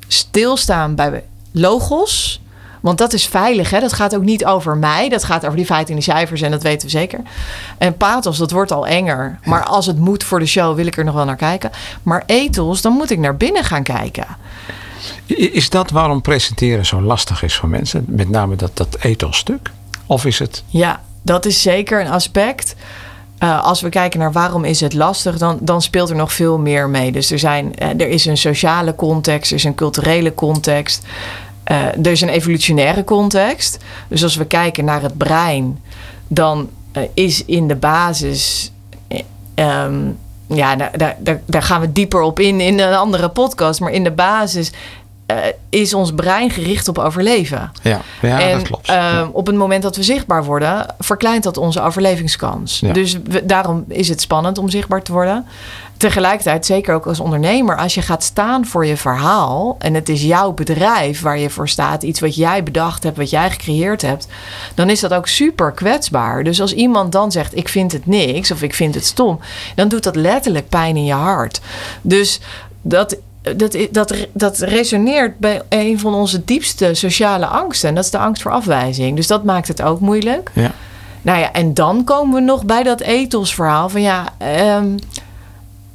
stilstaan 0.07 0.95
bij 0.95 1.25
logos. 1.51 2.41
Want 2.81 2.99
dat 2.99 3.13
is 3.13 3.27
veilig, 3.27 3.71
hè? 3.71 3.81
dat 3.81 3.93
gaat 3.93 4.15
ook 4.17 4.23
niet 4.23 4.45
over 4.45 4.77
mij. 4.77 5.09
Dat 5.09 5.25
gaat 5.25 5.45
over 5.45 5.57
die 5.57 5.67
feiten 5.67 5.89
en 5.89 6.01
die 6.01 6.13
cijfers 6.13 6.41
en 6.41 6.51
dat 6.51 6.63
weten 6.63 6.87
we 6.87 6.91
zeker. 6.91 7.21
En 7.79 7.97
pathos, 7.97 8.39
dat 8.39 8.51
wordt 8.51 8.73
al 8.73 8.87
enger. 8.87 9.39
Maar 9.45 9.65
als 9.65 9.87
het 9.87 9.99
moet 9.99 10.25
voor 10.25 10.39
de 10.39 10.47
show, 10.47 10.77
wil 10.77 10.87
ik 10.87 10.97
er 10.97 11.05
nog 11.05 11.15
wel 11.15 11.25
naar 11.25 11.37
kijken. 11.37 11.71
Maar 12.03 12.23
ethos, 12.27 12.83
dan 12.83 12.93
moet 12.93 13.11
ik 13.11 13.19
naar 13.19 13.37
binnen 13.37 13.65
gaan 13.65 13.83
kijken. 13.83 14.27
Is 15.27 15.71
dat 15.71 15.91
waarom 15.91 16.21
presenteren 16.21 16.87
zo 16.87 17.01
lastig 17.01 17.43
is 17.43 17.55
voor 17.57 17.69
mensen? 17.69 18.05
Met 18.09 18.29
name 18.29 18.57
dat, 18.57 18.71
dat 18.75 18.97
ethos-stuk? 19.01 19.71
Of 20.07 20.25
is 20.25 20.39
het... 20.39 20.63
Ja, 20.67 21.01
dat 21.23 21.47
is 21.47 21.63
zeker 21.63 22.01
een 22.01 22.11
aspect. 22.11 22.75
Uh, 23.39 23.65
als 23.65 23.81
we 23.81 23.89
kijken 23.89 24.21
naar 24.21 24.33
waarom 24.33 24.65
is 24.65 24.81
het 24.81 24.95
lastig, 24.95 25.39
dan, 25.39 25.59
dan 25.61 25.83
speelt 25.83 26.11
er 26.11 26.17
nog 26.17 26.33
veel 26.33 26.59
meer 26.59 26.89
mee. 26.89 27.13
Dus 27.13 27.31
er, 27.31 27.39
zijn, 27.39 27.73
uh, 27.79 27.89
er 27.89 28.09
is 28.09 28.25
een 28.25 28.37
sociale 28.37 28.95
context, 28.95 29.51
er 29.51 29.57
is 29.57 29.65
een 29.65 29.75
culturele 29.75 30.35
context, 30.35 31.05
uh, 31.71 31.87
er 31.87 32.07
is 32.07 32.21
een 32.21 32.29
evolutionaire 32.29 33.05
context. 33.05 33.79
Dus 34.09 34.23
als 34.23 34.37
we 34.37 34.45
kijken 34.45 34.85
naar 34.85 35.03
het 35.03 35.19
brein, 35.19 35.81
dan 36.29 36.71
is 37.15 37.45
in 37.45 37.69
de 37.69 37.77
basis. 37.77 38.73
Um, 39.55 40.19
ja, 40.55 40.77
daar, 40.77 41.17
daar, 41.19 41.41
daar 41.47 41.63
gaan 41.63 41.81
we 41.81 41.93
dieper 41.93 42.21
op 42.21 42.41
in 42.41 42.61
in 42.61 42.79
een 42.79 42.95
andere 42.95 43.29
podcast. 43.29 43.81
Maar 43.81 43.93
in 43.93 44.05
de 44.05 44.11
basis 44.11 44.73
uh, 45.27 45.37
is 45.69 45.95
ons 45.95 46.13
brein 46.13 46.51
gericht 46.51 46.89
op 46.89 46.99
overleven. 46.99 47.73
Ja, 47.83 48.01
ja 48.21 48.41
en, 48.41 48.59
dat 48.59 48.67
klopt. 48.67 48.89
Uh, 48.89 48.95
ja. 48.95 49.29
Op 49.33 49.47
het 49.47 49.57
moment 49.57 49.83
dat 49.83 49.97
we 49.97 50.03
zichtbaar 50.03 50.45
worden, 50.45 50.87
verkleint 50.99 51.43
dat 51.43 51.57
onze 51.57 51.83
overlevingskans. 51.83 52.81
Ja. 52.81 52.93
Dus 52.93 53.19
we, 53.25 53.47
daarom 53.47 53.85
is 53.89 54.09
het 54.09 54.21
spannend 54.21 54.59
om 54.59 54.69
zichtbaar 54.69 55.03
te 55.03 55.13
worden. 55.13 55.47
Tegelijkertijd, 55.97 56.67
zeker 56.67 56.95
ook 56.95 57.07
als 57.07 57.21
ondernemer, 57.21 57.77
als 57.77 57.95
je 57.95 58.03
gaat 58.03 58.23
staan 58.23 58.67
voor 58.67 58.87
je 58.87 58.97
verhaal 58.97 59.77
en 59.79 59.95
het 59.95 60.09
is 60.09 60.23
jouw 60.23 60.53
bedrijf 60.53 61.21
waar 61.21 61.39
je 61.39 61.51
voor 61.51 61.69
staat, 61.69 62.03
iets 62.03 62.21
wat 62.21 62.35
jij 62.35 62.63
bedacht 62.63 63.03
hebt, 63.03 63.17
wat 63.17 63.31
jij 63.31 63.51
gecreëerd 63.51 64.03
hebt, 64.03 64.27
dan 64.75 64.91
is 64.91 65.01
dat 65.01 65.13
ook 65.13 65.29
super 65.29 65.73
kwetsbaar. 65.73 66.45
Dus 66.45 66.61
als 66.61 66.75
iemand 66.75 67.13
dan 67.13 67.33
zegt: 67.33 67.57
Ik 67.57 67.69
vind 67.69 67.93
het 67.93 68.07
niks 68.07 68.51
of 68.51 68.63
ik 68.63 68.75
vind 68.75 68.95
het 68.95 69.05
stom, 69.05 69.41
dan 69.75 69.89
doet 69.89 70.03
dat 70.03 70.17
letterlijk 70.17 70.69
pijn 70.69 70.97
in 70.97 71.05
je 71.05 71.13
hart. 71.13 71.61
Dus 72.01 72.41
dat 72.81 73.17
dat, 73.57 73.77
dat, 73.91 74.15
dat 74.33 74.59
resoneert 74.59 75.39
bij 75.39 75.63
een 75.69 75.99
van 75.99 76.15
onze 76.15 76.45
diepste 76.45 76.95
sociale 76.95 77.47
angsten. 77.47 77.89
En 77.89 77.95
dat 77.95 78.05
is 78.05 78.11
de 78.11 78.19
angst 78.19 78.43
voor 78.43 78.51
afwijzing. 78.51 79.17
Dus 79.17 79.27
dat 79.27 79.45
maakt 79.45 79.69
het 79.69 79.83
ook 79.83 80.01
moeilijk. 80.01 80.51
Ja. 80.55 80.71
Nou 81.23 81.39
ja, 81.39 81.53
en 81.53 81.75
dan 81.75 82.05
komen 82.05 82.35
we 82.35 82.41
nog 82.41 82.65
bij 82.65 82.83
dat 82.83 83.01
ethosverhaal 83.01 83.89
van 83.89 84.03
ja, 84.03 84.25
um, 84.77 84.97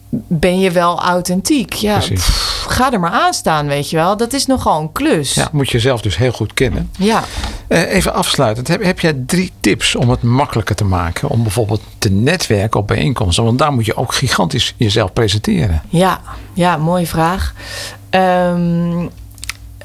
ben 0.09 0.59
je 0.59 0.71
wel 0.71 1.01
authentiek? 1.01 1.73
Ja, 1.73 1.97
pff, 1.97 2.65
ga 2.69 2.93
er 2.93 2.99
maar 2.99 3.11
aan 3.11 3.33
staan, 3.33 3.67
weet 3.67 3.89
je 3.89 3.95
wel. 3.95 4.17
Dat 4.17 4.33
is 4.33 4.45
nogal 4.45 4.81
een 4.81 4.91
klus. 4.91 5.33
Ja, 5.33 5.49
moet 5.51 5.69
je 5.69 5.79
zelf 5.79 6.01
dus 6.01 6.17
heel 6.17 6.31
goed 6.31 6.53
kennen. 6.53 6.89
Ja. 6.97 7.23
Uh, 7.69 7.93
even 7.93 8.13
afsluitend, 8.13 8.67
heb, 8.67 8.83
heb 8.83 8.99
jij 8.99 9.13
drie 9.25 9.51
tips 9.59 9.95
om 9.95 10.09
het 10.09 10.21
makkelijker 10.21 10.75
te 10.75 10.85
maken? 10.85 11.29
Om 11.29 11.43
bijvoorbeeld 11.43 11.81
te 11.97 12.09
netwerken 12.09 12.79
op 12.79 12.87
bijeenkomsten? 12.87 13.43
Want 13.43 13.59
daar 13.59 13.71
moet 13.71 13.85
je 13.85 13.95
ook 13.95 14.13
gigantisch 14.13 14.73
jezelf 14.77 15.13
presenteren. 15.13 15.81
Ja, 15.89 16.21
ja 16.53 16.77
mooie 16.77 17.07
vraag. 17.07 17.53
Um, 18.09 19.09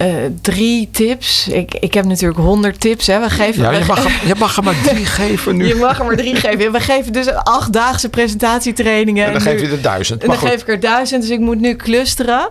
eh, 0.02 0.14
drie 0.40 0.88
tips. 0.90 1.48
Ik, 1.48 1.74
ik 1.74 1.94
heb 1.94 2.04
natuurlijk 2.04 2.40
honderd 2.40 2.80
tips. 2.80 3.06
Hè. 3.06 3.20
We 3.20 3.30
geven, 3.30 3.62
Ja, 3.62 3.70
we 3.70 3.78
je 3.78 3.84
mag, 3.84 4.22
je 4.26 4.34
mag 4.34 4.56
er 4.56 4.62
maar 4.62 4.80
drie 4.92 5.04
geven 5.06 5.56
nu. 5.56 5.66
je 5.66 5.74
mag 5.74 5.98
er 5.98 6.04
maar 6.04 6.16
drie 6.16 6.36
geven. 6.36 6.72
We 6.72 6.80
geven 6.80 7.12
dus 7.12 7.34
achtdaagse 7.34 8.08
presentatietrainingen. 8.08 9.26
En 9.26 9.32
dan 9.32 9.42
nu- 9.42 9.48
geef 9.50 9.60
je 9.60 9.68
er 9.68 9.82
duizend. 9.82 10.22
En 10.22 10.28
dan 10.28 10.36
goed. 10.38 10.48
geef 10.48 10.60
ik 10.60 10.68
er 10.68 10.80
duizend, 10.80 11.22
dus 11.22 11.30
ik 11.30 11.40
moet 11.40 11.60
nu 11.60 11.76
clusteren. 11.76 12.50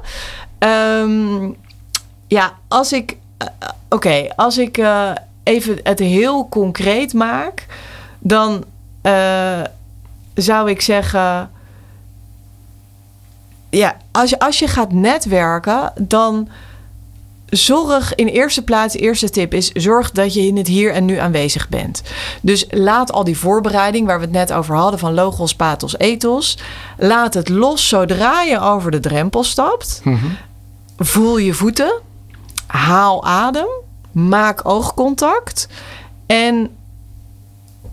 Ehm, 0.59 1.49
ja, 2.27 2.53
als 2.67 2.93
ik... 2.93 3.17
eh, 3.37 3.47
Oké, 3.89 4.27
als 4.35 4.57
ik 4.57 4.77
eh, 4.77 5.09
even 5.43 5.79
het 5.83 5.99
heel 5.99 6.49
concreet 6.49 7.13
maak... 7.13 7.65
dan 8.19 8.63
zou 10.33 10.69
ik 10.69 10.81
zeggen... 10.81 11.49
Ja, 13.69 13.97
als 14.11 14.29
je, 14.29 14.39
als 14.39 14.59
je 14.59 14.67
gaat 14.67 14.91
netwerken, 14.91 15.93
dan 15.97 16.49
zorg 17.51 18.15
in 18.15 18.27
eerste 18.27 18.63
plaats, 18.63 18.95
eerste 18.95 19.29
tip 19.29 19.53
is, 19.53 19.71
zorg 19.71 20.11
dat 20.11 20.33
je 20.33 20.47
in 20.47 20.57
het 20.57 20.67
hier 20.67 20.93
en 20.93 21.05
nu 21.05 21.17
aanwezig 21.17 21.69
bent. 21.69 22.01
Dus 22.41 22.65
laat 22.69 23.11
al 23.11 23.23
die 23.23 23.37
voorbereiding 23.37 24.05
waar 24.07 24.19
we 24.19 24.25
het 24.25 24.33
net 24.33 24.53
over 24.53 24.75
hadden, 24.75 24.99
van 24.99 25.13
logos, 25.13 25.55
pathos, 25.55 25.97
ethos, 25.97 26.57
laat 26.97 27.33
het 27.33 27.49
los 27.49 27.87
zodra 27.87 28.41
je 28.41 28.59
over 28.59 28.91
de 28.91 28.99
drempel 28.99 29.43
stapt. 29.43 30.01
Voel 30.97 31.37
je 31.37 31.53
voeten, 31.53 31.99
haal 32.67 33.23
adem, 33.25 33.69
maak 34.11 34.59
oogcontact 34.63 35.67
en 36.25 36.69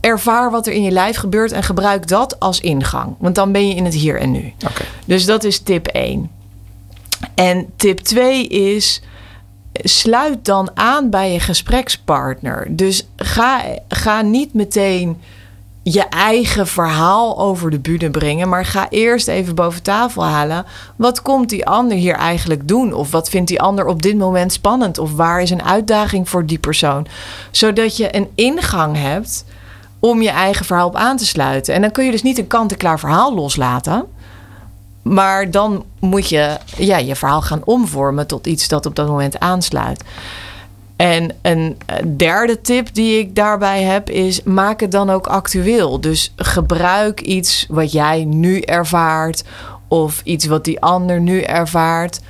ervaar 0.01 0.51
wat 0.51 0.66
er 0.66 0.73
in 0.73 0.83
je 0.83 0.90
lijf 0.90 1.16
gebeurt 1.16 1.53
en 1.53 1.62
gebruik 1.62 2.09
dat 2.09 2.40
als 2.40 2.61
ingang. 2.61 3.14
Want 3.18 3.35
dan 3.35 3.53
ben 3.53 3.68
je 3.68 3.75
in 3.75 3.85
het 3.85 3.94
hier 3.94 4.21
en 4.21 4.31
nu. 4.31 4.53
Dus 5.05 5.25
dat 5.25 5.44
is 5.44 5.59
tip 5.59 5.87
1. 5.87 6.31
En 7.35 7.66
tip 7.77 7.99
2 7.99 8.47
is 8.47 9.03
sluit 9.83 10.45
dan 10.45 10.71
aan 10.75 11.11
bij 11.11 11.33
je 11.33 11.41
gesprekspartner. 11.41 12.67
Dus 12.71 13.07
ga, 13.17 13.62
ga 13.88 14.23
niet 14.23 14.55
meteen 14.55 15.21
je 15.83 16.09
eigen 16.09 16.67
verhaal 16.67 17.38
over 17.38 17.71
de 17.71 17.79
bühne 17.79 18.11
brengen, 18.11 18.49
maar 18.49 18.64
ga 18.64 18.87
eerst 18.91 19.29
even 19.29 19.55
boven 19.55 19.83
tafel 19.83 20.25
halen. 20.25 20.64
Wat 20.97 21.23
komt 21.23 21.49
die 21.49 21.67
ander 21.67 21.97
hier 21.97 22.14
eigenlijk 22.14 22.69
doen? 22.69 22.93
Of 22.93 23.11
wat 23.11 23.29
vindt 23.29 23.49
die 23.49 23.61
ander 23.61 23.87
op 23.87 24.03
dit 24.03 24.17
moment 24.17 24.53
spannend? 24.53 24.99
Of 24.99 25.12
waar 25.12 25.43
is 25.43 25.51
een 25.51 25.62
uitdaging 25.62 26.29
voor 26.29 26.47
die 26.47 26.59
persoon? 26.59 27.07
Zodat 27.51 27.97
je 27.97 28.17
een 28.17 28.29
ingang 28.35 28.97
hebt 28.97 29.45
om 29.99 30.23
je 30.23 30.31
eigen 30.31 30.64
verhaal 30.64 30.87
op 30.87 30.97
aan 30.97 31.17
te 31.17 31.27
sluiten. 31.27 31.75
En 31.75 31.81
dan 31.81 31.91
kun 31.91 32.05
je 32.05 32.11
dus 32.11 32.23
niet 32.23 32.38
een 32.38 32.47
kant-en-klaar 32.47 32.99
verhaal 32.99 33.35
loslaten. 33.35 34.07
Maar 35.09 35.51
dan 35.51 35.85
moet 36.01 36.29
je 36.29 36.57
ja, 36.77 36.97
je 36.97 37.16
verhaal 37.16 37.42
gaan 37.42 37.62
omvormen 37.64 38.27
tot 38.27 38.47
iets 38.47 38.68
dat 38.68 38.87
op 38.87 38.94
dat 38.94 39.09
moment 39.09 39.38
aansluit. 39.38 40.05
En 40.97 41.33
een 41.42 41.77
eh, 41.87 41.97
derde 42.16 42.61
tip 42.61 42.94
die 42.94 43.18
ik 43.18 43.35
daarbij 43.35 43.83
heb 43.83 44.11
is: 44.11 44.42
maak 44.42 44.81
het 44.81 44.92
dan 44.92 45.11
ook 45.11 45.27
actueel. 45.27 46.01
Dus 46.01 46.33
gebruik 46.37 47.21
iets 47.21 47.66
wat 47.68 47.92
jij 47.92 48.25
nu 48.25 48.61
ervaart 48.61 49.44
of 49.88 50.21
iets 50.25 50.47
wat 50.47 50.64
die 50.64 50.81
ander 50.81 51.21
nu 51.21 51.40
ervaart. 51.40 52.21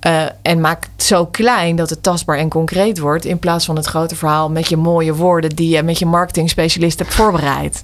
Eh, 0.00 0.22
en 0.42 0.60
maak 0.60 0.86
het 0.96 1.04
zo 1.04 1.26
klein 1.26 1.76
dat 1.76 1.90
het 1.90 2.02
tastbaar 2.02 2.36
en 2.38 2.48
concreet 2.48 2.98
wordt. 2.98 3.24
In 3.24 3.38
plaats 3.38 3.64
van 3.64 3.76
het 3.76 3.86
grote 3.86 4.16
verhaal 4.16 4.50
met 4.50 4.68
je 4.68 4.76
mooie 4.76 5.14
woorden 5.14 5.50
die 5.56 5.68
je 5.68 5.82
met 5.82 5.98
je 5.98 6.06
marketing-specialist 6.06 6.98
hebt 6.98 7.14
voorbereid. 7.14 7.82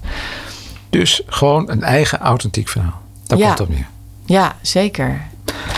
Dus 0.89 1.21
gewoon 1.25 1.69
een 1.69 1.83
eigen 1.83 2.19
authentiek 2.19 2.67
verhaal. 2.67 3.01
Daar 3.27 3.37
Ja. 3.37 3.45
komt 3.45 3.59
het 3.59 3.67
op 3.67 3.73
neer. 3.75 3.87
Ja, 4.29 4.55
zeker. 4.61 5.27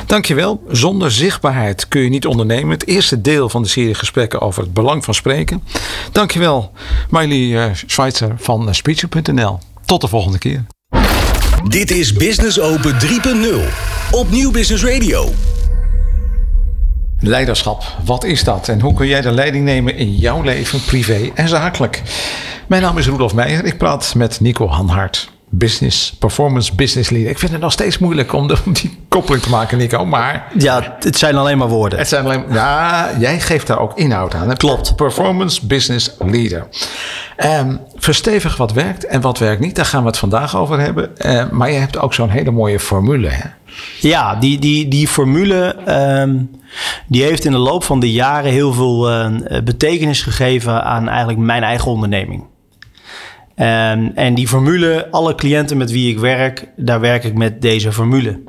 Dankjewel. 0.05 0.63
Zonder 0.69 1.11
zichtbaarheid 1.11 1.87
kun 1.87 2.01
je 2.01 2.09
niet 2.09 2.25
ondernemen. 2.25 2.69
Het 2.69 2.87
eerste 2.87 3.21
deel 3.21 3.49
van 3.49 3.63
de 3.63 3.69
serie 3.69 3.93
gesprekken 3.93 4.41
over 4.41 4.61
het 4.63 4.73
belang 4.73 5.03
van 5.03 5.13
spreken. 5.13 5.63
Dankjewel, 6.11 6.71
Miley 7.09 7.63
eh, 7.63 7.73
Schweitzer 7.85 8.35
van 8.37 8.67
eh, 8.67 8.73
Speecher.nl. 8.73 9.59
Tot 9.85 10.01
de 10.01 10.07
volgende 10.07 10.37
keer. 10.37 10.65
Dit 11.67 11.91
is 11.91 12.13
Business 12.13 12.59
Open 12.59 12.93
3.0 12.93 12.99
op 14.11 14.31
Nieuw 14.31 14.51
Business 14.51 14.83
Radio. 14.83 15.29
Leiderschap, 17.19 17.83
wat 18.05 18.23
is 18.23 18.43
dat? 18.43 18.67
En 18.67 18.81
hoe 18.81 18.93
kun 18.93 19.07
jij 19.07 19.21
de 19.21 19.31
leiding 19.31 19.65
nemen 19.65 19.95
in 19.95 20.15
jouw 20.15 20.41
leven, 20.41 20.83
privé 20.83 21.31
en 21.35 21.47
zakelijk? 21.47 22.01
Mijn 22.67 22.81
naam 22.81 22.97
is 22.97 23.07
Roelof 23.07 23.33
Meijer. 23.33 23.65
Ik 23.65 23.77
praat 23.77 24.15
met 24.15 24.39
Nico 24.39 24.67
Hanhart. 24.67 25.31
Business, 25.53 26.13
performance 26.19 26.75
business 26.75 27.09
leader. 27.09 27.29
Ik 27.29 27.39
vind 27.39 27.51
het 27.51 27.61
nog 27.61 27.71
steeds 27.71 27.97
moeilijk 27.97 28.33
om, 28.33 28.47
de, 28.47 28.57
om 28.65 28.73
die 28.73 28.97
koppeling 29.09 29.43
te 29.43 29.49
maken, 29.49 29.77
Nico. 29.77 30.05
Maar 30.05 30.47
Ja, 30.57 30.95
het 30.99 31.17
zijn 31.17 31.35
alleen 31.35 31.57
maar 31.57 31.67
woorden. 31.67 31.99
het 31.99 32.07
zijn 32.07 32.25
alleen. 32.25 32.43
Ja, 32.51 33.09
jij 33.19 33.39
geeft 33.39 33.67
daar 33.67 33.79
ook 33.79 33.97
inhoud 33.97 34.33
aan. 34.35 34.49
hè? 34.49 34.55
Klopt. 34.55 34.95
Performance 34.95 35.65
business 35.65 36.11
leader. 36.19 36.67
Ehm, 37.35 37.75
verstevig 37.95 38.57
wat 38.57 38.73
werkt 38.73 39.05
en 39.05 39.21
wat 39.21 39.37
werkt 39.37 39.61
niet. 39.61 39.75
Daar 39.75 39.85
gaan 39.85 40.01
we 40.01 40.07
het 40.07 40.17
vandaag 40.17 40.57
over 40.57 40.79
hebben. 40.79 41.17
Eh, 41.17 41.49
maar 41.49 41.71
je 41.71 41.77
hebt 41.79 41.99
ook 41.99 42.13
zo'n 42.13 42.29
hele 42.29 42.51
mooie 42.51 42.79
formule. 42.79 43.27
Hè? 43.29 43.49
Ja, 43.99 44.35
die, 44.35 44.59
die, 44.59 44.87
die 44.87 45.07
formule 45.07 45.75
ehm, 45.85 46.35
die 47.07 47.23
heeft 47.23 47.45
in 47.45 47.51
de 47.51 47.57
loop 47.57 47.83
van 47.83 47.99
de 47.99 48.11
jaren 48.11 48.51
heel 48.51 48.73
veel 48.73 49.09
betekenis 49.63 50.21
gegeven 50.21 50.83
aan 50.83 51.07
eigenlijk 51.09 51.39
mijn 51.39 51.63
eigen 51.63 51.91
onderneming. 51.91 52.43
Ehm, 53.61 54.09
en 54.15 54.33
die 54.33 54.47
formule, 54.47 55.07
alle 55.11 55.35
cliënten 55.35 55.77
met 55.77 55.91
wie 55.91 56.11
ik 56.11 56.19
werk, 56.19 56.67
daar 56.75 56.99
werk 56.99 57.23
ik 57.23 57.33
met 57.33 57.61
deze 57.61 57.91
formule. 57.91 58.39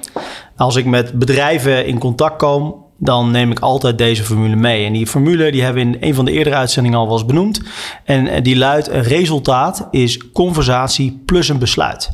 Als 0.56 0.76
ik 0.76 0.84
met 0.84 1.18
bedrijven 1.18 1.86
in 1.86 1.98
contact 1.98 2.36
kom, 2.36 2.84
dan 2.98 3.30
neem 3.30 3.50
ik 3.50 3.58
altijd 3.58 3.98
deze 3.98 4.24
formule 4.24 4.56
mee. 4.56 4.86
En 4.86 4.92
die 4.92 5.06
formule 5.06 5.50
die 5.50 5.62
hebben 5.62 5.82
we 5.82 5.96
in 5.96 6.08
een 6.08 6.14
van 6.14 6.24
de 6.24 6.32
eerdere 6.32 6.56
uitzendingen 6.56 6.98
al 6.98 7.12
eens 7.12 7.24
benoemd. 7.24 7.60
En 8.04 8.26
eh, 8.26 8.42
die 8.42 8.56
luidt: 8.56 8.88
een 8.88 9.02
resultaat 9.02 9.88
is 9.90 10.30
conversatie 10.32 11.22
plus 11.26 11.48
een 11.48 11.58
besluit. 11.58 12.10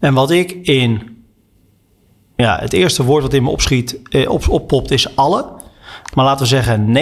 En 0.00 0.14
wat 0.14 0.30
ik 0.30 0.52
in 0.62 1.02
ja, 2.36 2.58
het 2.60 2.72
eerste 2.72 3.04
woord 3.04 3.22
wat 3.22 3.34
in 3.34 3.42
me 3.42 3.50
opschiet, 3.50 4.00
eh, 4.10 4.30
op, 4.30 4.48
oppopt 4.48 4.90
is 4.90 5.16
alle. 5.16 5.60
Maar 6.14 6.24
laten 6.24 6.42
we 6.42 6.48
zeggen, 6.48 6.96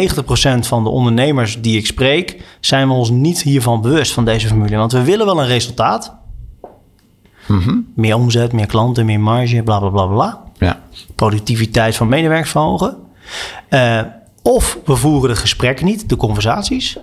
90% 0.65 0.67
van 0.67 0.85
de 0.85 0.91
ondernemers 0.91 1.61
die 1.61 1.79
ik 1.79 1.87
spreek, 1.87 2.43
zijn 2.61 2.89
we 2.89 2.95
ons 2.95 3.11
niet 3.11 3.43
hiervan 3.43 3.81
bewust 3.81 4.13
van 4.13 4.25
deze 4.25 4.47
formule. 4.47 4.77
Want 4.77 4.93
we 4.93 5.05
willen 5.05 5.27
wel 5.27 5.41
een 5.41 5.47
resultaat. 5.47 6.19
Meer 7.95 8.15
omzet, 8.15 8.53
meer 8.53 8.67
klanten, 8.67 9.07
meer 9.07 9.21
marge, 9.21 9.63
bla 9.63 9.79
bla 9.79 9.89
bla 9.89 10.07
bla. 10.07 10.43
Ja. 10.59 10.81
Productiviteit 11.15 11.97
van 11.97 12.09
medewerkers 12.09 12.51
verhogen. 12.51 12.97
Eh, 13.69 14.01
of 14.43 14.79
we 14.85 14.97
voeren 14.97 15.31
de 15.31 15.37
gesprekken 15.37 15.87
niet, 15.87 16.09
de 16.09 16.17
conversaties. 16.17 16.99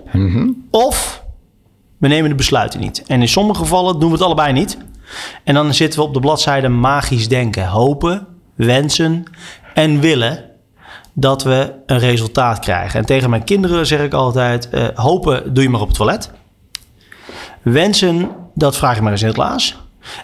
Of 0.72 1.24
we 1.98 2.08
nemen 2.08 2.30
de 2.30 2.36
besluiten 2.36 2.80
niet. 2.80 3.04
En 3.08 3.22
in 3.22 3.28
sommige 3.28 3.60
gevallen 3.60 4.00
doen 4.00 4.10
we 4.10 4.16
het 4.16 4.26
allebei 4.26 4.54
niet. 4.54 4.78
En 5.44 5.54
dan 5.54 5.74
zitten 5.74 6.00
we 6.00 6.06
op 6.06 6.14
de 6.14 6.20
bladzijde 6.20 6.68
magisch 6.68 7.28
denken. 7.28 7.68
Hopen, 7.68 8.28
wensen 8.56 9.24
en 9.74 10.00
willen 10.00 10.47
dat 11.20 11.44
we 11.44 11.74
een 11.86 12.00
resultaat 12.00 12.60
krijgen. 12.60 13.00
En 13.00 13.06
tegen 13.06 13.30
mijn 13.30 13.44
kinderen 13.44 13.86
zeg 13.86 14.02
ik 14.02 14.14
altijd... 14.14 14.70
eh, 14.70 14.88
hopen 14.94 15.54
doe 15.54 15.64
je 15.64 15.70
maar 15.70 15.82
op 15.82 15.88
het 15.88 15.98
toilet. 15.98 16.32
Wensen, 17.62 18.30
dat 18.54 18.78
vraag 18.78 18.96
je 18.96 19.02
maar 19.02 19.12
eens 19.12 19.22
in 19.22 19.28
het 19.28 19.36
glaas. 19.36 19.78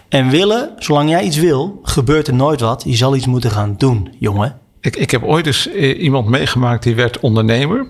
En 0.08 0.28
willen, 0.28 0.70
zolang 0.78 1.10
jij 1.10 1.22
iets 1.22 1.36
wil, 1.36 1.80
gebeurt 1.82 2.26
er 2.26 2.34
nooit 2.34 2.60
wat. 2.60 2.82
Je 2.86 2.96
zal 2.96 3.16
iets 3.16 3.26
moeten 3.26 3.50
gaan 3.50 3.74
doen, 3.78 4.14
jongen. 4.18 4.58
Ik, 4.80 4.96
ik 4.96 5.10
heb 5.10 5.22
ooit 5.22 5.46
eens 5.46 5.68
eh, 5.68 6.02
iemand 6.02 6.28
meegemaakt 6.28 6.82
die 6.82 6.94
werd 6.94 7.20
ondernemer. 7.20 7.86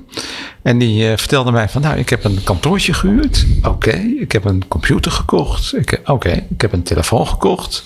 En 0.62 0.78
die 0.78 1.10
eh, 1.10 1.16
vertelde 1.16 1.50
mij 1.52 1.68
van 1.68 1.82
nou, 1.82 1.98
ik 1.98 2.08
heb 2.08 2.24
een 2.24 2.42
kantoortje 2.44 2.92
gehuurd. 2.92 3.46
Oké, 3.62 3.96
ik 4.20 4.32
heb 4.32 4.44
een 4.44 4.68
computer 4.68 5.12
gekocht. 5.12 5.74
Oké, 6.04 6.46
ik 6.50 6.60
heb 6.60 6.72
een 6.72 6.82
telefoon 6.82 7.26
gekocht. 7.26 7.84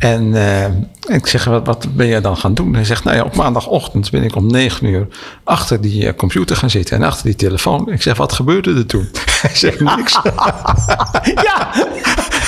En 0.00 0.34
eh, 0.34 1.14
ik 1.16 1.26
zeg, 1.26 1.44
wat, 1.44 1.66
wat 1.66 1.86
ben 1.94 2.06
jij 2.06 2.20
dan 2.20 2.36
gaan 2.36 2.54
doen? 2.54 2.74
Hij 2.74 2.84
zegt, 2.84 3.04
nou 3.04 3.16
ja, 3.16 3.22
op 3.22 3.36
maandagochtend 3.36 4.10
ben 4.10 4.22
ik 4.22 4.36
om 4.36 4.46
negen 4.46 4.86
uur 4.86 5.06
achter 5.44 5.80
die 5.80 6.06
eh, 6.06 6.14
computer 6.16 6.56
gaan 6.56 6.70
zitten 6.70 6.96
en 6.96 7.02
achter 7.02 7.24
die 7.24 7.34
telefoon. 7.34 7.92
Ik 7.92 8.02
zeg, 8.02 8.16
wat 8.16 8.32
gebeurde 8.32 8.74
er 8.74 8.86
toen? 8.86 9.10
Hij 9.42 9.54
zegt, 9.54 9.80
niks. 9.80 10.18
Ja, 11.44 11.70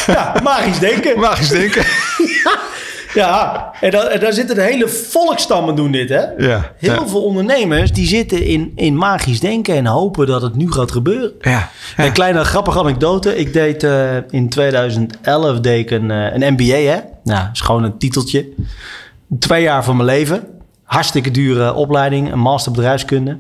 ja 0.07 0.41
magisch 0.43 0.79
denken. 0.79 1.21
Magisch 1.21 1.49
denken. 1.49 1.85
Ja, 3.15 3.71
en, 3.81 4.11
en 4.13 4.21
daar 4.21 4.33
zitten 4.33 4.55
de 4.57 4.63
hele 4.63 4.89
volkstammen 4.89 5.75
doen 5.75 5.93
dit, 5.93 6.09
hè? 6.09 6.21
Ja, 6.21 6.73
Heel 6.77 6.93
ja. 6.95 7.09
veel 7.09 7.23
ondernemers 7.23 7.93
die 7.93 8.07
zitten 8.07 8.45
in, 8.45 8.73
in 8.77 8.97
magisch 8.97 9.41
denken 9.41 9.75
en 9.75 9.87
hopen 9.87 10.27
dat 10.27 10.43
het 10.43 10.57
nu 10.57 10.73
gaat 10.73 10.93
gebeuren. 10.93 11.33
Ja, 11.41 11.71
ja. 11.97 12.05
Een 12.05 12.13
kleine 12.13 12.45
grappige 12.45 12.79
anekdote. 12.79 13.37
Ik 13.37 13.53
deed 13.53 13.83
eh, 13.83 14.17
in 14.31 14.49
2011 14.49 15.61
deed 15.61 15.79
ik 15.81 15.91
een, 15.91 16.11
eh, 16.11 16.35
een 16.35 16.53
MBA, 16.53 16.93
hè? 16.93 16.99
Nou, 17.25 17.49
is 17.53 17.61
gewoon 17.61 17.85
een 17.85 17.99
titeltje. 17.99 18.47
Twee 19.39 19.63
jaar 19.63 19.85
van 19.85 19.97
mijn 19.97 20.09
leven. 20.09 20.47
Hartstikke 20.85 21.31
dure 21.31 21.75
opleiding, 21.75 22.33
een 22.33 22.39
master 22.39 22.73
bedrijfskunde. 22.73 23.39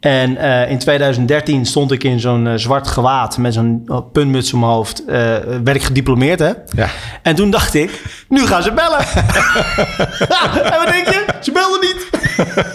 En 0.00 0.36
eh, 0.36 0.70
in 0.70 0.78
2013 0.78 1.66
stond 1.66 1.92
ik 1.92 2.04
in 2.04 2.20
zo'n 2.20 2.46
eh, 2.46 2.52
zwart 2.56 2.86
gewaad 2.88 3.38
met 3.38 3.54
zo'n 3.54 3.82
eh, 3.86 3.98
puntmuts 4.12 4.52
om 4.52 4.60
mijn 4.60 4.72
hoofd. 4.72 5.04
eh, 5.04 5.14
werd 5.64 5.74
ik 5.76 5.82
gediplomeerd, 5.82 6.38
hè? 6.38 6.50
Ja. 6.76 6.88
En 7.22 7.34
toen 7.34 7.50
dacht 7.50 7.74
ik, 7.74 8.02
nu 8.28 8.46
gaan 8.46 8.62
ze 8.62 8.72
bellen. 8.72 8.98
en 10.72 10.78
wat 10.78 10.88
denk 10.88 11.06
je? 11.08 11.24
Ze 11.40 11.52
belden 11.52 11.80
niet. 11.80 12.08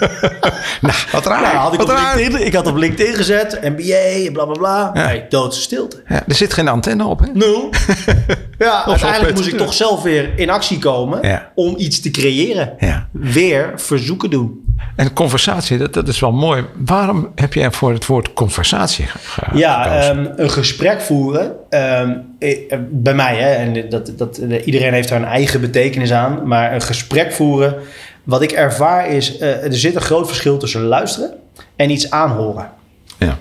nou, 0.82 0.94
wat 1.12 1.26
raar. 1.26 1.42
Nou, 1.42 1.56
had 1.56 1.74
ik, 1.74 1.80
wat 1.80 1.90
op 1.90 1.96
raar. 1.96 2.16
LinkedIn, 2.16 2.46
ik 2.46 2.54
had 2.54 2.68
op 2.68 2.76
LinkedIn 2.76 3.14
gezet, 3.14 3.60
MBA, 3.62 4.32
bla 4.32 4.46
bla 4.46 4.54
bla. 4.54 4.92
Ja. 4.94 5.06
Nee, 5.08 5.24
doodse 5.30 5.62
stilte. 5.62 6.04
Ja, 6.08 6.24
er 6.28 6.36
zit 6.36 6.54
geen 6.54 6.68
antenne 6.68 7.06
op, 7.06 7.20
hè? 7.20 7.26
Nul. 7.34 7.70
ja, 8.58 8.86
uiteindelijk 8.86 9.36
moest 9.36 9.48
ik 9.48 9.58
toch 9.58 9.74
zelf 9.74 10.02
weer 10.04 10.30
in 10.40 10.50
actie 10.50 10.80
komen 10.80 11.28
Ja. 11.28 11.52
om 11.56 11.74
iets 11.78 12.02
te 12.02 12.12
creëren. 12.12 12.74
Ja. 12.80 13.08
Weer 13.12 13.72
verzoeken 13.76 14.30
doen. 14.30 14.65
En 14.96 15.14
conversatie, 15.14 15.78
dat, 15.78 15.94
dat 15.94 16.08
is 16.08 16.20
wel 16.20 16.32
mooi. 16.32 16.66
Waarom 16.86 17.32
heb 17.36 17.54
jij 17.54 17.72
voor 17.72 17.94
het 17.94 18.06
woord 18.06 18.34
conversatie 18.34 19.06
ge- 19.06 19.18
ge- 19.18 19.58
Ja, 19.58 19.84
gekozen? 19.84 20.34
ehm, 20.34 20.40
een 20.42 20.50
gesprek 20.50 21.02
voeren. 21.02 21.52
ehm, 21.70 22.12
eh, 22.40 22.78
bij 22.90 23.14
mij, 23.14 23.36
hè, 23.36 23.50
en 23.54 23.90
dat, 23.90 24.12
dat, 24.18 24.38
iedereen 24.66 24.94
heeft 24.94 25.10
daar 25.10 25.20
een 25.22 25.28
eigen 25.28 25.62
betekenis 25.62 26.12
aan. 26.14 26.48
Maar 26.48 26.74
een 26.74 26.82
gesprek 26.82 27.32
voeren, 27.32 27.76
wat 28.24 28.42
ik 28.42 28.52
ervaar 28.52 29.08
is, 29.10 29.38
eh, 29.38 29.64
er 29.64 29.76
zit 29.78 29.96
een 29.96 30.02
groot 30.02 30.28
verschil 30.28 30.58
tussen 30.58 30.82
luisteren 30.82 31.32
en 31.76 31.90
iets 31.90 32.10
aanhoren. 32.12 32.70
ja. 33.18 33.38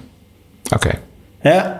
Oké. 0.74 0.90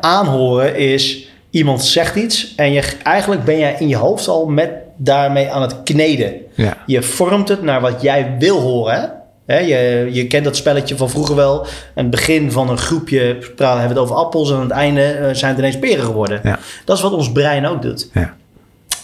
Aanhoren 0.01 0.77
is 0.77 1.29
iemand 1.51 1.85
zegt 1.85 2.17
iets 2.17 2.55
en 2.55 2.73
je, 2.73 2.83
eigenlijk 3.03 3.45
ben 3.45 3.59
jij 3.59 3.77
in 3.79 3.89
je 3.89 3.97
hoofd 3.97 4.29
al 4.29 4.47
met 4.47 4.71
daarmee 4.97 5.51
aan 5.51 5.63
het 5.63 5.83
kneden. 5.85 6.35
Ja. 6.55 6.77
Je 6.87 7.03
vormt 7.03 7.49
het 7.49 7.63
naar 7.63 7.81
wat 7.81 8.03
jij 8.03 8.37
wil 8.39 8.61
horen. 8.61 9.13
Je, 9.47 10.09
je 10.13 10.27
kent 10.27 10.45
dat 10.45 10.57
spelletje 10.57 10.97
van 10.97 11.11
vroeger 11.11 11.35
wel. 11.37 11.61
Aan 11.63 11.69
het 11.95 12.11
begin 12.11 12.53
van 12.53 12.69
een 12.71 12.79
groepje 12.79 13.35
praten 13.57 13.79
hebben 13.81 13.97
we 13.97 14.03
het 14.03 14.11
over 14.11 14.25
appels 14.25 14.51
en 14.51 14.57
aan 14.57 14.63
het 14.63 14.71
einde 14.71 15.03
eh, 15.03 15.35
zijn 15.35 15.51
het 15.51 15.59
ineens 15.59 15.79
peren 15.79 16.05
geworden. 16.05 16.41
Ja. 16.45 16.59
Dat 16.85 16.97
is 16.97 17.03
wat 17.03 17.13
ons 17.13 17.33
brein 17.33 17.67
ook 17.67 17.83
doet. 17.83 18.11
Ja. 18.15 18.37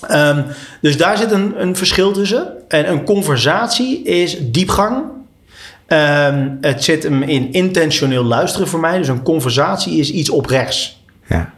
Ehm, 0.08 0.42
dus 0.80 0.96
daar 0.96 1.16
zit 1.16 1.30
een, 1.30 1.62
een 1.62 1.76
verschil 1.76 2.12
tussen. 2.12 2.52
En 2.68 2.90
een 2.90 3.04
conversatie 3.04 4.02
is 4.02 4.36
diepgang. 4.40 5.02
Ehm, 5.86 6.48
het 6.60 6.84
zit 6.84 7.02
hem 7.02 7.22
in 7.22 7.52
intentioneel 7.52 8.24
luisteren 8.24 8.68
voor 8.68 8.80
mij. 8.80 8.98
Dus 8.98 9.08
een 9.08 9.22
conversatie 9.22 9.98
is 9.98 10.10
iets 10.12 10.30
oprechts. 10.30 11.02
ja. 11.26 11.52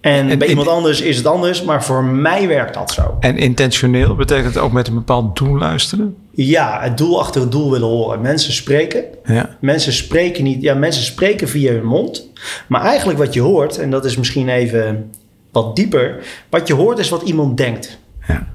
En, 0.00 0.30
En- 0.30 0.38
bij 0.38 0.48
iemand 0.48 0.68
anders 0.68 1.00
is 1.00 1.16
het 1.16 1.26
anders, 1.26 1.62
maar 1.62 1.84
voor 1.84 2.04
mij 2.04 2.48
werkt 2.48 2.74
dat 2.74 2.90
zo. 2.90 3.16
En 3.20 3.36
intentioneel 3.38 4.14
betekent 4.14 4.58
ook 4.58 4.72
met 4.72 4.88
een 4.88 4.94
bepaald 4.94 5.36
doel 5.36 5.58
luisteren? 5.58 6.16
Ja, 6.34 6.80
het 6.82 6.98
doel 6.98 7.20
achter 7.20 7.40
het 7.40 7.50
doel 7.50 7.70
willen 7.70 7.88
horen. 7.88 8.20
Mensen 8.20 8.52
spreken. 8.52 9.04
Ja. 9.24 9.56
Mensen 9.60 9.92
spreken 9.92 10.44
niet. 10.44 10.62
Ja, 10.62 10.74
mensen 10.74 11.02
spreken 11.02 11.48
via 11.48 11.72
hun 11.72 11.84
mond. 11.84 12.28
Maar 12.66 12.82
eigenlijk 12.82 13.18
wat 13.18 13.34
je 13.34 13.40
hoort, 13.40 13.78
en 13.78 13.90
dat 13.90 14.04
is 14.04 14.16
misschien 14.16 14.48
even 14.48 15.10
wat 15.50 15.76
dieper. 15.76 16.24
Wat 16.48 16.66
je 16.66 16.74
hoort 16.74 16.98
is 16.98 17.08
wat 17.08 17.22
iemand 17.22 17.56
denkt. 17.56 17.98
Ja. 18.28 18.48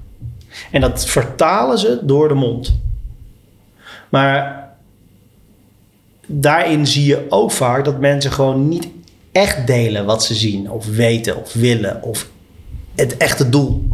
En 0.71 0.81
dat 0.81 1.05
vertalen 1.05 1.77
ze 1.77 1.99
door 2.03 2.27
de 2.27 2.33
mond. 2.33 2.79
Maar 4.09 4.67
daarin 6.25 6.87
zie 6.87 7.05
je 7.05 7.25
ook 7.29 7.51
vaak 7.51 7.85
dat 7.85 7.99
mensen 7.99 8.31
gewoon 8.31 8.67
niet 8.67 8.87
echt 9.31 9.67
delen 9.67 10.05
wat 10.05 10.23
ze 10.23 10.35
zien, 10.35 10.71
of 10.71 10.85
weten, 10.85 11.37
of 11.37 11.53
willen, 11.53 12.03
of 12.03 12.29
het 12.95 13.17
echte 13.17 13.49
doel. 13.49 13.87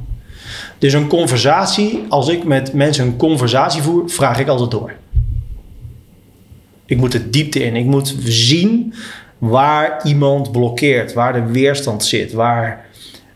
Dus 0.84 0.94
een 0.94 1.08
conversatie, 1.08 2.04
als 2.10 2.28
ik 2.28 2.44
met 2.44 2.74
mensen 2.74 3.06
een 3.06 3.18
conversatie 3.18 3.82
voer, 3.82 4.10
vraag 4.10 4.40
ik 4.40 4.48
altijd 4.48 4.72
door. 4.72 4.94
Ik 6.86 6.98
moet 6.98 7.12
de 7.12 7.30
diepte 7.30 7.64
in. 7.64 7.76
Ik 7.76 7.86
moet 7.86 8.16
zien 8.24 8.94
waar 9.38 10.06
iemand 10.06 10.52
blokkeert, 10.52 11.14
waar 11.14 11.34
de 11.34 11.52
weerstand 11.52 12.06
zit, 12.06 12.34
waar, 12.34 12.86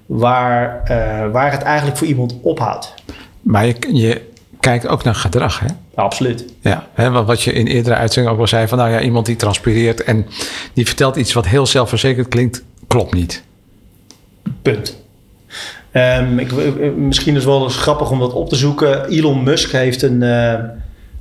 waar, 0.05 0.83
eh, 0.83 1.31
waar 1.31 1.51
het 1.51 1.61
eigenlijk 1.61 1.97
voor 1.97 2.07
iemand 2.07 2.35
ophoudt. 2.41 2.93
Maar 3.41 3.65
je, 3.65 3.75
je 3.91 4.21
kijkt 4.59 4.87
ook 4.87 5.03
naar 5.03 5.15
gedrag, 5.15 5.59
hè? 5.59 5.67
Absoluut. 5.95 6.45
Ja, 6.61 6.87
hè, 6.93 7.11
wat 7.11 7.25
wat 7.25 7.41
je 7.41 7.53
in 7.53 7.67
eerdere 7.67 7.95
uitzendingen 7.95 8.37
ook 8.37 8.41
al 8.43 8.47
zei: 8.47 8.67
van 8.67 8.77
nou 8.77 8.91
ja, 8.91 9.01
iemand 9.01 9.25
die 9.25 9.35
transpireert 9.35 10.03
en 10.03 10.25
die 10.73 10.85
vertelt 10.85 11.15
iets 11.15 11.33
wat 11.33 11.47
heel 11.47 11.65
zelfverzekerd 11.65 12.27
klinkt, 12.27 12.63
klopt 12.87 13.13
niet. 13.13 13.43
Punt. 14.61 15.05
Ehm, 15.97 16.39
ik, 16.39 16.51
misschien 16.95 17.35
is 17.35 17.43
het 17.43 17.53
wel 17.53 17.69
grappig 17.69 18.11
om 18.11 18.19
dat 18.19 18.33
op 18.33 18.49
te 18.49 18.55
zoeken. 18.55 19.09
Elon 19.09 19.43
Musk 19.43 19.71
heeft 19.71 20.01
een. 20.01 20.23
eh, 20.23 20.53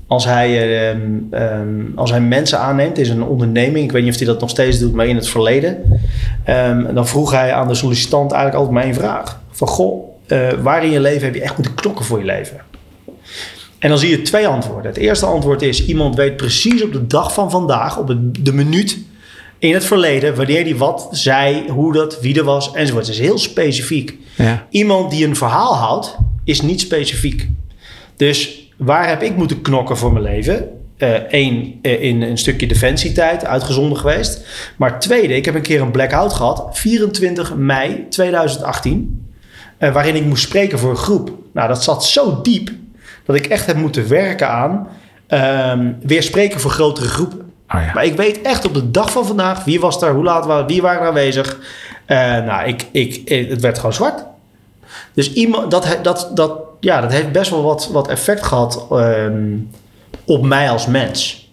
als, 0.06 0.24
hij, 0.24 0.78
ehm, 0.88 1.00
ehm, 1.30 1.84
als 1.94 2.10
hij 2.10 2.20
mensen 2.20 2.58
aanneemt, 2.58 2.98
is 2.98 3.08
een 3.08 3.22
onderneming. 3.22 3.84
Ik 3.84 3.92
weet 3.92 4.02
niet 4.02 4.12
of 4.12 4.18
hij 4.18 4.26
dat 4.26 4.40
nog 4.40 4.50
steeds 4.50 4.78
doet, 4.78 4.92
maar 4.92 5.06
in 5.06 5.16
het 5.16 5.28
verleden. 5.28 5.76
dan 6.94 7.06
vroeg 7.06 7.30
hij 7.30 7.52
aan 7.52 7.68
de 7.68 7.74
sollicitant 7.74 8.32
eigenlijk 8.32 8.66
altijd 8.66 8.84
één 8.84 8.94
vraag: 8.94 9.40
van 9.50 9.68
goh, 9.68 10.08
eh, 10.26 10.48
waar 10.62 10.84
in 10.84 10.90
je 10.90 11.00
leven 11.00 11.24
heb 11.24 11.34
je 11.34 11.42
echt 11.42 11.56
moeten 11.56 11.74
knokken 11.74 12.04
voor 12.04 12.18
je 12.18 12.24
leven? 12.24 12.60
En 13.78 13.88
dan 13.88 13.98
zie 13.98 14.10
je 14.10 14.22
twee 14.22 14.46
antwoorden. 14.46 14.86
Het 14.86 15.00
eerste 15.00 15.26
antwoord 15.26 15.62
is: 15.62 15.86
iemand 15.86 16.16
weet 16.16 16.36
precies 16.36 16.82
op 16.82 16.92
de 16.92 17.06
dag 17.06 17.34
van 17.34 17.50
vandaag, 17.50 17.98
op 17.98 18.16
de 18.40 18.52
minuut 18.52 18.98
in 19.66 19.74
het 19.74 19.84
verleden, 19.84 20.34
wanneer 20.34 20.64
die 20.64 20.76
wat 20.76 21.08
zei, 21.10 21.70
hoe 21.70 21.92
dat, 21.92 22.20
wie 22.20 22.38
er 22.38 22.44
was, 22.44 22.72
enzovoort. 22.72 23.06
Het 23.06 23.14
is 23.14 23.20
heel 23.20 23.38
specifiek. 23.38 24.18
Ja. 24.36 24.66
Iemand 24.70 25.10
die 25.10 25.26
een 25.26 25.36
verhaal 25.36 25.76
houdt, 25.76 26.16
is 26.44 26.60
niet 26.60 26.80
specifiek. 26.80 27.48
Dus 28.16 28.70
waar 28.76 29.08
heb 29.08 29.22
ik 29.22 29.36
moeten 29.36 29.62
knokken 29.62 29.96
voor 29.96 30.12
mijn 30.12 30.24
leven? 30.24 30.68
Eén, 31.28 31.78
in 31.82 32.22
een 32.22 32.38
stukje 32.38 32.66
defensietijd, 32.66 33.44
uitgezonden 33.44 33.98
geweest. 33.98 34.46
Maar 34.76 35.00
tweede, 35.00 35.36
ik 35.36 35.44
heb 35.44 35.54
een 35.54 35.62
keer 35.62 35.80
een 35.80 35.90
blackout 35.90 36.32
gehad, 36.32 36.68
24 36.72 37.54
mei 37.54 38.06
2018, 38.08 39.26
eh, 39.78 39.92
waarin 39.92 40.14
ik 40.14 40.24
moest 40.24 40.42
spreken 40.42 40.78
voor 40.78 40.90
een 40.90 40.96
groep. 40.96 41.30
Nou, 41.52 41.68
dat 41.68 41.84
zat 41.84 42.04
zo 42.04 42.40
diep 42.42 42.70
dat 43.24 43.36
ik 43.36 43.46
echt 43.46 43.66
heb 43.66 43.76
moeten 43.76 44.08
werken 44.08 44.48
aan 44.48 44.88
ehm, 45.26 45.92
weer 46.02 46.22
spreken 46.22 46.60
voor 46.60 46.70
grotere 46.70 47.08
groepen. 47.08 47.46
Oh 47.74 47.80
ja. 47.80 47.90
Maar 47.94 48.04
ik 48.04 48.16
weet 48.16 48.42
echt 48.42 48.64
op 48.64 48.74
de 48.74 48.90
dag 48.90 49.10
van 49.10 49.26
vandaag 49.26 49.64
wie 49.64 49.80
was 49.80 50.00
daar, 50.00 50.12
hoe 50.12 50.24
laat 50.24 50.46
was, 50.46 50.64
wie 50.66 50.82
waren 50.82 51.00
er 51.00 51.08
aanwezig. 51.08 51.58
Eh, 52.04 52.18
nou, 52.18 52.66
ik, 52.68 52.86
ik, 52.92 53.28
het 53.28 53.60
werd 53.60 53.76
gewoon 53.76 53.92
zwart. 53.92 54.24
Dus 55.12 55.32
iemand, 55.32 55.70
dat, 55.70 55.98
dat, 56.02 56.30
dat, 56.34 56.52
ja, 56.80 57.00
dat 57.00 57.12
heeft 57.12 57.32
best 57.32 57.50
wel 57.50 57.62
wat, 57.62 57.88
wat 57.92 58.08
effect 58.08 58.42
gehad 58.42 58.86
ehm, 58.90 59.56
op 60.24 60.44
mij 60.44 60.70
als 60.70 60.86
mens. 60.86 61.48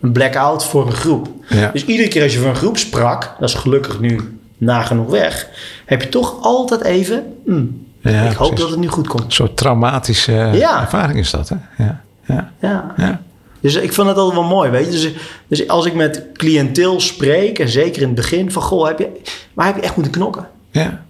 Een 0.00 0.12
blackout 0.12 0.64
voor 0.64 0.86
een 0.86 0.92
groep. 0.92 1.28
Ja. 1.48 1.70
Dus 1.72 1.84
iedere 1.84 2.08
keer 2.08 2.22
als 2.22 2.32
je 2.32 2.38
voor 2.38 2.48
een 2.48 2.56
groep 2.56 2.76
sprak, 2.76 3.34
dat 3.40 3.48
is 3.48 3.54
gelukkig 3.54 4.00
nu 4.00 4.38
nagenoeg 4.58 5.10
weg, 5.10 5.48
heb 5.86 6.02
je 6.02 6.08
toch 6.08 6.36
altijd 6.42 6.82
even, 6.82 7.36
hmm, 7.44 7.86
Ja, 8.00 8.10
ik 8.22 8.36
hoop 8.36 8.36
precies. 8.36 8.58
dat 8.58 8.70
het 8.70 8.78
nu 8.78 8.88
goed 8.88 9.08
komt. 9.08 9.32
Soort 9.32 9.56
traumatische 9.56 10.32
ervaring 10.80 11.18
is 11.18 11.30
dat, 11.30 11.48
hè? 11.48 11.56
Ja. 11.84 12.00
Ja. 12.24 12.52
Ja. 12.96 13.20
Dus 13.60 13.74
ik 13.74 13.92
vond 13.92 14.08
het 14.08 14.16
altijd 14.16 14.38
wel 14.40 14.48
mooi, 14.48 14.70
weet 14.70 14.84
je. 14.84 14.90
Dus, 14.90 15.12
dus 15.46 15.68
als 15.68 15.86
ik 15.86 15.94
met 15.94 16.24
cliënteel 16.32 17.00
spreek, 17.00 17.58
en 17.58 17.68
zeker 17.68 18.00
in 18.02 18.06
het 18.06 18.16
begin, 18.16 18.50
van 18.50 18.62
goh, 18.62 18.86
heb 18.86 18.98
je, 18.98 19.08
waar 19.54 19.66
heb 19.66 19.76
je 19.76 19.82
echt 19.82 19.94
moeten 19.94 20.12
knokken? 20.12 20.48
ja. 20.70 21.04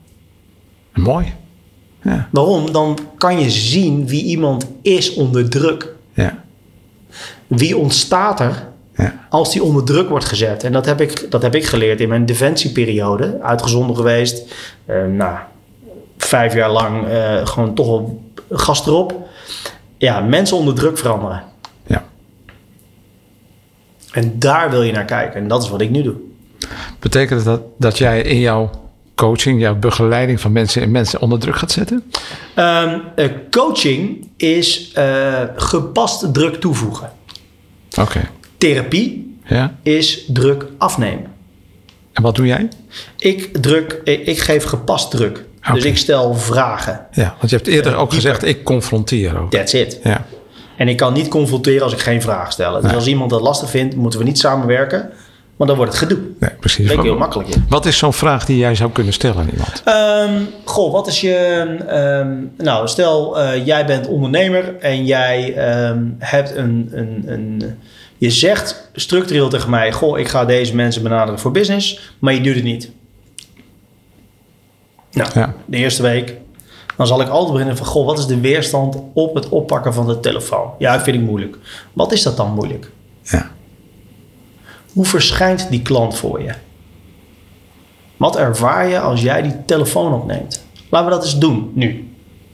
Mooi. 0.95 1.35
Ja. 2.03 2.29
Waarom? 2.31 2.73
Dan 2.73 2.99
kan 3.19 3.41
je 3.41 3.51
zien 3.51 4.07
wie 4.07 4.25
iemand 4.25 4.67
is 4.83 5.15
onder 5.15 5.49
druk. 5.51 5.95
Ja. 6.15 6.45
Wie 7.47 7.77
ontstaat 7.77 8.41
er 8.41 8.67
Ja. 8.97 9.27
als 9.31 9.53
die 9.53 9.63
onder 9.63 9.85
druk 9.85 10.09
wordt 10.09 10.25
gezet? 10.25 10.65
En 10.65 10.73
dat 10.73 10.87
heb 10.87 11.01
ik, 11.01 11.27
dat 11.31 11.43
heb 11.43 11.55
ik 11.55 11.67
geleerd 11.67 12.01
in 12.01 12.09
mijn 12.09 12.27
defensieperiode. 12.27 13.39
Uitgezonden 13.43 13.97
geweest. 13.97 14.55
Eh, 14.85 15.05
nou, 15.05 15.37
vijf 16.19 16.55
jaar 16.55 16.71
lang 16.71 17.07
eh, 17.09 17.47
gewoon 17.47 17.75
toch 17.75 17.87
wel 17.87 18.23
gas 18.51 18.87
erop. 18.87 19.29
Ja, 19.99 20.21
mensen 20.21 20.57
onder 20.57 20.75
druk 20.75 20.99
veranderen. 20.99 21.43
En 24.17 24.39
daar 24.39 24.71
wil 24.71 24.83
je 24.83 24.93
naar 24.93 25.05
kijken. 25.05 25.41
En 25.41 25.49
dat 25.49 25.63
is 25.63 25.69
wat 25.69 25.81
ik 25.81 25.91
nu 25.91 26.03
doe. 26.03 26.15
Betekent 26.99 27.45
dat 27.45 27.61
dat 27.79 27.99
jij 27.99 28.21
in 28.23 28.41
jouw 28.41 28.71
coaching, 29.15 29.61
jouw 29.61 29.75
begeleiding 29.75 30.41
van 30.41 30.53
mensen 30.53 30.83
en 30.83 30.91
mensen 30.91 31.21
onder 31.21 31.39
druk 31.39 31.57
gaat 31.57 31.73
zetten? 31.73 32.03
Ehm, 32.55 32.99
eh, 33.15 33.29
coaching 33.51 34.29
is 34.37 34.91
eh, 34.95 35.43
gepast 35.57 36.35
druk 36.35 36.55
toevoegen. 36.55 37.11
Oké. 38.01 38.21
Therapie 38.59 39.39
Ja. 39.45 39.75
is 39.83 40.25
druk 40.29 40.67
afnemen. 40.79 41.27
En 42.13 42.23
wat 42.23 42.35
doe 42.37 42.47
jij? 42.47 42.69
Ik, 43.19 43.57
druk, 43.63 44.01
ik, 44.05 44.27
ik 44.27 44.39
geef 44.39 44.65
gepast 44.65 45.11
druk. 45.11 45.45
Dus 45.73 45.85
ik 45.85 45.97
stel 45.97 46.35
vragen. 46.35 47.07
Ja, 47.13 47.35
want 47.39 47.51
je 47.51 47.57
hebt 47.57 47.69
eerder 47.69 47.93
Eh, 47.93 48.01
ook 48.01 48.11
dieper. 48.11 48.29
gezegd, 48.31 48.45
ik 48.57 48.65
confronteer 48.65 49.39
ook. 49.41 49.51
That's 49.51 49.73
it. 49.73 49.99
Ja. 50.03 50.27
En 50.77 50.89
ik 50.89 50.97
kan 50.97 51.13
niet 51.13 51.29
confronteren 51.29 51.83
als 51.83 51.93
ik 51.93 51.99
geen 52.01 52.23
vraag 52.23 52.53
stel. 52.53 52.81
Dus 52.81 52.95
als 52.95 53.07
iemand 53.07 53.31
dat 53.31 53.41
lastig 53.41 53.71
vindt, 53.71 53.97
moeten 53.97 54.19
we 54.19 54.25
niet 54.25 54.39
samenwerken. 54.39 55.11
Want 55.57 55.69
dan 55.71 55.79
wordt 55.79 55.93
het 55.93 56.03
gedoe. 56.03 56.19
Nee, 56.41 56.51
precies. 56.61 56.87
Ben 56.89 56.97
ik 56.97 57.03
heel 57.03 57.17
makkelijk 57.19 57.49
in. 57.49 57.65
Wat 57.69 57.87
is 57.87 57.99
zo'n 57.99 58.13
vraag 58.13 58.45
die 58.45 58.57
jij 58.59 58.75
zou 58.75 58.91
kunnen 58.91 59.13
stellen 59.13 59.37
aan 59.37 59.49
iemand? 59.53 59.83
Ehm, 59.85 60.43
goh, 60.65 60.93
wat 60.93 61.07
is 61.07 61.21
je... 61.21 61.35
ehm, 61.89 62.35
nou, 62.67 62.89
stel 62.89 63.41
eh, 63.41 63.67
jij 63.67 63.87
bent 63.87 64.07
ondernemer 64.07 64.77
en 64.81 65.05
jij 65.05 65.55
ehm, 65.55 66.03
hebt 66.19 66.57
een, 66.57 66.89
een, 66.93 67.23
een... 67.27 67.63
Je 68.19 68.31
zegt 68.31 68.91
structureel 68.95 69.49
tegen 69.49 69.71
mij... 69.71 69.93
Goh, 69.93 70.19
ik 70.19 70.29
ga 70.29 70.45
deze 70.45 70.75
mensen 70.75 71.03
benaderen 71.03 71.41
voor 71.41 71.51
business. 71.51 72.01
Maar 72.19 72.35
je 72.35 72.41
doet 72.41 72.55
het 72.55 72.65
niet. 72.65 72.91
Nou, 75.13 75.31
Ja. 75.35 75.55
de 75.67 75.77
eerste 75.77 76.03
week 76.03 76.35
dan 76.97 77.07
zal 77.07 77.21
ik 77.21 77.29
altijd 77.29 77.53
beginnen 77.53 77.77
van... 77.77 77.87
Goh, 77.87 78.07
wat 78.07 78.19
is 78.19 78.27
de 78.27 78.41
weerstand 78.41 78.97
op 79.13 79.35
het 79.35 79.49
oppakken 79.49 79.95
van 79.95 80.07
de 80.07 80.21
telefoon? 80.21 80.71
Ja, 80.79 80.93
dat 80.93 81.03
vind 81.03 81.17
ik 81.17 81.23
moeilijk. 81.23 81.59
Wat 81.93 82.13
is 82.13 82.23
dat 82.23 82.37
dan 82.37 82.53
moeilijk? 82.53 82.91
Ja. 83.23 83.51
Hoe 84.93 85.05
verschijnt 85.05 85.67
die 85.71 85.83
klant 85.83 86.17
voor 86.17 86.43
je? 86.43 86.53
Wat 88.17 88.37
ervaar 88.37 88.89
je 88.89 89.01
als 89.01 89.23
jij 89.23 89.43
die 89.43 89.65
telefoon 89.65 90.13
opneemt? 90.13 90.65
Laten 90.91 91.09
we 91.09 91.15
dat 91.15 91.25
eens 91.25 91.39
doen, 91.39 91.71
nu. 91.75 92.11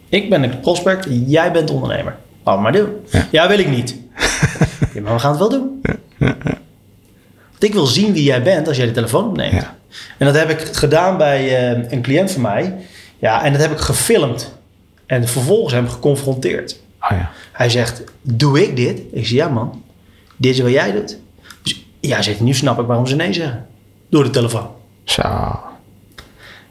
Ik 0.08 0.30
ben 0.30 0.42
een 0.42 0.60
prospect, 0.60 1.06
jij 1.26 1.52
bent 1.52 1.70
ondernemer. 1.70 2.16
Laten 2.44 2.62
we 2.62 2.70
maar 2.70 2.80
doen. 2.80 2.88
Ja, 3.30 3.48
wil 3.48 3.58
ik 3.58 3.68
niet. 3.68 3.96
ja, 4.94 5.00
maar 5.00 5.12
we 5.12 5.18
gaan 5.18 5.30
het 5.30 5.38
wel 5.38 5.50
doen. 5.50 5.80
Want 7.50 7.64
ik 7.64 7.72
wil 7.72 7.86
zien 7.86 8.12
wie 8.12 8.24
jij 8.24 8.42
bent 8.42 8.68
als 8.68 8.76
jij 8.76 8.86
de 8.86 8.92
telefoon 8.92 9.28
opneemt. 9.28 9.66
En 10.18 10.26
dat 10.26 10.34
heb 10.34 10.50
ik 10.50 10.60
gedaan 10.60 11.16
bij 11.16 11.58
eh, 11.58 11.92
een 11.92 12.02
cliënt 12.02 12.30
van 12.30 12.42
mij. 12.42 12.74
Ja, 13.22 13.44
en 13.44 13.52
dat 13.52 13.60
heb 13.60 13.70
ik 13.70 13.78
gefilmd. 13.78 14.52
En 15.06 15.28
vervolgens 15.28 15.72
hem 15.72 15.88
geconfronteerd. 15.88 16.80
Oh 17.00 17.08
ja. 17.10 17.30
Hij 17.52 17.70
zegt, 17.70 18.02
doe 18.22 18.62
ik 18.62 18.76
dit? 18.76 18.98
Ik 19.12 19.26
zeg, 19.26 19.36
ja 19.36 19.48
man, 19.48 19.82
dit 20.36 20.54
is 20.54 20.60
wat 20.60 20.70
jij 20.70 20.92
doet. 20.92 21.18
Dus 21.62 21.86
ja, 22.00 22.22
zegt, 22.22 22.40
nu 22.40 22.54
snap 22.54 22.80
ik 22.80 22.86
waarom 22.86 23.06
ze 23.06 23.16
nee 23.16 23.32
zeggen. 23.32 23.66
Door 24.10 24.24
de 24.24 24.30
telefoon. 24.30 24.66
Zo. 25.04 25.22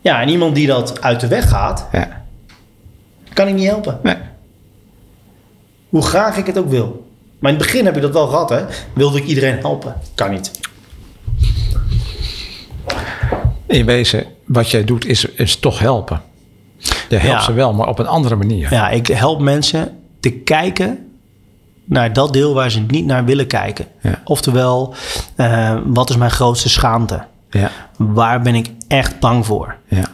Ja, 0.01 0.21
en 0.21 0.29
iemand 0.29 0.55
die 0.55 0.67
dat 0.67 1.01
uit 1.01 1.19
de 1.19 1.27
weg 1.27 1.49
gaat, 1.49 1.87
Ja. 1.91 2.25
kan 3.33 3.47
ik 3.47 3.53
niet 3.53 3.67
helpen. 3.67 3.99
Nee. 4.03 4.15
Hoe 5.89 6.01
graag 6.01 6.37
ik 6.37 6.45
het 6.45 6.57
ook 6.57 6.69
wil. 6.69 7.09
Maar 7.39 7.51
in 7.51 7.57
het 7.57 7.65
begin 7.67 7.85
heb 7.85 7.95
ik 7.95 8.01
dat 8.01 8.13
wel 8.13 8.27
gehad, 8.27 8.49
hè. 8.49 8.65
Wilde 8.93 9.17
ik 9.17 9.25
iedereen 9.25 9.57
helpen. 9.59 9.95
Kan 10.15 10.31
niet. 10.31 10.51
In 13.67 13.85
wezen, 13.85 14.25
wat 14.45 14.69
jij 14.71 14.83
doet 14.83 15.05
is, 15.05 15.25
is 15.25 15.55
toch 15.59 15.79
helpen. 15.79 16.21
Je 17.11 17.17
helpt 17.17 17.39
Ja. 17.39 17.45
ze 17.45 17.53
wel, 17.53 17.73
maar 17.73 17.87
op 17.87 17.99
een 17.99 18.07
andere 18.07 18.35
manier. 18.35 18.73
Ja, 18.73 18.89
ik 18.89 19.07
help 19.07 19.39
mensen 19.39 19.97
te 20.19 20.29
kijken 20.31 21.05
naar 21.85 22.13
dat 22.13 22.33
deel 22.33 22.53
waar 22.53 22.71
ze 22.71 22.79
niet 22.87 23.05
naar 23.05 23.25
willen 23.25 23.47
kijken. 23.47 23.85
Ja. 24.01 24.21
Oftewel, 24.23 24.93
eh, 25.35 25.77
wat 25.85 26.09
is 26.09 26.15
mijn 26.17 26.31
grootste 26.31 26.69
schaamte? 26.69 27.23
Ja. 27.49 27.71
Waar 27.97 28.41
ben 28.41 28.55
ik 28.55 28.69
echt 28.87 29.19
bang 29.19 29.45
voor? 29.45 29.75
Ja. 29.87 30.05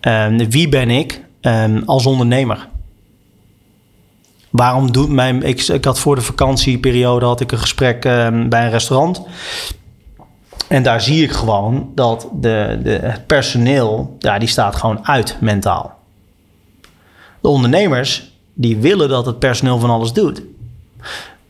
Eh, 0.00 0.46
wie 0.48 0.68
ben 0.68 0.90
ik 0.90 1.20
eh, 1.40 1.64
als 1.86 2.06
ondernemer? 2.06 2.68
Waarom 4.50 4.92
doet 4.92 5.08
mijn... 5.08 5.42
Ik, 5.42 5.60
ik 5.62 5.84
had 5.84 5.98
voor 5.98 6.14
de 6.14 6.20
vakantieperiode 6.20 7.26
had 7.26 7.40
ik 7.40 7.52
een 7.52 7.58
gesprek 7.58 8.04
eh, 8.04 8.28
bij 8.48 8.64
een 8.64 8.70
restaurant. 8.70 9.22
En 10.68 10.82
daar 10.82 11.00
zie 11.00 11.22
ik 11.22 11.32
gewoon 11.32 11.90
dat 11.94 12.28
de, 12.40 12.80
de, 12.82 12.90
het 12.90 13.26
personeel... 13.26 14.16
Ja, 14.18 14.38
die 14.38 14.48
staat 14.48 14.76
gewoon 14.76 15.06
uit 15.06 15.36
mentaal. 15.40 15.98
De 17.42 17.48
ondernemers, 17.48 18.32
die 18.54 18.76
willen 18.76 19.08
dat 19.08 19.26
het 19.26 19.38
personeel 19.38 19.78
van 19.78 19.90
alles 19.90 20.12
doet. 20.12 20.42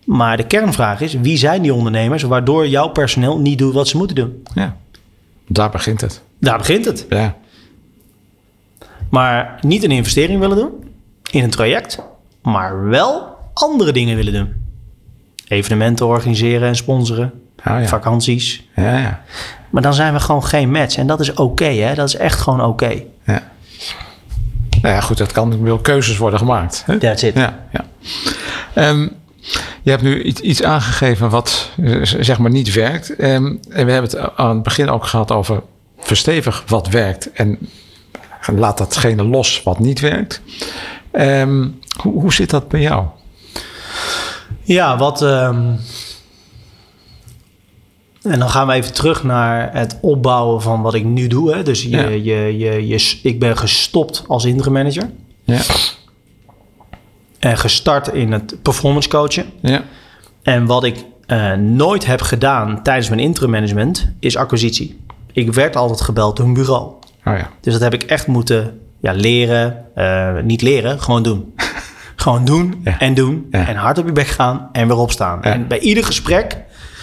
Maar 0.05 0.37
de 0.37 0.47
kernvraag 0.47 1.01
is, 1.01 1.15
wie 1.15 1.37
zijn 1.37 1.63
die 1.63 1.75
ondernemers... 1.75 2.23
waardoor 2.23 2.69
jouw 2.69 2.89
personeel 2.89 3.39
niet 3.39 3.59
doet 3.59 3.75
wat 3.75 3.89
ze 3.89 3.97
moeten 3.97 4.17
doen? 4.17 4.43
ja. 4.55 4.77
Daar 5.49 5.71
begint 5.71 6.01
het. 6.01 6.23
Daar 6.41 6.59
begint 6.59 6.85
het. 6.85 7.07
Ja. 7.09 7.37
Maar 9.11 9.59
niet 9.61 9.85
een 9.85 9.91
investering 9.91 10.41
willen 10.41 10.57
doen 10.57 10.71
in 11.31 11.43
een 11.43 11.51
traject, 11.51 11.99
maar 12.43 12.85
wel 12.89 13.37
andere 13.55 13.93
dingen 13.93 14.17
willen 14.17 14.33
doen. 14.33 14.53
Evenementen 15.49 16.07
organiseren 16.07 16.69
en 16.69 16.77
sponsoren, 16.77 17.33
Oh 17.59 17.81
ja. 17.81 17.87
vakanties. 17.87 18.69
Ja, 18.77 18.99
ja. 18.99 19.23
Maar 19.71 19.83
dan 19.83 19.95
zijn 19.95 20.13
we 20.13 20.21
gewoon 20.21 20.45
geen 20.45 20.71
match. 20.71 20.97
En 20.97 21.07
dat 21.07 21.21
is 21.21 21.35
oké, 21.35 21.65
hè? 21.65 21.95
Dat 21.95 22.09
is 22.09 22.17
echt 22.17 22.41
gewoon 22.41 22.65
oké. 22.65 23.03
ja. 23.25 23.51
Nou 24.83 24.95
ja, 24.95 25.01
goed, 25.01 25.19
dat 25.19 25.33
kan 25.33 25.63
wel 25.63 25.79
keuzes 25.79 26.17
worden 26.17 26.39
gemaakt. 26.39 26.83
Hè? 26.87 26.99
That's 26.99 27.23
it. 27.23 27.35
Ja, 27.35 27.59
ja. 27.73 27.85
Ehm, 28.75 29.09
je 29.83 29.91
hebt 29.91 30.03
nu 30.03 30.23
iets, 30.23 30.41
iets 30.41 30.63
aangegeven 30.63 31.31
wat 31.31 31.71
eh, 31.83 32.03
zeg 32.03 32.39
maar 32.39 32.51
niet 32.51 32.73
werkt. 32.73 33.17
Ehm, 33.17 33.47
en 33.71 33.87
we 33.87 33.93
hebben 33.93 34.11
het 34.11 34.37
aan 34.37 34.55
het 34.55 34.63
begin 34.63 34.91
ook 34.91 35.07
gehad 35.07 35.31
over 35.31 35.63
verstevig 35.99 36.65
wat 36.67 36.89
werkt. 36.89 37.33
En 37.33 37.59
laat 38.55 38.79
datgene 38.79 39.25
los 39.25 39.63
wat 39.63 39.79
niet 39.79 40.01
werkt. 40.01 40.41
Ehm, 41.11 41.69
hoe, 42.01 42.21
hoe 42.21 42.33
zit 42.33 42.51
dat 42.51 42.69
bij 42.69 42.81
jou? 42.81 43.07
Ja, 44.63 44.97
wat. 44.97 45.21
En 48.23 48.39
dan 48.39 48.51
gaan 48.51 48.67
we 48.67 48.73
even 48.73 48.93
terug 48.93 49.23
naar 49.23 49.71
het 49.73 49.99
opbouwen 50.01 50.63
van 50.63 50.83
wat 50.83 50.95
ik 50.95 51.05
nu 51.05 51.27
doe. 51.27 51.55
Hè. 51.55 51.63
Dus 51.63 51.83
je, 51.83 51.89
Ja. 51.89 52.09
je, 52.09 52.59
je, 52.59 52.87
je, 52.87 53.19
ik 53.23 53.41
ben 53.41 53.57
gestopt 53.59 54.25
als 54.29 54.45
interim 54.45 54.73
manager. 54.73 55.11
Ja, 55.45 55.61
En 57.39 57.59
gestart 57.59 58.09
in 58.09 58.33
het 58.33 58.63
performance 58.63 59.09
coachen. 59.09 59.45
ja, 59.61 59.83
En 60.43 60.67
wat 60.67 60.85
ik 60.85 61.05
eh, 61.27 61.53
nooit 61.55 62.07
heb 62.07 62.21
gedaan 62.21 62.83
tijdens 62.83 63.09
mijn 63.09 63.21
interim 63.21 63.51
management 63.51 64.13
is 64.21 64.37
acquisitie. 64.37 65.01
Ik 65.33 65.53
werd 65.53 65.77
altijd 65.77 66.01
gebeld 66.01 66.37
door 66.37 66.47
een 66.47 66.55
bureau. 66.55 66.85
oh 67.25 67.37
ja. 67.37 67.51
Dus 67.61 67.73
dat 67.73 67.83
heb 67.83 67.95
ik 67.95 68.03
echt 68.03 68.27
moeten 68.27 68.79
ja, 69.01 69.13
leren. 69.13 69.85
eh, 69.95 70.35
niet 70.43 70.63
leren, 70.63 71.01
gewoon 71.01 71.23
doen. 71.23 71.55
gewoon 72.17 72.45
doen 72.45 72.81
Ja. 72.85 72.99
en 72.99 73.15
doen. 73.15 73.47
En 73.51 73.77
hard 73.77 73.99
op 73.99 74.07
je 74.07 74.13
bek 74.13 74.27
gaan 74.27 74.69
en 74.73 74.87
weer 74.89 74.97
opstaan. 74.97 75.43
En 75.43 75.67
bij 75.69 75.79
ieder 75.79 76.05
gesprek 76.05 76.57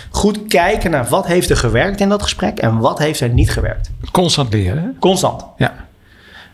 goed 0.10 0.48
kijken 0.48 0.92
naar 0.92 1.06
wat 1.10 1.26
heeft 1.28 1.50
er 1.50 1.58
gewerkt 1.58 2.00
in 2.00 2.10
dat 2.10 2.22
gesprek 2.22 2.58
en 2.60 2.78
wat 2.78 3.00
heeft 3.00 3.20
er 3.20 3.30
niet 3.30 3.52
gewerkt. 3.52 3.90
Constant 4.12 4.54
leren. 4.54 4.84
hè? 4.84 4.90
Constant. 5.00 5.46
Ja, 5.58 5.88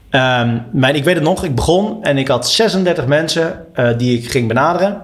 Ehm, 0.10 0.58
mijn, 0.72 0.96
ik 0.96 1.04
weet 1.04 1.16
het 1.16 1.24
nog, 1.24 1.44
ik 1.44 1.56
begon 1.56 2.04
en 2.04 2.18
ik 2.18 2.28
had 2.28 2.50
36 2.50 3.06
mensen 3.06 3.66
eh, 3.74 3.98
die 3.98 4.18
ik 4.18 4.32
ging 4.32 4.48
benaderen. 4.48 5.02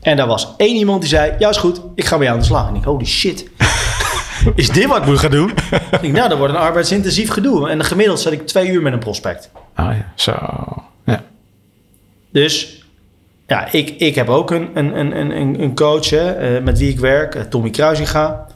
En 0.00 0.16
daar 0.16 0.26
was 0.26 0.54
één 0.56 0.76
iemand 0.76 1.00
die 1.00 1.08
zei, 1.08 1.32
ja 1.38 1.48
is 1.48 1.56
goed, 1.56 1.80
ik 1.94 2.04
ga 2.04 2.16
bij 2.16 2.24
jou 2.24 2.36
aan 2.36 2.42
de 2.42 2.48
slag. 2.48 2.68
En 2.68 2.74
ik, 2.74 2.84
holy 2.84 3.04
shit, 3.04 3.50
is 4.54 4.68
dit 4.70 4.86
wat 4.86 4.96
ik 4.96 5.06
moet 5.06 5.18
gaan 5.18 5.30
doen? 5.30 5.52
ik 6.00 6.12
nou, 6.12 6.28
dat 6.28 6.38
wordt 6.38 6.54
een 6.54 6.60
arbeidsintensief 6.60 7.30
gedoe. 7.30 7.68
En 7.68 7.84
gemiddeld 7.84 8.20
zat 8.20 8.32
ik 8.32 8.46
twee 8.46 8.68
uur 8.68 8.82
met 8.82 8.92
een 8.92 8.98
prospect. 8.98 9.50
oh 9.76 9.90
ja, 9.90 10.12
zo. 10.14 10.32
Ja, 11.04 11.22
Dus 12.32 12.81
ja, 13.46 13.72
ik, 13.72 13.88
ik 13.88 14.14
heb 14.14 14.28
ook 14.28 14.50
een, 14.50 14.68
een, 14.74 14.98
een, 14.98 15.36
een, 15.36 15.62
een 15.62 15.74
coach 15.74 16.10
hè, 16.10 16.30
eh, 16.32 16.62
met 16.62 16.78
wie 16.78 16.90
ik 16.90 16.98
werk, 16.98 17.34
eh, 17.34 17.42
Tommy 17.42 17.70
Kruisinga. 17.70 18.46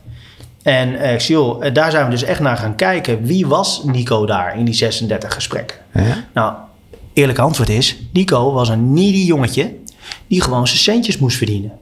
En 0.63 0.99
eh, 0.99 1.15
ik 1.15 1.21
zie, 1.21 1.35
joh, 1.35 1.65
daar 1.73 1.91
zijn 1.91 2.05
we 2.05 2.11
dus 2.11 2.23
echt 2.23 2.41
naar 2.41 2.57
gaan 2.57 2.75
kijken. 2.75 3.23
Wie 3.23 3.47
was 3.47 3.83
Nico 3.85 4.27
daar 4.27 4.59
in 4.59 4.65
die 4.65 4.75
36 4.75 5.35
gesprekken? 5.35 5.77
ja, 5.95 6.25
Nou, 6.35 6.55
eerlijk 7.13 7.39
antwoord 7.39 7.69
is, 7.69 7.97
Nico 8.13 8.53
was 8.53 8.69
een 8.69 8.93
needy 8.93 9.25
jongetje 9.25 9.75
die 10.27 10.41
gewoon 10.41 10.67
zijn 10.67 10.79
centjes 10.79 11.19
moest 11.19 11.37
verdienen. 11.37 11.73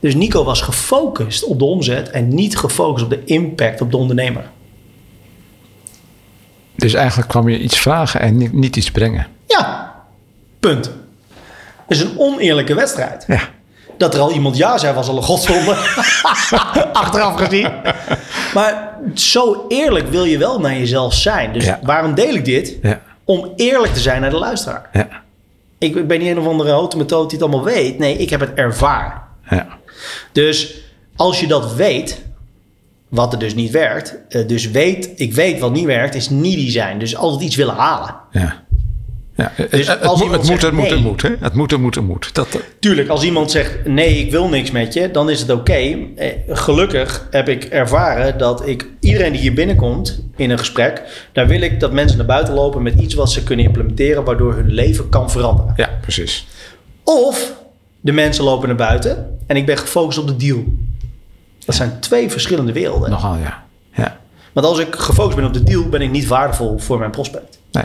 Dus 0.00 0.14
Nico 0.14 0.44
was 0.44 0.60
gefocust 0.60 1.44
op 1.44 1.58
de 1.58 1.64
omzet 1.64 2.10
en 2.10 2.34
niet 2.34 2.56
gefocust 2.56 3.04
op 3.04 3.10
de 3.10 3.24
impact 3.24 3.80
op 3.80 3.90
de 3.90 3.96
ondernemer. 3.96 4.50
Dus 6.76 6.94
eigenlijk 6.94 7.28
kwam 7.28 7.48
je 7.48 7.58
iets 7.58 7.78
vragen 7.78 8.20
en 8.20 8.36
niet, 8.36 8.52
niet 8.52 8.76
iets 8.76 8.90
brengen. 8.90 9.26
Ja, 9.46 9.83
punt. 10.68 10.84
Het 11.86 11.96
is 11.96 12.00
een 12.00 12.18
oneerlijke 12.18 12.74
wedstrijd. 12.74 13.24
Ja, 13.26 13.40
Dat 13.98 14.14
er 14.14 14.20
al 14.20 14.32
iemand 14.32 14.56
ja 14.56 14.78
zei, 14.78 14.94
was 14.94 15.08
al 15.08 15.16
een. 15.16 15.22
Achteraf 16.92 17.36
gezien. 17.40 17.68
Maar 18.54 18.98
zo 19.14 19.64
eerlijk 19.68 20.08
wil 20.08 20.24
je 20.24 20.38
wel 20.38 20.60
naar 20.60 20.78
jezelf 20.78 21.14
zijn. 21.14 21.52
Dus 21.52 21.64
Ja. 21.64 21.78
waarom 21.82 22.14
deel 22.14 22.34
ik 22.34 22.44
dit? 22.44 22.78
ja, 22.82 23.00
Om 23.24 23.52
eerlijk 23.56 23.94
te 23.94 24.00
zijn 24.00 24.20
naar 24.20 24.30
de 24.30 24.38
luisteraar. 24.38 24.88
ja, 24.92 25.08
Ik 25.78 26.06
ben 26.06 26.18
niet 26.18 26.28
een 26.28 26.38
of 26.38 26.46
andere 26.46 26.70
houten 26.70 26.98
methode 26.98 27.28
die 27.28 27.38
het 27.38 27.48
allemaal 27.48 27.64
weet. 27.74 27.98
Nee, 27.98 28.16
ik 28.16 28.30
heb 28.30 28.40
het 28.40 28.54
ervaren. 28.54 29.22
ja. 29.50 29.66
Dus 30.32 30.74
als 31.16 31.40
je 31.40 31.46
dat 31.46 31.74
weet, 31.74 32.22
wat 33.08 33.32
er 33.32 33.38
dus 33.38 33.54
niet 33.54 33.70
werkt. 33.70 34.14
eh, 34.28 34.48
Dus 34.48 34.70
weet, 34.70 35.10
ik 35.16 35.34
weet 35.34 35.58
wat 35.60 35.72
niet 35.72 35.84
werkt, 35.84 36.14
is 36.14 36.30
needy 36.30 36.70
zijn. 36.70 36.98
Dus 36.98 37.16
altijd 37.16 37.42
iets 37.42 37.56
willen 37.56 37.74
halen. 37.74 38.14
ja. 38.30 38.62
Ja. 39.36 39.52
Dus 39.70 39.86
het, 39.88 40.06
als 40.06 40.20
iemand 40.22 40.40
het 40.40 40.50
moet, 40.50 40.62
het 40.62 40.72
moet, 40.72 40.90
het 40.90 41.00
moet. 41.00 41.22
Hè? 41.22 41.30
Het 41.40 41.54
moet, 41.54 41.70
het 41.70 41.80
moet, 41.80 41.94
het 41.94 42.04
moet. 42.04 42.34
Dat, 42.34 42.58
Tuurlijk, 42.78 43.08
als 43.08 43.22
iemand 43.22 43.50
zegt 43.50 43.86
nee, 43.86 44.18
ik 44.18 44.30
wil 44.30 44.48
niks 44.48 44.70
met 44.70 44.92
je, 44.92 45.10
dan 45.10 45.30
is 45.30 45.40
het 45.40 45.50
oké. 45.50 45.72
Eh, 45.72 46.28
gelukkig 46.48 47.26
heb 47.30 47.48
ik 47.48 47.64
ervaren 47.64 48.38
dat 48.38 48.66
ik 48.66 48.88
iedereen 49.00 49.32
die 49.32 49.40
hier 49.40 49.54
binnenkomt 49.54 50.22
in 50.36 50.50
een 50.50 50.58
gesprek, 50.58 51.02
daar 51.32 51.46
wil 51.46 51.60
ik 51.60 51.80
dat 51.80 51.92
mensen 51.92 52.16
naar 52.16 52.26
buiten 52.26 52.54
lopen 52.54 52.82
met 52.82 53.00
iets 53.00 53.14
wat 53.14 53.32
ze 53.32 53.42
kunnen 53.42 53.64
implementeren, 53.64 54.24
waardoor 54.24 54.54
hun 54.54 54.70
leven 54.72 55.08
kan 55.08 55.30
veranderen. 55.30 55.72
ja, 55.76 55.90
precies. 56.00 56.46
Of 57.04 57.52
de 58.00 58.12
mensen 58.12 58.44
lopen 58.44 58.68
naar 58.68 58.76
buiten 58.76 59.38
en 59.46 59.56
ik 59.56 59.66
ben 59.66 59.78
gefocust 59.78 60.18
op 60.18 60.26
de 60.26 60.36
deal. 60.36 60.64
Dat 61.64 61.74
zijn 61.74 62.00
twee 62.00 62.30
verschillende 62.30 62.72
werelden. 62.72 63.10
Nogal, 63.10 63.36
ja. 63.36 63.64
Ja, 63.96 64.18
Want 64.52 64.66
als 64.66 64.78
ik 64.78 64.94
gefocust 64.94 65.36
ben 65.36 65.44
op 65.44 65.52
de 65.52 65.62
deal, 65.62 65.88
ben 65.88 66.00
ik 66.00 66.10
niet 66.10 66.26
waardevol 66.26 66.78
voor 66.78 66.98
mijn 66.98 67.10
prospect. 67.10 67.58
nee. 67.72 67.84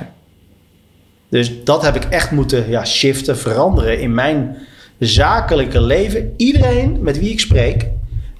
Dus 1.30 1.64
dat 1.64 1.82
heb 1.82 1.96
ik 1.96 2.04
echt 2.04 2.32
moeten 2.32 2.70
ja, 2.70 2.86
shiften, 2.86 3.38
veranderen 3.38 4.00
in 4.00 4.14
mijn 4.14 4.58
zakelijke 5.00 5.82
leven. 5.82 6.34
Iedereen 6.38 6.98
met 7.02 7.20
wie 7.20 7.32
ik 7.32 7.40
spreek, 7.40 7.88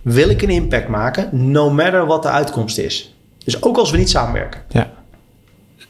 wil 0.02 0.30
ik 0.30 0.42
een 0.42 0.50
impact 0.50 0.88
maken, 0.88 1.52
no 1.52 1.70
matter 1.70 2.06
wat 2.06 2.24
de 2.24 2.30
uitkomst 2.30 2.78
is. 2.78 3.14
Dus 3.44 3.64
ook 3.64 3.78
als 3.78 3.92
we 3.92 3.98
niet 3.98 4.10
samenwerken. 4.10 4.62
Ja. 4.70 4.92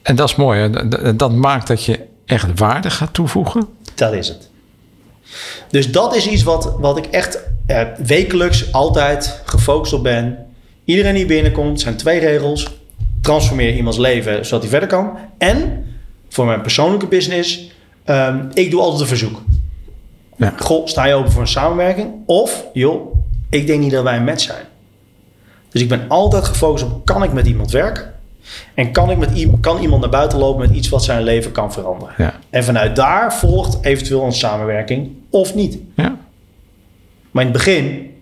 En 0.02 0.16
dat 0.16 0.30
is 0.30 0.36
mooi. 0.36 0.60
Hè? 0.60 1.16
Dat 1.16 1.32
maakt 1.32 1.68
dat 1.68 1.86
je 1.86 2.00
echt 2.26 2.60
waarde 2.60 2.90
gaat 2.90 3.14
toevoegen. 3.14 3.68
Dat 3.96 4.14
is 4.14 4.28
het. 4.28 4.50
Dus 5.70 5.92
dat 5.92 6.16
is 6.16 6.28
iets 6.28 6.44
wat, 6.44 6.76
wat 6.80 6.98
ik 6.98 7.06
echt 7.06 7.44
eh, 7.66 7.82
wekelijks 7.98 8.74
altijd 8.74 9.42
gefocust 9.46 9.94
op 9.94 10.04
ben. 10.04 10.46
Iedereen 10.86 11.14
die 11.14 11.26
binnenkomt, 11.26 11.82
zijn 11.82 11.96
twee 11.96 12.20
regels. 12.20 12.78
Transformeer 13.22 13.76
iemands 13.76 13.98
leven 13.98 14.46
zodat 14.46 14.62
hij 14.62 14.70
verder 14.70 14.90
kan. 14.90 15.18
En 15.38 15.86
voor 16.30 16.46
mijn 16.46 16.62
persoonlijke 16.62 17.08
business, 17.08 17.72
um, 18.06 18.50
ik 18.54 18.72
doe 18.72 18.82
altijd 18.82 19.02
een 19.02 19.08
verzoek. 19.08 19.42
Ja. 20.38 20.54
Goh, 20.58 20.86
sta 20.86 21.06
je 21.06 21.14
open 21.14 21.32
voor 21.32 21.42
een 21.42 21.48
samenwerking? 21.48 22.12
Of, 22.26 22.66
joh, 22.74 23.16
ik 23.50 23.68
denk 23.68 23.82
niet 23.82 23.92
dat 23.92 24.04
wij 24.04 24.16
een 24.16 24.24
match 24.24 24.44
zijn. 24.44 24.66
Dus 25.70 25.82
ik 25.82 25.90
ben 25.90 26.06
altijd 26.08 26.46
gefocust 26.46 26.84
op, 26.84 27.06
kan 27.06 27.24
ik 27.24 27.34
met 27.34 27.48
iemand 27.48 27.72
werken? 27.72 28.14
En 28.74 28.92
kan, 28.92 29.10
ik 29.12 29.18
met, 29.18 29.46
kan 29.62 29.82
iemand 29.82 30.02
naar 30.02 30.10
buiten 30.10 30.40
lopen 30.40 30.68
met 30.68 30.78
iets 30.78 30.90
wat 30.90 31.04
zijn 31.04 31.24
leven 31.24 31.52
kan 31.52 31.74
veranderen? 31.74 32.14
Ja. 32.18 32.34
En 32.50 32.64
vanuit 32.64 32.96
daar 32.96 33.34
volgt 33.34 33.86
eventueel 33.86 34.24
een 34.24 34.34
samenwerking 34.34 35.12
of 35.30 35.56
niet. 35.56 35.78
Ja. 35.96 36.18
Maar 37.32 37.46
in 37.46 37.50
het 37.50 37.58
begin, 37.58 38.16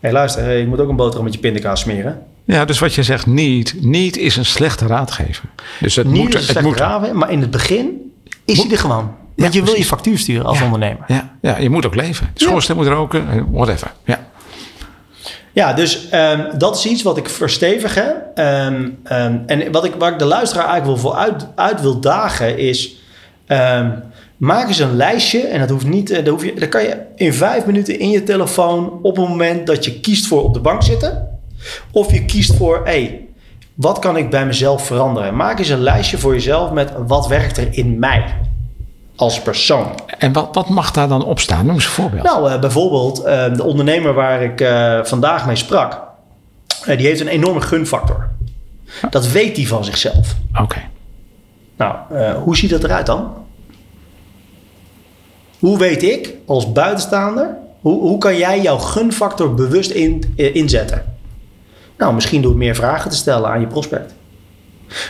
hey, 0.00 0.12
luister, 0.12 0.52
je 0.52 0.66
moet 0.66 0.80
ook 0.80 0.88
een 0.88 0.96
boterham 0.96 1.24
met 1.24 1.34
je 1.34 1.40
pindakaas 1.40 1.80
smeren. 1.80 2.22
Ja, 2.44 2.64
dus 2.64 2.78
wat 2.78 2.94
je 2.94 3.02
zegt, 3.02 3.26
niet, 3.26 3.74
niet 3.80 4.16
is 4.16 4.36
een 4.36 4.44
slechte 4.44 4.86
raadgever. 4.86 5.44
Dus 5.80 5.96
het 5.96 6.06
niet 6.06 6.22
moet, 6.22 6.34
is 6.34 6.48
een 6.48 6.54
het 6.54 6.64
moet. 6.64 6.78
Raadgever, 6.78 7.16
maar 7.16 7.30
in 7.30 7.40
het 7.40 7.50
begin 7.50 8.12
is 8.44 8.62
hij 8.62 8.70
er 8.70 8.78
gewoon. 8.78 9.14
Want 9.36 9.54
je 9.54 9.62
wil 9.62 9.74
je 9.74 9.84
factuur 9.84 10.18
sturen 10.18 10.46
als 10.46 10.62
ondernemer. 10.62 11.04
Ja, 11.06 11.36
ja, 11.40 11.58
je 11.58 11.70
moet 11.70 11.86
ook 11.86 11.94
leven. 11.94 12.30
De 12.34 12.44
schoorsteen 12.44 12.76
moet 12.76 12.86
roken, 12.86 13.46
whatever. 13.50 13.92
Ja. 14.04 14.26
Ja, 15.52 15.72
dus 15.72 16.08
um, 16.12 16.46
dat 16.58 16.76
is 16.76 16.86
iets 16.86 17.02
wat 17.02 17.16
ik 17.16 17.28
verstevig. 17.28 17.96
Um, 17.96 18.04
um, 18.34 19.42
en 19.46 19.72
wat 19.72 19.84
ik, 19.84 19.94
waar 19.98 20.12
ik 20.12 20.18
de 20.18 20.24
luisteraar 20.24 20.68
eigenlijk 20.68 21.00
wel 21.00 21.10
voor 21.10 21.20
uit, 21.20 21.46
uit 21.54 21.80
wil 21.80 22.00
dagen 22.00 22.58
is... 22.58 22.96
maak 24.36 24.68
eens 24.68 24.78
een 24.78 24.96
lijstje. 24.96 25.40
En 25.40 25.60
dat 25.60 25.70
hoeft 25.70 25.86
niet... 25.86 26.08
Dat, 26.14 26.26
hoef 26.26 26.44
je, 26.44 26.54
dat 26.54 26.68
kan 26.68 26.82
je 26.82 26.96
in 27.16 27.32
vijf 27.32 27.66
minuten 27.66 27.98
in 27.98 28.10
je 28.10 28.22
telefoon... 28.22 28.98
op 29.02 29.16
het 29.16 29.28
moment 29.28 29.66
dat 29.66 29.84
je 29.84 30.00
kiest 30.00 30.26
voor 30.26 30.42
op 30.42 30.54
de 30.54 30.60
bank 30.60 30.82
zitten. 30.82 31.28
Of 31.90 32.12
je 32.12 32.24
kiest 32.24 32.54
voor... 32.54 32.80
Hey, 32.84 33.26
wat 33.74 33.98
kan 33.98 34.16
ik 34.16 34.30
bij 34.30 34.46
mezelf 34.46 34.86
veranderen? 34.86 35.36
Maak 35.36 35.58
eens 35.58 35.68
een 35.68 35.80
lijstje 35.82 36.18
voor 36.18 36.32
jezelf 36.32 36.70
met 36.70 36.92
wat 37.06 37.26
werkt 37.26 37.56
er 37.56 37.68
in 37.70 37.98
mij 37.98 38.34
als 39.16 39.42
persoon. 39.42 39.86
En 40.18 40.32
wat, 40.32 40.48
wat 40.52 40.68
mag 40.68 40.90
daar 40.90 41.08
dan 41.08 41.24
op 41.24 41.40
staan? 41.40 41.66
Noem 41.66 41.74
eens 41.74 41.84
een 41.84 41.90
voorbeeld. 41.90 42.22
Nou, 42.22 42.50
uh, 42.50 42.58
bijvoorbeeld 42.58 43.18
uh, 43.26 43.54
de 43.54 43.62
ondernemer 43.62 44.14
waar 44.14 44.42
ik 44.42 44.60
uh, 44.60 45.04
vandaag 45.04 45.46
mee 45.46 45.56
sprak. 45.56 46.00
die 46.84 47.06
heeft 47.06 47.20
een 47.20 47.28
enorme 47.28 47.60
gunfactor. 47.60 48.28
Dat 49.10 49.28
weet 49.28 49.56
hij 49.56 49.66
van 49.66 49.84
zichzelf. 49.84 50.34
Oké. 50.60 50.82
Nou, 51.76 51.96
hoe 52.34 52.56
ziet 52.56 52.70
dat 52.70 52.84
eruit 52.84 53.06
dan? 53.06 53.32
Hoe 55.58 55.78
weet 55.78 56.02
ik 56.02 56.34
als 56.46 56.72
buitenstaander... 56.72 57.56
Hoe, 57.80 58.00
hoe 58.00 58.18
kan 58.18 58.36
jij 58.36 58.60
jouw 58.60 58.78
gunfactor 58.78 59.54
bewust 59.54 59.90
in, 59.90 60.32
inzetten? 60.36 61.13
Nou, 61.98 62.14
misschien 62.14 62.42
door 62.42 62.56
meer 62.56 62.74
vragen 62.74 63.10
te 63.10 63.16
stellen 63.16 63.50
aan 63.50 63.60
je 63.60 63.66
prospect. 63.66 64.14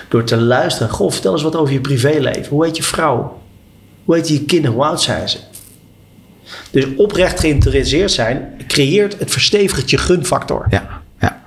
Door 0.09 0.25
te 0.25 0.37
luisteren. 0.37 0.91
Goh, 0.91 1.11
vertel 1.11 1.33
eens 1.33 1.43
wat 1.43 1.57
over 1.57 1.73
je 1.73 1.81
privéleven. 1.81 2.49
Hoe 2.49 2.65
heet 2.65 2.77
je 2.77 2.83
vrouw? 2.83 3.43
Hoe 4.05 4.15
heet 4.15 4.29
je 4.29 4.45
kinderen? 4.45 4.77
Hoe 4.77 4.85
oud 4.85 5.03
zijn 5.03 5.29
ze? 5.29 5.39
Dus 6.71 6.85
oprecht 6.97 7.41
geïnteresseerd 7.41 8.13
zijn 8.13 8.55
creëert 8.67 9.19
het 9.19 9.31
verstevigt 9.31 9.91
je 9.91 9.99
gunfactor. 9.99 10.67
Ja, 10.71 11.03
ja. 11.21 11.43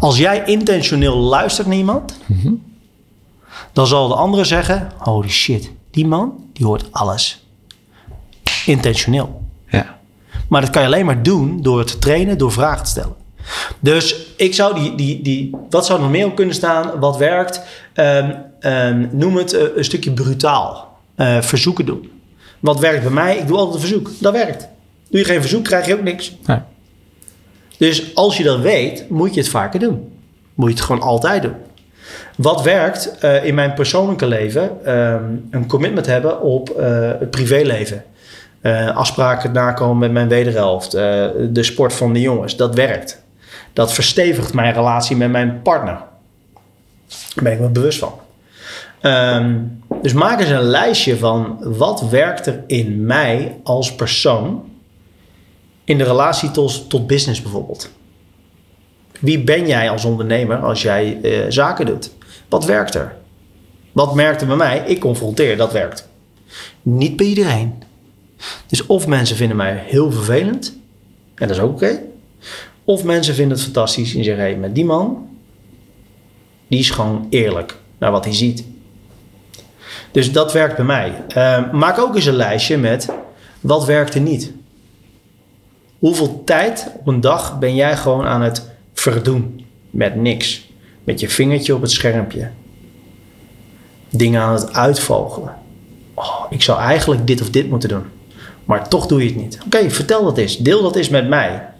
Als 0.00 0.18
jij 0.18 0.44
intentioneel 0.44 1.16
luistert 1.16 1.66
naar 1.66 1.76
iemand, 1.76 2.18
mhm. 2.26 2.52
dan 3.72 3.86
zal 3.86 4.08
de 4.08 4.14
andere 4.14 4.44
zeggen: 4.44 4.88
Holy 4.98 5.28
shit, 5.28 5.70
die 5.90 6.06
man 6.06 6.44
die 6.52 6.66
hoort 6.66 6.92
alles. 6.92 7.46
Intentioneel. 8.66 9.42
Ja. 9.68 9.98
Maar 10.48 10.60
dat 10.60 10.70
kan 10.70 10.82
je 10.82 10.88
alleen 10.88 11.06
maar 11.06 11.22
doen 11.22 11.62
door 11.62 11.84
te 11.84 11.98
trainen, 11.98 12.38
door 12.38 12.52
vragen 12.52 12.84
te 12.84 12.90
stellen. 12.90 13.16
Dus 13.80 14.26
ik 14.36 14.54
zou 14.54 14.74
die, 14.74 14.94
die, 14.94 15.22
die, 15.22 15.56
wat 15.70 15.86
zou 15.86 15.98
er 15.98 16.04
nog 16.04 16.14
meer 16.14 16.26
op 16.26 16.36
kunnen 16.36 16.54
staan? 16.54 17.00
Wat 17.00 17.16
werkt? 17.16 17.60
Um, 17.94 18.34
um, 18.60 19.08
noem 19.12 19.36
het 19.36 19.54
uh, 19.54 19.60
een 19.74 19.84
stukje 19.84 20.12
brutaal. 20.12 20.98
Uh, 21.16 21.42
verzoeken 21.42 21.86
doen. 21.86 22.10
Wat 22.60 22.78
werkt 22.78 23.02
bij 23.02 23.12
mij? 23.12 23.36
Ik 23.36 23.46
doe 23.46 23.56
altijd 23.56 23.74
een 23.74 23.80
verzoek. 23.80 24.10
Dat 24.20 24.32
werkt. 24.32 24.68
Doe 25.10 25.20
je 25.20 25.26
geen 25.26 25.40
verzoek, 25.40 25.64
krijg 25.64 25.86
je 25.86 25.94
ook 25.94 26.02
niks. 26.02 26.36
Nee. 26.46 26.58
Dus 27.78 28.14
als 28.14 28.36
je 28.36 28.44
dat 28.44 28.60
weet, 28.60 29.10
moet 29.10 29.34
je 29.34 29.40
het 29.40 29.48
vaker 29.48 29.80
doen. 29.80 30.12
Moet 30.54 30.68
je 30.68 30.74
het 30.74 30.84
gewoon 30.84 31.02
altijd 31.02 31.42
doen. 31.42 31.54
Wat 32.36 32.62
werkt 32.62 33.12
uh, 33.24 33.44
in 33.44 33.54
mijn 33.54 33.74
persoonlijke 33.74 34.26
leven? 34.26 34.94
Um, 34.96 35.48
een 35.50 35.66
commitment 35.66 36.06
hebben 36.06 36.40
op 36.40 36.76
het 37.18 37.30
privéleven. 37.30 38.04
afspraken 38.94 39.52
nakomen 39.52 39.98
met 39.98 40.12
mijn 40.12 40.28
wederhelft. 40.28 40.90
de 40.90 41.62
sport 41.62 41.92
van 41.92 42.12
de 42.12 42.20
jongens. 42.20 42.56
Dat 42.56 42.74
werkt. 42.74 43.22
Dat 43.78 43.92
verstevigt 43.92 44.54
mijn 44.54 44.72
relatie 44.72 45.16
met 45.16 45.30
mijn 45.30 45.62
partner. 45.62 45.94
Daar 47.34 47.44
ben 47.44 47.52
ik 47.52 47.60
me 47.60 47.68
bewust 47.68 47.98
van. 47.98 48.12
Um, 49.02 49.82
dus 50.02 50.12
maak 50.12 50.40
eens 50.40 50.48
een 50.48 50.62
lijstje 50.62 51.16
van 51.16 51.58
wat 51.60 52.08
werkt 52.08 52.46
er 52.46 52.64
in 52.66 53.06
mij 53.06 53.60
als 53.62 53.94
persoon 53.94 54.70
in 55.84 55.98
de 55.98 56.04
relatie 56.04 56.50
tot, 56.50 56.90
tot 56.90 57.06
business 57.06 57.42
bijvoorbeeld. 57.42 57.90
Wie 59.20 59.44
ben 59.44 59.66
jij 59.66 59.90
als 59.90 60.04
ondernemer 60.04 60.56
als 60.56 60.82
jij 60.82 61.18
uh, 61.22 61.44
zaken 61.48 61.86
doet? 61.86 62.10
Wat 62.48 62.64
werkt 62.64 62.94
er? 62.94 63.16
Wat 63.92 64.14
merkte 64.14 64.46
bij 64.46 64.56
mij? 64.56 64.82
Ik 64.86 65.00
confronteer, 65.00 65.56
dat 65.56 65.72
werkt. 65.72 66.08
Niet 66.82 67.16
bij 67.16 67.26
iedereen. 67.26 67.82
Dus 68.66 68.86
of 68.86 69.06
mensen 69.06 69.36
vinden 69.36 69.56
mij 69.56 69.82
heel 69.86 70.12
vervelend, 70.12 70.78
en 71.34 71.48
dat 71.48 71.56
is 71.56 71.62
ook 71.62 71.72
oké. 71.72 72.00
Of 72.88 73.04
mensen 73.04 73.34
vinden 73.34 73.56
het 73.56 73.64
fantastisch 73.64 74.14
en 74.14 74.24
zeggen: 74.24 74.44
hé, 74.44 74.56
met 74.56 74.74
die 74.74 74.84
man, 74.84 75.28
die 76.68 76.78
is 76.78 76.90
gewoon 76.90 77.26
eerlijk 77.30 77.78
naar 77.98 78.10
wat 78.10 78.24
hij 78.24 78.34
ziet. 78.34 78.64
Dus 80.10 80.32
dat 80.32 80.52
werkt 80.52 80.76
bij 80.76 80.84
mij. 80.84 81.24
Uh, 81.36 81.72
maak 81.72 81.98
ook 81.98 82.14
eens 82.14 82.26
een 82.26 82.34
lijstje 82.34 82.78
met 82.78 83.08
wat 83.60 83.84
werkt 83.84 84.14
er 84.14 84.20
niet. 84.20 84.52
Hoeveel 85.98 86.42
tijd 86.44 86.90
op 86.98 87.06
een 87.06 87.20
dag 87.20 87.58
ben 87.58 87.74
jij 87.74 87.96
gewoon 87.96 88.24
aan 88.24 88.42
het 88.42 88.70
verdoen 88.92 89.64
met 89.90 90.16
niks? 90.16 90.70
Met 91.04 91.20
je 91.20 91.28
vingertje 91.28 91.74
op 91.74 91.80
het 91.80 91.90
schermpje. 91.90 92.50
Dingen 94.10 94.40
aan 94.40 94.54
het 94.54 94.72
uitvogelen. 94.72 95.54
Oh, 96.14 96.44
ik 96.50 96.62
zou 96.62 96.80
eigenlijk 96.80 97.26
dit 97.26 97.40
of 97.40 97.50
dit 97.50 97.70
moeten 97.70 97.88
doen. 97.88 98.04
Maar 98.64 98.88
toch 98.88 99.06
doe 99.06 99.20
je 99.22 99.26
het 99.26 99.36
niet. 99.36 99.58
Oké, 99.64 99.90
vertel 99.90 100.24
dat 100.24 100.38
eens. 100.38 100.58
Deel 100.58 100.82
dat 100.82 100.96
eens 100.96 101.08
met 101.08 101.28
mij. 101.28 101.76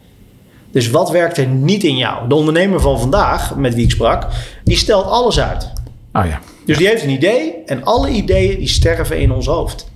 Dus 0.71 0.91
wat 0.91 1.11
werkt 1.11 1.37
er 1.37 1.47
niet 1.47 1.85
in 1.85 1.97
jou? 1.97 2.29
De 2.29 2.35
ondernemer 2.35 2.81
van 2.81 3.01
vandaag, 3.01 3.57
met 3.57 3.75
wie 3.75 3.85
ik 3.85 3.91
sprak, 3.91 4.27
die 4.64 4.77
stelt 4.77 5.07
alles 5.07 5.41
uit. 5.41 5.73
Oh 6.12 6.27
ja. 6.27 6.41
Dus 6.64 6.77
die 6.77 6.87
heeft 6.87 7.03
een 7.03 7.11
idee 7.11 7.55
en 7.66 7.85
alle 7.85 8.09
ideeën 8.09 8.59
die 8.59 8.69
sterven 8.69 9.21
in 9.21 9.33
ons 9.33 9.47
hoofd. 9.47 9.91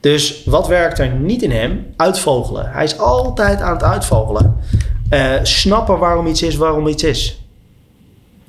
Dus 0.00 0.44
wat 0.44 0.68
werkt 0.68 0.98
er 0.98 1.10
niet 1.10 1.42
in 1.42 1.50
hem? 1.50 1.86
Uitvogelen. 1.96 2.70
Hij 2.70 2.84
is 2.84 2.98
altijd 2.98 3.60
aan 3.60 3.72
het 3.72 3.82
uitvogelen. 3.82 4.56
Uh, 5.10 5.34
snappen 5.42 5.98
waarom 5.98 6.26
iets 6.26 6.42
is, 6.42 6.56
waarom 6.56 6.86
iets 6.86 7.02
is. 7.02 7.42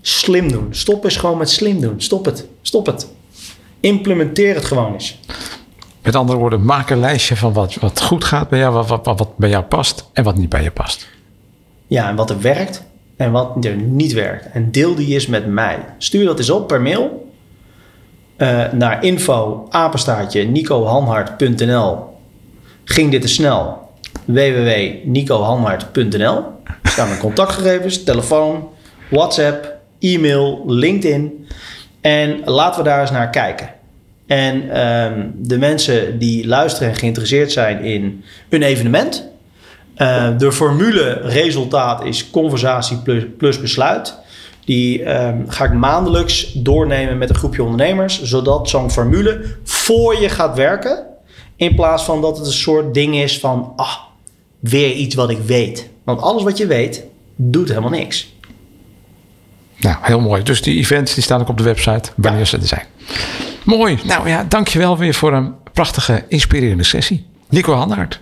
Slim 0.01 0.51
doen. 0.51 0.67
Stop 0.69 1.03
eens 1.03 1.17
gewoon 1.17 1.37
met 1.37 1.49
slim 1.49 1.81
doen. 1.81 2.01
Stop 2.01 2.25
het. 2.25 2.47
Stop 2.61 2.85
het. 2.85 3.07
Implementeer 3.79 4.55
het 4.55 4.65
gewoon 4.65 4.93
eens. 4.93 5.19
Met 6.03 6.15
andere 6.15 6.39
woorden, 6.39 6.65
maak 6.65 6.89
een 6.89 6.99
lijstje 6.99 7.35
van 7.35 7.53
wat, 7.53 7.75
wat 7.75 8.01
goed 8.01 8.23
gaat 8.23 8.49
bij 8.49 8.59
jou, 8.59 8.73
wat, 8.73 9.05
wat, 9.05 9.19
wat 9.19 9.37
bij 9.37 9.49
jou 9.49 9.63
past 9.63 10.09
en 10.13 10.23
wat 10.23 10.35
niet 10.35 10.49
bij 10.49 10.63
je 10.63 10.71
past. 10.71 11.07
Ja, 11.87 12.09
en 12.09 12.15
wat 12.15 12.29
er 12.29 12.41
werkt 12.41 12.83
en 13.17 13.31
wat 13.31 13.65
er 13.65 13.75
niet 13.75 14.13
werkt. 14.13 14.51
En 14.51 14.71
deel 14.71 14.95
die 14.95 15.13
eens 15.13 15.27
met 15.27 15.47
mij. 15.47 15.85
Stuur 15.97 16.25
dat 16.25 16.37
eens 16.37 16.49
op 16.49 16.67
per 16.67 16.81
mail 16.81 17.31
uh, 18.37 18.71
naar 18.71 19.03
info 19.03 19.67
apenstaartje 19.69 20.43
nicohanhart.nl. 20.43 21.97
Ging 22.83 23.11
dit 23.11 23.21
te 23.21 23.27
snel? 23.27 23.89
www.nicohanhart.nl. 24.25 26.43
staan 26.83 27.07
mijn 27.07 27.19
contactgegevens, 27.19 28.03
telefoon, 28.03 28.69
WhatsApp, 29.09 29.75
e-mail, 29.99 30.63
LinkedIn. 30.67 31.47
En 32.01 32.41
laten 32.45 32.83
we 32.83 32.89
daar 32.89 33.01
eens 33.01 33.11
naar 33.11 33.29
kijken. 33.29 33.69
En 34.31 34.81
um, 34.81 35.33
de 35.37 35.57
mensen 35.57 36.19
die 36.19 36.47
luisteren 36.47 36.89
en 36.89 36.95
geïnteresseerd 36.95 37.51
zijn 37.51 37.83
in 37.83 38.23
een 38.49 38.63
evenement, 38.63 39.27
uh, 39.97 40.37
de 40.37 40.51
formule 40.51 41.11
resultaat 41.23 42.05
is 42.05 42.29
conversatie 42.29 42.97
plus, 42.97 43.23
plus 43.37 43.61
besluit. 43.61 44.17
Die 44.65 45.15
um, 45.15 45.45
ga 45.47 45.65
ik 45.65 45.73
maandelijks 45.73 46.53
doornemen 46.53 47.17
met 47.17 47.29
een 47.29 47.35
groepje 47.35 47.63
ondernemers, 47.63 48.21
zodat 48.23 48.69
zo'n 48.69 48.91
formule 48.91 49.55
voor 49.63 50.21
je 50.21 50.29
gaat 50.29 50.55
werken. 50.55 51.03
In 51.55 51.75
plaats 51.75 52.03
van 52.03 52.21
dat 52.21 52.37
het 52.37 52.45
een 52.45 52.53
soort 52.53 52.93
ding 52.93 53.15
is 53.15 53.39
van, 53.39 53.73
ah, 53.75 53.95
weer 54.59 54.91
iets 54.91 55.15
wat 55.15 55.29
ik 55.29 55.39
weet. 55.39 55.89
Want 56.03 56.21
alles 56.21 56.43
wat 56.43 56.57
je 56.57 56.67
weet, 56.67 57.03
doet 57.35 57.67
helemaal 57.67 57.89
niks. 57.89 58.33
Nou, 59.77 59.95
heel 60.01 60.19
mooi. 60.19 60.43
Dus 60.43 60.61
die 60.61 60.77
events 60.77 61.13
die 61.13 61.23
staan 61.23 61.41
ook 61.41 61.49
op 61.49 61.57
de 61.57 61.63
website 61.63 62.11
wanneer 62.15 62.45
ze 62.45 62.57
er 62.57 62.67
zijn. 62.67 62.85
Mooi. 63.63 63.99
Nou 64.03 64.29
ja, 64.29 64.45
dankjewel 64.47 64.97
weer 64.97 65.13
voor 65.13 65.33
een 65.33 65.53
prachtige, 65.73 66.25
inspirerende 66.27 66.83
sessie. 66.83 67.25
Nico 67.49 67.73
Hanhart. 67.73 68.21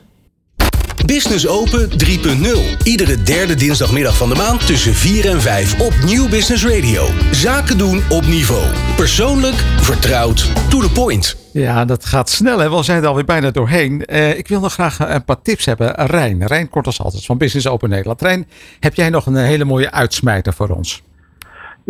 Business 1.05 1.47
Open 1.47 1.89
3.0. 1.89 2.83
Iedere 2.83 3.23
derde 3.23 3.55
dinsdagmiddag 3.55 4.17
van 4.17 4.29
de 4.29 4.35
maand 4.35 4.65
tussen 4.67 4.93
4 4.93 5.29
en 5.29 5.41
5 5.41 5.79
op 5.79 5.93
Nieuw 6.05 6.29
Business 6.29 6.65
Radio. 6.65 7.07
Zaken 7.31 7.77
doen 7.77 8.01
op 8.09 8.25
niveau. 8.25 8.63
Persoonlijk, 8.95 9.55
vertrouwd, 9.81 10.51
to 10.69 10.79
the 10.79 10.91
point. 10.91 11.37
Ja, 11.53 11.85
dat 11.85 12.05
gaat 12.05 12.29
snel 12.29 12.59
hè. 12.59 12.69
We 12.69 12.83
zijn 12.83 13.01
er 13.01 13.07
alweer 13.07 13.25
bijna 13.25 13.51
doorheen. 13.51 14.03
Uh, 14.05 14.37
ik 14.37 14.47
wil 14.47 14.59
nog 14.59 14.73
graag 14.73 14.99
een 14.99 15.25
paar 15.25 15.41
tips 15.41 15.65
hebben. 15.65 15.93
Rijn, 16.05 16.47
Rijn 16.47 16.69
kort 16.69 16.85
als 16.85 17.01
altijd 17.01 17.25
van 17.25 17.37
Business 17.37 17.67
Open 17.67 17.89
Nederland. 17.89 18.21
Rijn, 18.21 18.47
heb 18.79 18.95
jij 18.95 19.09
nog 19.09 19.25
een 19.25 19.35
hele 19.35 19.65
mooie 19.65 19.91
uitsmijter 19.91 20.53
voor 20.53 20.69
ons? 20.69 21.01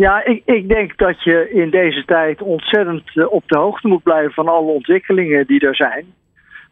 Ja, 0.00 0.24
ik, 0.24 0.42
ik 0.44 0.68
denk 0.68 0.98
dat 0.98 1.22
je 1.22 1.50
in 1.52 1.70
deze 1.70 2.04
tijd 2.04 2.42
ontzettend 2.42 3.02
eh, 3.14 3.32
op 3.32 3.42
de 3.46 3.58
hoogte 3.58 3.88
moet 3.88 4.02
blijven 4.02 4.32
van 4.32 4.48
alle 4.48 4.72
ontwikkelingen 4.72 5.46
die 5.46 5.60
er 5.60 5.76
zijn. 5.76 6.04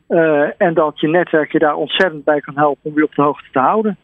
Uh, 0.08 0.48
en 0.58 0.74
dat 0.74 1.00
je 1.00 1.08
netwerk 1.08 1.52
je 1.52 1.58
daar 1.58 1.74
ontzettend 1.74 2.24
bij 2.24 2.40
kan 2.40 2.56
helpen 2.56 2.90
om 2.90 2.96
je 2.96 3.04
op 3.04 3.14
de 3.14 3.22
hoogte 3.22 3.48
te 3.52 3.58
houden. 3.58 3.96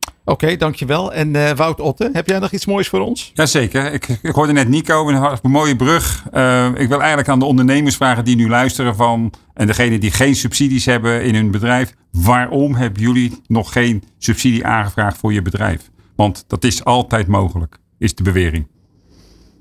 Oké, 0.00 0.44
okay, 0.44 0.56
dankjewel. 0.56 1.12
En 1.12 1.34
uh, 1.34 1.50
Wout 1.50 1.80
Otte, 1.80 2.10
heb 2.12 2.26
jij 2.26 2.38
nog 2.38 2.50
iets 2.50 2.66
moois 2.66 2.88
voor 2.88 3.00
ons? 3.00 3.30
Jazeker. 3.34 3.92
Ik, 3.92 4.06
ik 4.22 4.34
hoorde 4.34 4.52
net 4.52 4.68
Nico, 4.68 5.08
een, 5.08 5.38
een 5.42 5.50
mooie 5.50 5.76
brug. 5.76 6.24
Uh, 6.32 6.68
ik 6.74 6.88
wil 6.88 6.98
eigenlijk 6.98 7.28
aan 7.28 7.38
de 7.38 7.44
ondernemers 7.44 7.96
vragen 7.96 8.24
die 8.24 8.36
nu 8.36 8.48
luisteren 8.48 8.94
van... 8.94 9.32
en 9.54 9.66
degene 9.66 9.98
die 9.98 10.10
geen 10.10 10.34
subsidies 10.34 10.86
hebben 10.86 11.22
in 11.22 11.34
hun 11.34 11.50
bedrijf... 11.50 11.94
waarom 12.12 12.74
hebben 12.74 13.02
jullie 13.02 13.32
nog 13.46 13.72
geen 13.72 14.02
subsidie 14.18 14.66
aangevraagd 14.66 15.18
voor 15.18 15.32
je 15.32 15.42
bedrijf? 15.42 15.90
Want 16.16 16.48
dat 16.48 16.64
is 16.64 16.84
altijd 16.84 17.26
mogelijk, 17.26 17.76
is 17.98 18.14
de 18.14 18.22
bewering. 18.22 18.66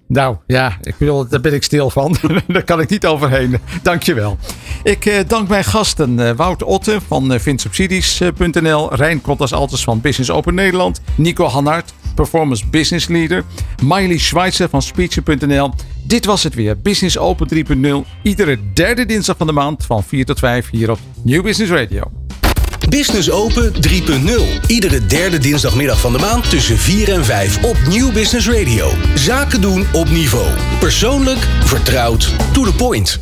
Nou 0.07 0.37
ja, 0.47 0.77
ik 0.81 0.97
bedoel, 0.97 1.27
daar 1.27 1.41
ben 1.41 1.53
ik 1.53 1.63
stil 1.63 1.89
van. 1.89 2.15
daar 2.47 2.63
kan 2.63 2.79
ik 2.79 2.89
niet 2.89 3.05
overheen. 3.05 3.57
Dankjewel. 3.81 4.37
Ik 4.83 5.05
eh, 5.05 5.27
dank 5.27 5.47
mijn 5.47 5.63
gasten 5.63 6.19
uh, 6.19 6.31
Wout 6.31 6.63
Otte 6.63 6.99
van 7.07 7.33
uh, 7.33 7.39
vinsubsidies.nl, 7.39 8.95
Rijn 8.95 9.21
Kottas 9.21 9.53
Altes 9.53 9.83
van 9.83 10.01
Business 10.01 10.31
Open 10.31 10.55
Nederland, 10.55 11.01
Nico 11.15 11.45
Hannart, 11.45 11.93
Performance 12.15 12.67
Business 12.67 13.07
Leader, 13.07 13.43
Miley 13.83 14.17
Schweitzer 14.17 14.69
van 14.69 14.81
Speecher.nl. 14.81 15.73
Dit 16.03 16.25
was 16.25 16.43
het 16.43 16.53
weer, 16.53 16.81
Business 16.81 17.17
Open 17.17 17.47
3.0, 18.05 18.21
iedere 18.21 18.59
derde 18.73 19.05
dinsdag 19.05 19.37
van 19.37 19.47
de 19.47 19.53
maand 19.53 19.85
van 19.85 20.03
4 20.03 20.25
tot 20.25 20.39
5 20.39 20.69
hier 20.69 20.91
op 20.91 20.99
New 21.23 21.43
Business 21.43 21.71
Radio. 21.71 22.26
Business 22.89 23.31
Open 23.31 23.73
3.0. 23.73 24.67
Iedere 24.67 25.05
derde 25.05 25.37
dinsdagmiddag 25.37 25.99
van 25.99 26.11
de 26.11 26.19
maand 26.19 26.49
tussen 26.49 26.77
4 26.77 27.11
en 27.13 27.25
5 27.25 27.63
op 27.63 27.77
Nieuw 27.87 28.11
Business 28.11 28.47
Radio. 28.47 28.91
Zaken 29.15 29.61
doen 29.61 29.87
op 29.93 30.09
niveau. 30.09 30.47
Persoonlijk, 30.79 31.47
vertrouwd, 31.63 32.33
to 32.53 32.63
the 32.63 32.73
point. 32.73 33.19